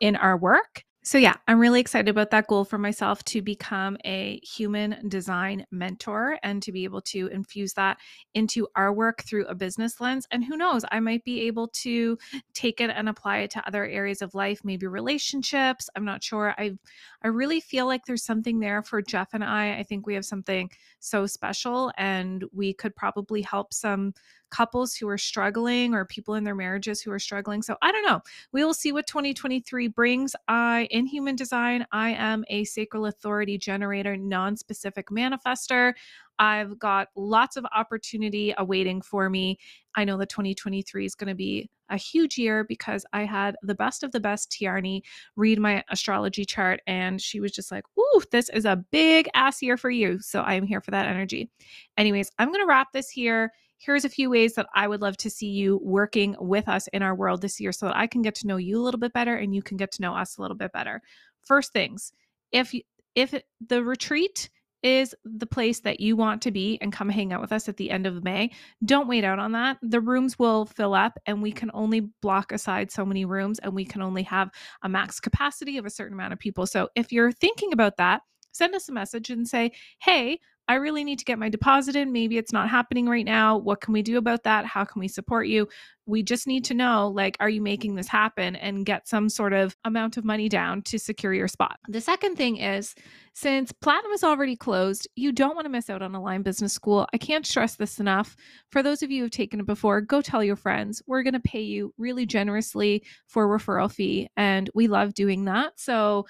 in 0.00 0.16
our 0.16 0.36
work. 0.36 0.84
So, 1.04 1.18
yeah, 1.18 1.34
I'm 1.48 1.58
really 1.58 1.80
excited 1.80 2.08
about 2.08 2.30
that 2.30 2.46
goal 2.46 2.64
for 2.64 2.78
myself 2.78 3.24
to 3.24 3.42
become 3.42 3.96
a 4.04 4.38
human 4.44 5.08
design 5.08 5.66
mentor 5.72 6.38
and 6.44 6.62
to 6.62 6.70
be 6.70 6.84
able 6.84 7.00
to 7.02 7.26
infuse 7.26 7.72
that 7.72 7.98
into 8.34 8.68
our 8.76 8.92
work 8.92 9.24
through 9.24 9.46
a 9.46 9.54
business 9.56 10.00
lens. 10.00 10.28
And 10.30 10.44
who 10.44 10.56
knows, 10.56 10.84
I 10.92 11.00
might 11.00 11.24
be 11.24 11.40
able 11.48 11.66
to 11.82 12.18
take 12.54 12.80
it 12.80 12.88
and 12.90 13.08
apply 13.08 13.38
it 13.38 13.50
to 13.52 13.66
other 13.66 13.84
areas 13.84 14.22
of 14.22 14.32
life, 14.36 14.60
maybe 14.62 14.86
relationships. 14.86 15.90
I'm 15.96 16.04
not 16.04 16.22
sure. 16.22 16.54
I 16.56 16.78
I 17.22 17.28
really 17.28 17.60
feel 17.60 17.86
like 17.86 18.04
there's 18.06 18.24
something 18.24 18.60
there 18.60 18.82
for 18.82 19.02
Jeff 19.02 19.34
and 19.34 19.42
I. 19.44 19.78
I 19.78 19.82
think 19.82 20.06
we 20.06 20.14
have 20.14 20.24
something 20.24 20.70
so 21.00 21.26
special 21.26 21.92
and 21.98 22.44
we 22.52 22.74
could 22.74 22.94
probably 22.94 23.42
help 23.42 23.74
some 23.74 24.14
couples 24.52 24.94
who 24.94 25.08
are 25.08 25.18
struggling 25.18 25.94
or 25.94 26.04
people 26.04 26.34
in 26.34 26.44
their 26.44 26.54
marriages 26.54 27.00
who 27.00 27.10
are 27.10 27.18
struggling. 27.18 27.62
So 27.62 27.76
I 27.82 27.90
don't 27.90 28.04
know. 28.04 28.20
We 28.52 28.64
will 28.64 28.74
see 28.74 28.92
what 28.92 29.06
2023 29.08 29.88
brings. 29.88 30.36
I 30.46 30.86
in 30.90 31.06
human 31.06 31.34
design, 31.34 31.86
I 31.90 32.10
am 32.10 32.44
a 32.48 32.64
sacral 32.64 33.06
authority 33.06 33.58
generator, 33.58 34.16
non-specific 34.16 35.08
manifester. 35.08 35.94
I've 36.38 36.78
got 36.78 37.08
lots 37.16 37.56
of 37.56 37.66
opportunity 37.74 38.54
awaiting 38.58 39.00
for 39.00 39.30
me. 39.30 39.58
I 39.94 40.04
know 40.04 40.16
that 40.18 40.28
2023 40.28 41.06
is 41.06 41.14
going 41.14 41.28
to 41.28 41.34
be 41.34 41.70
a 41.88 41.96
huge 41.96 42.38
year 42.38 42.64
because 42.64 43.04
I 43.12 43.24
had 43.24 43.54
the 43.62 43.74
best 43.74 44.02
of 44.02 44.12
the 44.12 44.20
best 44.20 44.50
Tiarni 44.50 45.02
read 45.36 45.58
my 45.58 45.84
astrology 45.90 46.44
chart 46.44 46.80
and 46.86 47.20
she 47.20 47.40
was 47.40 47.52
just 47.52 47.70
like, 47.70 47.84
Ooh, 47.98 48.22
this 48.30 48.48
is 48.50 48.64
a 48.64 48.82
big 48.90 49.28
ass 49.34 49.62
year 49.62 49.76
for 49.76 49.90
you. 49.90 50.20
So 50.20 50.40
I 50.40 50.54
am 50.54 50.66
here 50.66 50.80
for 50.80 50.90
that 50.90 51.06
energy. 51.06 51.50
Anyways, 51.96 52.30
I'm 52.38 52.48
going 52.48 52.60
to 52.60 52.66
wrap 52.66 52.92
this 52.92 53.10
here 53.10 53.52
here's 53.84 54.04
a 54.04 54.08
few 54.08 54.30
ways 54.30 54.54
that 54.54 54.66
I 54.74 54.86
would 54.86 55.02
love 55.02 55.16
to 55.18 55.30
see 55.30 55.48
you 55.48 55.80
working 55.82 56.36
with 56.38 56.68
us 56.68 56.86
in 56.88 57.02
our 57.02 57.14
world 57.14 57.42
this 57.42 57.58
year 57.60 57.72
so 57.72 57.86
that 57.86 57.96
I 57.96 58.06
can 58.06 58.22
get 58.22 58.36
to 58.36 58.46
know 58.46 58.56
you 58.56 58.78
a 58.78 58.82
little 58.82 59.00
bit 59.00 59.12
better 59.12 59.34
and 59.34 59.54
you 59.54 59.62
can 59.62 59.76
get 59.76 59.90
to 59.92 60.02
know 60.02 60.14
us 60.14 60.38
a 60.38 60.42
little 60.42 60.56
bit 60.56 60.72
better. 60.72 61.02
First 61.40 61.72
things, 61.72 62.12
if 62.52 62.72
if 63.14 63.34
the 63.66 63.82
retreat 63.84 64.48
is 64.82 65.14
the 65.24 65.46
place 65.46 65.80
that 65.80 66.00
you 66.00 66.16
want 66.16 66.42
to 66.42 66.50
be 66.50 66.78
and 66.80 66.92
come 66.92 67.08
hang 67.08 67.32
out 67.32 67.40
with 67.40 67.52
us 67.52 67.68
at 67.68 67.76
the 67.76 67.90
end 67.90 68.06
of 68.06 68.24
May, 68.24 68.50
don't 68.84 69.08
wait 69.08 69.24
out 69.24 69.38
on 69.38 69.52
that. 69.52 69.78
The 69.82 70.00
rooms 70.00 70.38
will 70.38 70.66
fill 70.66 70.94
up 70.94 71.18
and 71.26 71.40
we 71.40 71.52
can 71.52 71.70
only 71.72 72.00
block 72.20 72.52
aside 72.52 72.90
so 72.90 73.04
many 73.04 73.24
rooms 73.24 73.58
and 73.60 73.74
we 73.74 73.84
can 73.84 74.02
only 74.02 74.24
have 74.24 74.50
a 74.82 74.88
max 74.88 75.20
capacity 75.20 75.78
of 75.78 75.86
a 75.86 75.90
certain 75.90 76.14
amount 76.14 76.32
of 76.32 76.38
people. 76.38 76.66
So 76.66 76.88
if 76.96 77.12
you're 77.12 77.32
thinking 77.32 77.72
about 77.72 77.96
that, 77.98 78.22
send 78.52 78.74
us 78.74 78.88
a 78.88 78.92
message 78.92 79.30
and 79.30 79.46
say, 79.46 79.72
hey, 80.00 80.38
I 80.68 80.74
really 80.76 81.04
need 81.04 81.18
to 81.18 81.24
get 81.24 81.38
my 81.38 81.48
deposit 81.48 81.96
in. 81.96 82.12
Maybe 82.12 82.38
it's 82.38 82.52
not 82.52 82.68
happening 82.68 83.08
right 83.08 83.24
now. 83.24 83.58
What 83.58 83.80
can 83.80 83.92
we 83.92 84.02
do 84.02 84.16
about 84.16 84.44
that? 84.44 84.64
How 84.64 84.84
can 84.84 85.00
we 85.00 85.08
support 85.08 85.46
you? 85.48 85.68
We 86.06 86.22
just 86.22 86.46
need 86.46 86.64
to 86.64 86.74
know 86.74 87.08
like, 87.08 87.36
are 87.40 87.48
you 87.48 87.62
making 87.62 87.94
this 87.94 88.08
happen 88.08 88.56
and 88.56 88.86
get 88.86 89.08
some 89.08 89.28
sort 89.28 89.52
of 89.52 89.76
amount 89.84 90.16
of 90.16 90.24
money 90.24 90.48
down 90.48 90.82
to 90.82 90.98
secure 90.98 91.32
your 91.32 91.48
spot. 91.48 91.78
The 91.88 92.00
second 92.00 92.36
thing 92.36 92.56
is 92.56 92.94
since 93.34 93.72
Platinum 93.72 94.12
is 94.12 94.24
already 94.24 94.56
closed, 94.56 95.08
you 95.14 95.32
don't 95.32 95.54
want 95.54 95.64
to 95.64 95.70
miss 95.70 95.88
out 95.88 96.02
on 96.02 96.14
Align 96.14 96.42
Business 96.42 96.72
School. 96.72 97.06
I 97.14 97.18
can't 97.18 97.46
stress 97.46 97.76
this 97.76 97.98
enough. 97.98 98.36
For 98.70 98.82
those 98.82 99.02
of 99.02 99.10
you 99.10 99.22
who've 99.22 99.30
taken 99.30 99.60
it 99.60 99.66
before, 99.66 100.00
go 100.00 100.20
tell 100.20 100.44
your 100.44 100.56
friends. 100.56 101.02
We're 101.06 101.22
going 101.22 101.32
to 101.34 101.40
pay 101.40 101.62
you 101.62 101.94
really 101.96 102.26
generously 102.26 103.04
for 103.28 103.48
referral 103.48 103.90
fee, 103.90 104.28
and 104.36 104.68
we 104.74 104.86
love 104.86 105.14
doing 105.14 105.46
that. 105.46 105.80
So 105.80 106.26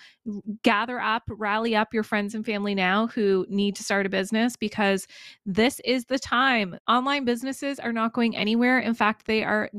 gather 0.63 1.01
up, 1.01 1.25
rally 1.29 1.75
up 1.75 1.93
your 1.93 2.05
friends 2.05 2.37
and 2.37 2.47
family 2.47 2.75
now 2.75 3.09
who 3.09 3.47
need 3.49 3.75
to 3.77 3.83
start 3.83 4.07
a 4.07 4.11
business 4.11 4.22
because 4.31 5.07
this 5.47 5.81
is 5.85 6.05
the 6.05 6.19
time. 6.19 6.79
Online 6.89 7.25
businesses 7.25 7.79
are 7.79 7.93
not 7.93 8.13
going 8.13 8.37
anywhere. 8.37 8.79
In 8.79 8.95
fact, 8.95 9.27
they 9.27 9.43
are 9.43 9.71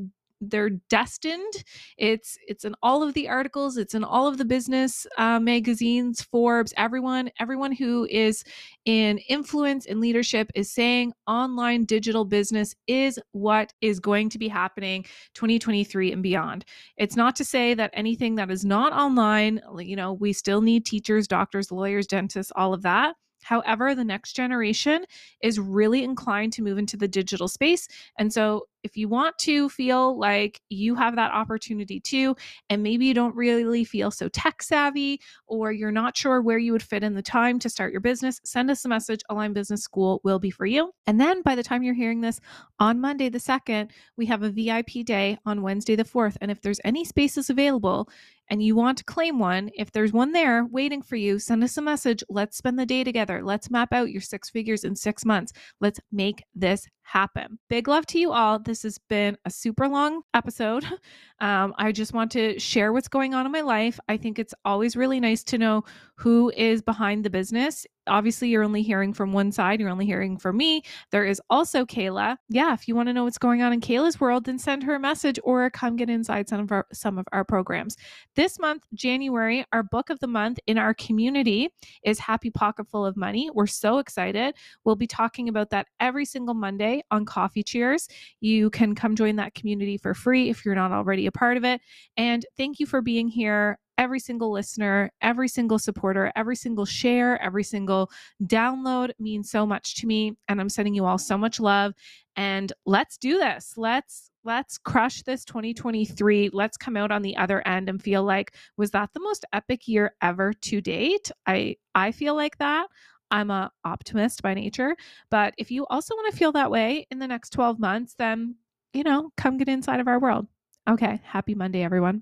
they're 0.49 0.69
destined. 0.69 1.63
It's 1.97 2.37
it's 2.47 2.65
in 2.65 2.75
all 2.81 3.03
of 3.03 3.13
the 3.13 3.29
articles. 3.29 3.77
It's 3.77 3.93
in 3.93 4.03
all 4.03 4.27
of 4.27 4.37
the 4.37 4.45
business 4.45 5.07
uh, 5.17 5.39
magazines, 5.39 6.21
Forbes. 6.21 6.73
Everyone 6.77 7.29
everyone 7.39 7.71
who 7.71 8.07
is 8.09 8.43
in 8.85 9.19
influence 9.29 9.85
and 9.85 9.99
leadership 9.99 10.51
is 10.55 10.71
saying 10.71 11.13
online 11.27 11.85
digital 11.85 12.25
business 12.25 12.75
is 12.87 13.19
what 13.31 13.73
is 13.81 13.99
going 13.99 14.29
to 14.29 14.37
be 14.37 14.47
happening 14.47 15.03
2023 15.33 16.11
and 16.11 16.23
beyond. 16.23 16.65
It's 16.97 17.15
not 17.15 17.35
to 17.37 17.45
say 17.45 17.73
that 17.73 17.91
anything 17.93 18.35
that 18.35 18.51
is 18.51 18.65
not 18.65 18.93
online, 18.93 19.61
you 19.79 19.95
know, 19.95 20.13
we 20.13 20.33
still 20.33 20.61
need 20.61 20.85
teachers, 20.85 21.27
doctors, 21.27 21.71
lawyers, 21.71 22.07
dentists, 22.07 22.51
all 22.55 22.73
of 22.73 22.81
that. 22.83 23.15
However, 23.43 23.95
the 23.95 24.03
next 24.03 24.33
generation 24.33 25.05
is 25.41 25.59
really 25.59 26.03
inclined 26.03 26.53
to 26.53 26.63
move 26.63 26.77
into 26.77 26.97
the 26.97 27.07
digital 27.07 27.47
space. 27.47 27.87
And 28.17 28.31
so 28.31 28.67
if 28.83 28.97
you 28.97 29.07
want 29.07 29.37
to 29.39 29.69
feel 29.69 30.19
like 30.19 30.61
you 30.69 30.93
have 30.95 31.15
that 31.15 31.31
opportunity 31.31 31.99
too, 32.01 32.35
and 32.69 32.83
maybe 32.83 33.05
you 33.05 33.13
don't 33.13 33.35
really 33.35 33.85
feel 33.85 34.11
so 34.11 34.27
tech 34.27 34.61
savvy 34.61 35.21
or 35.47 35.71
you're 35.71 35.91
not 35.91 36.17
sure 36.17 36.41
where 36.41 36.57
you 36.57 36.73
would 36.73 36.83
fit 36.83 37.03
in 37.03 37.13
the 37.13 37.21
time 37.21 37.59
to 37.59 37.69
start 37.69 37.93
your 37.93 38.01
business, 38.01 38.41
send 38.43 38.69
us 38.69 38.83
a 38.83 38.89
message. 38.89 39.21
Align 39.29 39.53
Business 39.53 39.83
School 39.83 40.19
will 40.23 40.39
be 40.39 40.51
for 40.51 40.65
you. 40.65 40.91
And 41.07 41.19
then 41.19 41.41
by 41.43 41.55
the 41.55 41.63
time 41.63 41.83
you're 41.83 41.93
hearing 41.93 42.21
this 42.21 42.41
on 42.79 42.99
Monday 42.99 43.29
the 43.29 43.37
2nd, 43.37 43.91
we 44.17 44.25
have 44.25 44.43
a 44.43 44.49
VIP 44.49 45.05
day 45.05 45.37
on 45.45 45.61
Wednesday 45.61 45.95
the 45.95 46.03
4th. 46.03 46.35
And 46.41 46.51
if 46.51 46.61
there's 46.61 46.81
any 46.83 47.05
spaces 47.05 47.49
available, 47.49 48.09
and 48.49 48.61
you 48.61 48.75
want 48.75 48.97
to 48.97 49.03
claim 49.03 49.39
one, 49.39 49.69
if 49.75 49.91
there's 49.91 50.13
one 50.13 50.31
there 50.31 50.65
waiting 50.65 51.01
for 51.01 51.15
you, 51.15 51.39
send 51.39 51.63
us 51.63 51.77
a 51.77 51.81
message. 51.81 52.23
Let's 52.29 52.57
spend 52.57 52.77
the 52.77 52.85
day 52.85 53.03
together. 53.03 53.41
Let's 53.43 53.71
map 53.71 53.93
out 53.93 54.11
your 54.11 54.21
six 54.21 54.49
figures 54.49 54.83
in 54.83 54.95
six 54.95 55.25
months. 55.25 55.53
Let's 55.79 55.99
make 56.11 56.43
this 56.53 56.87
happen. 57.03 57.59
Big 57.69 57.87
love 57.87 58.05
to 58.07 58.19
you 58.19 58.31
all. 58.31 58.59
This 58.59 58.83
has 58.83 58.97
been 59.09 59.37
a 59.45 59.49
super 59.49 59.87
long 59.87 60.21
episode. 60.33 60.85
Um, 61.39 61.73
I 61.77 61.91
just 61.91 62.13
want 62.13 62.31
to 62.33 62.57
share 62.57 62.93
what's 62.93 63.09
going 63.09 63.33
on 63.33 63.45
in 63.45 63.51
my 63.51 63.59
life. 63.59 63.99
I 64.07 64.15
think 64.15 64.39
it's 64.39 64.53
always 64.63 64.95
really 64.95 65.19
nice 65.19 65.43
to 65.45 65.57
know 65.57 65.83
who 66.15 66.53
is 66.55 66.81
behind 66.81 67.25
the 67.25 67.29
business. 67.29 67.85
Obviously, 68.07 68.49
you're 68.49 68.63
only 68.63 68.81
hearing 68.81 69.13
from 69.13 69.33
one 69.33 69.51
side, 69.51 69.79
you're 69.79 69.89
only 69.89 70.05
hearing 70.05 70.37
from 70.37 70.57
me. 70.57 70.83
There 71.11 71.25
is 71.25 71.41
also 71.49 71.85
Kayla. 71.85 72.37
Yeah, 72.49 72.73
if 72.73 72.87
you 72.87 72.95
want 72.95 73.07
to 73.09 73.13
know 73.13 73.23
what's 73.23 73.37
going 73.37 73.61
on 73.61 73.73
in 73.73 73.81
Kayla's 73.81 74.19
world, 74.19 74.45
then 74.45 74.59
send 74.59 74.83
her 74.83 74.95
a 74.95 74.99
message 74.99 75.39
or 75.43 75.69
come 75.69 75.95
get 75.95 76.09
inside 76.09 76.49
some 76.49 76.59
of 76.61 76.71
our 76.71 76.85
some 76.93 77.17
of 77.17 77.25
our 77.31 77.43
programs. 77.43 77.95
This 78.35 78.59
month, 78.59 78.83
January, 78.93 79.65
our 79.71 79.83
book 79.83 80.09
of 80.09 80.19
the 80.19 80.27
month 80.27 80.59
in 80.67 80.77
our 80.77 80.93
community 80.93 81.69
is 82.03 82.19
Happy 82.19 82.49
Pocket 82.49 82.87
Full 82.89 83.05
of 83.05 83.15
Money. 83.15 83.49
We're 83.53 83.67
so 83.67 83.99
excited. 83.99 84.55
We'll 84.83 84.95
be 84.95 85.07
talking 85.07 85.49
about 85.49 85.69
that 85.71 85.87
every 85.99 86.25
single 86.25 86.53
Monday 86.53 87.03
on 87.11 87.25
Coffee 87.25 87.63
Cheers. 87.63 88.07
You 88.41 88.69
can 88.69 88.95
come 88.95 89.15
join 89.15 89.35
that 89.37 89.55
community 89.55 89.97
for 89.97 90.13
free 90.13 90.49
if 90.49 90.65
you're 90.65 90.75
not 90.75 90.91
already 90.91 91.25
a 91.27 91.31
part 91.31 91.57
of 91.57 91.63
it. 91.63 91.81
And 92.17 92.45
thank 92.57 92.79
you 92.79 92.85
for 92.85 93.01
being 93.01 93.27
here 93.27 93.79
every 94.03 94.19
single 94.19 94.51
listener, 94.51 95.09
every 95.21 95.47
single 95.47 95.79
supporter, 95.79 96.29
every 96.35 96.57
single 96.57 96.85
share, 96.85 97.41
every 97.41 97.63
single 97.63 98.11
download 98.43 99.11
means 99.17 99.49
so 99.49 99.65
much 99.65 99.95
to 99.95 100.07
me 100.07 100.35
and 100.49 100.59
I'm 100.59 100.69
sending 100.69 100.93
you 100.93 101.05
all 101.05 101.17
so 101.17 101.37
much 101.37 101.59
love 101.59 101.93
and 102.35 102.73
let's 102.85 103.17
do 103.17 103.39
this. 103.39 103.73
Let's 103.77 104.29
let's 104.43 104.77
crush 104.77 105.21
this 105.23 105.45
2023. 105.45 106.49
Let's 106.51 106.75
come 106.75 106.97
out 106.97 107.11
on 107.11 107.21
the 107.21 107.37
other 107.37 107.65
end 107.65 107.87
and 107.87 108.03
feel 108.03 108.23
like 108.23 108.55
was 108.75 108.91
that 108.91 109.09
the 109.13 109.21
most 109.21 109.45
epic 109.53 109.87
year 109.87 110.13
ever 110.21 110.51
to 110.51 110.81
date? 110.81 111.31
I 111.47 111.77
I 111.95 112.11
feel 112.11 112.35
like 112.35 112.57
that. 112.57 112.87
I'm 113.31 113.49
a 113.49 113.71
optimist 113.85 114.43
by 114.43 114.53
nature, 114.53 114.95
but 115.31 115.53
if 115.57 115.71
you 115.71 115.87
also 115.87 116.13
want 116.13 116.31
to 116.31 116.37
feel 116.37 116.51
that 116.51 116.69
way 116.69 117.07
in 117.09 117.19
the 117.19 117.27
next 117.27 117.51
12 117.51 117.79
months, 117.79 118.15
then 118.17 118.55
you 118.93 119.03
know, 119.03 119.31
come 119.37 119.57
get 119.57 119.69
inside 119.69 119.99
of 119.99 120.07
our 120.07 120.19
world. 120.19 120.45
Okay, 120.87 121.19
happy 121.23 121.55
Monday 121.55 121.81
everyone. 121.83 122.21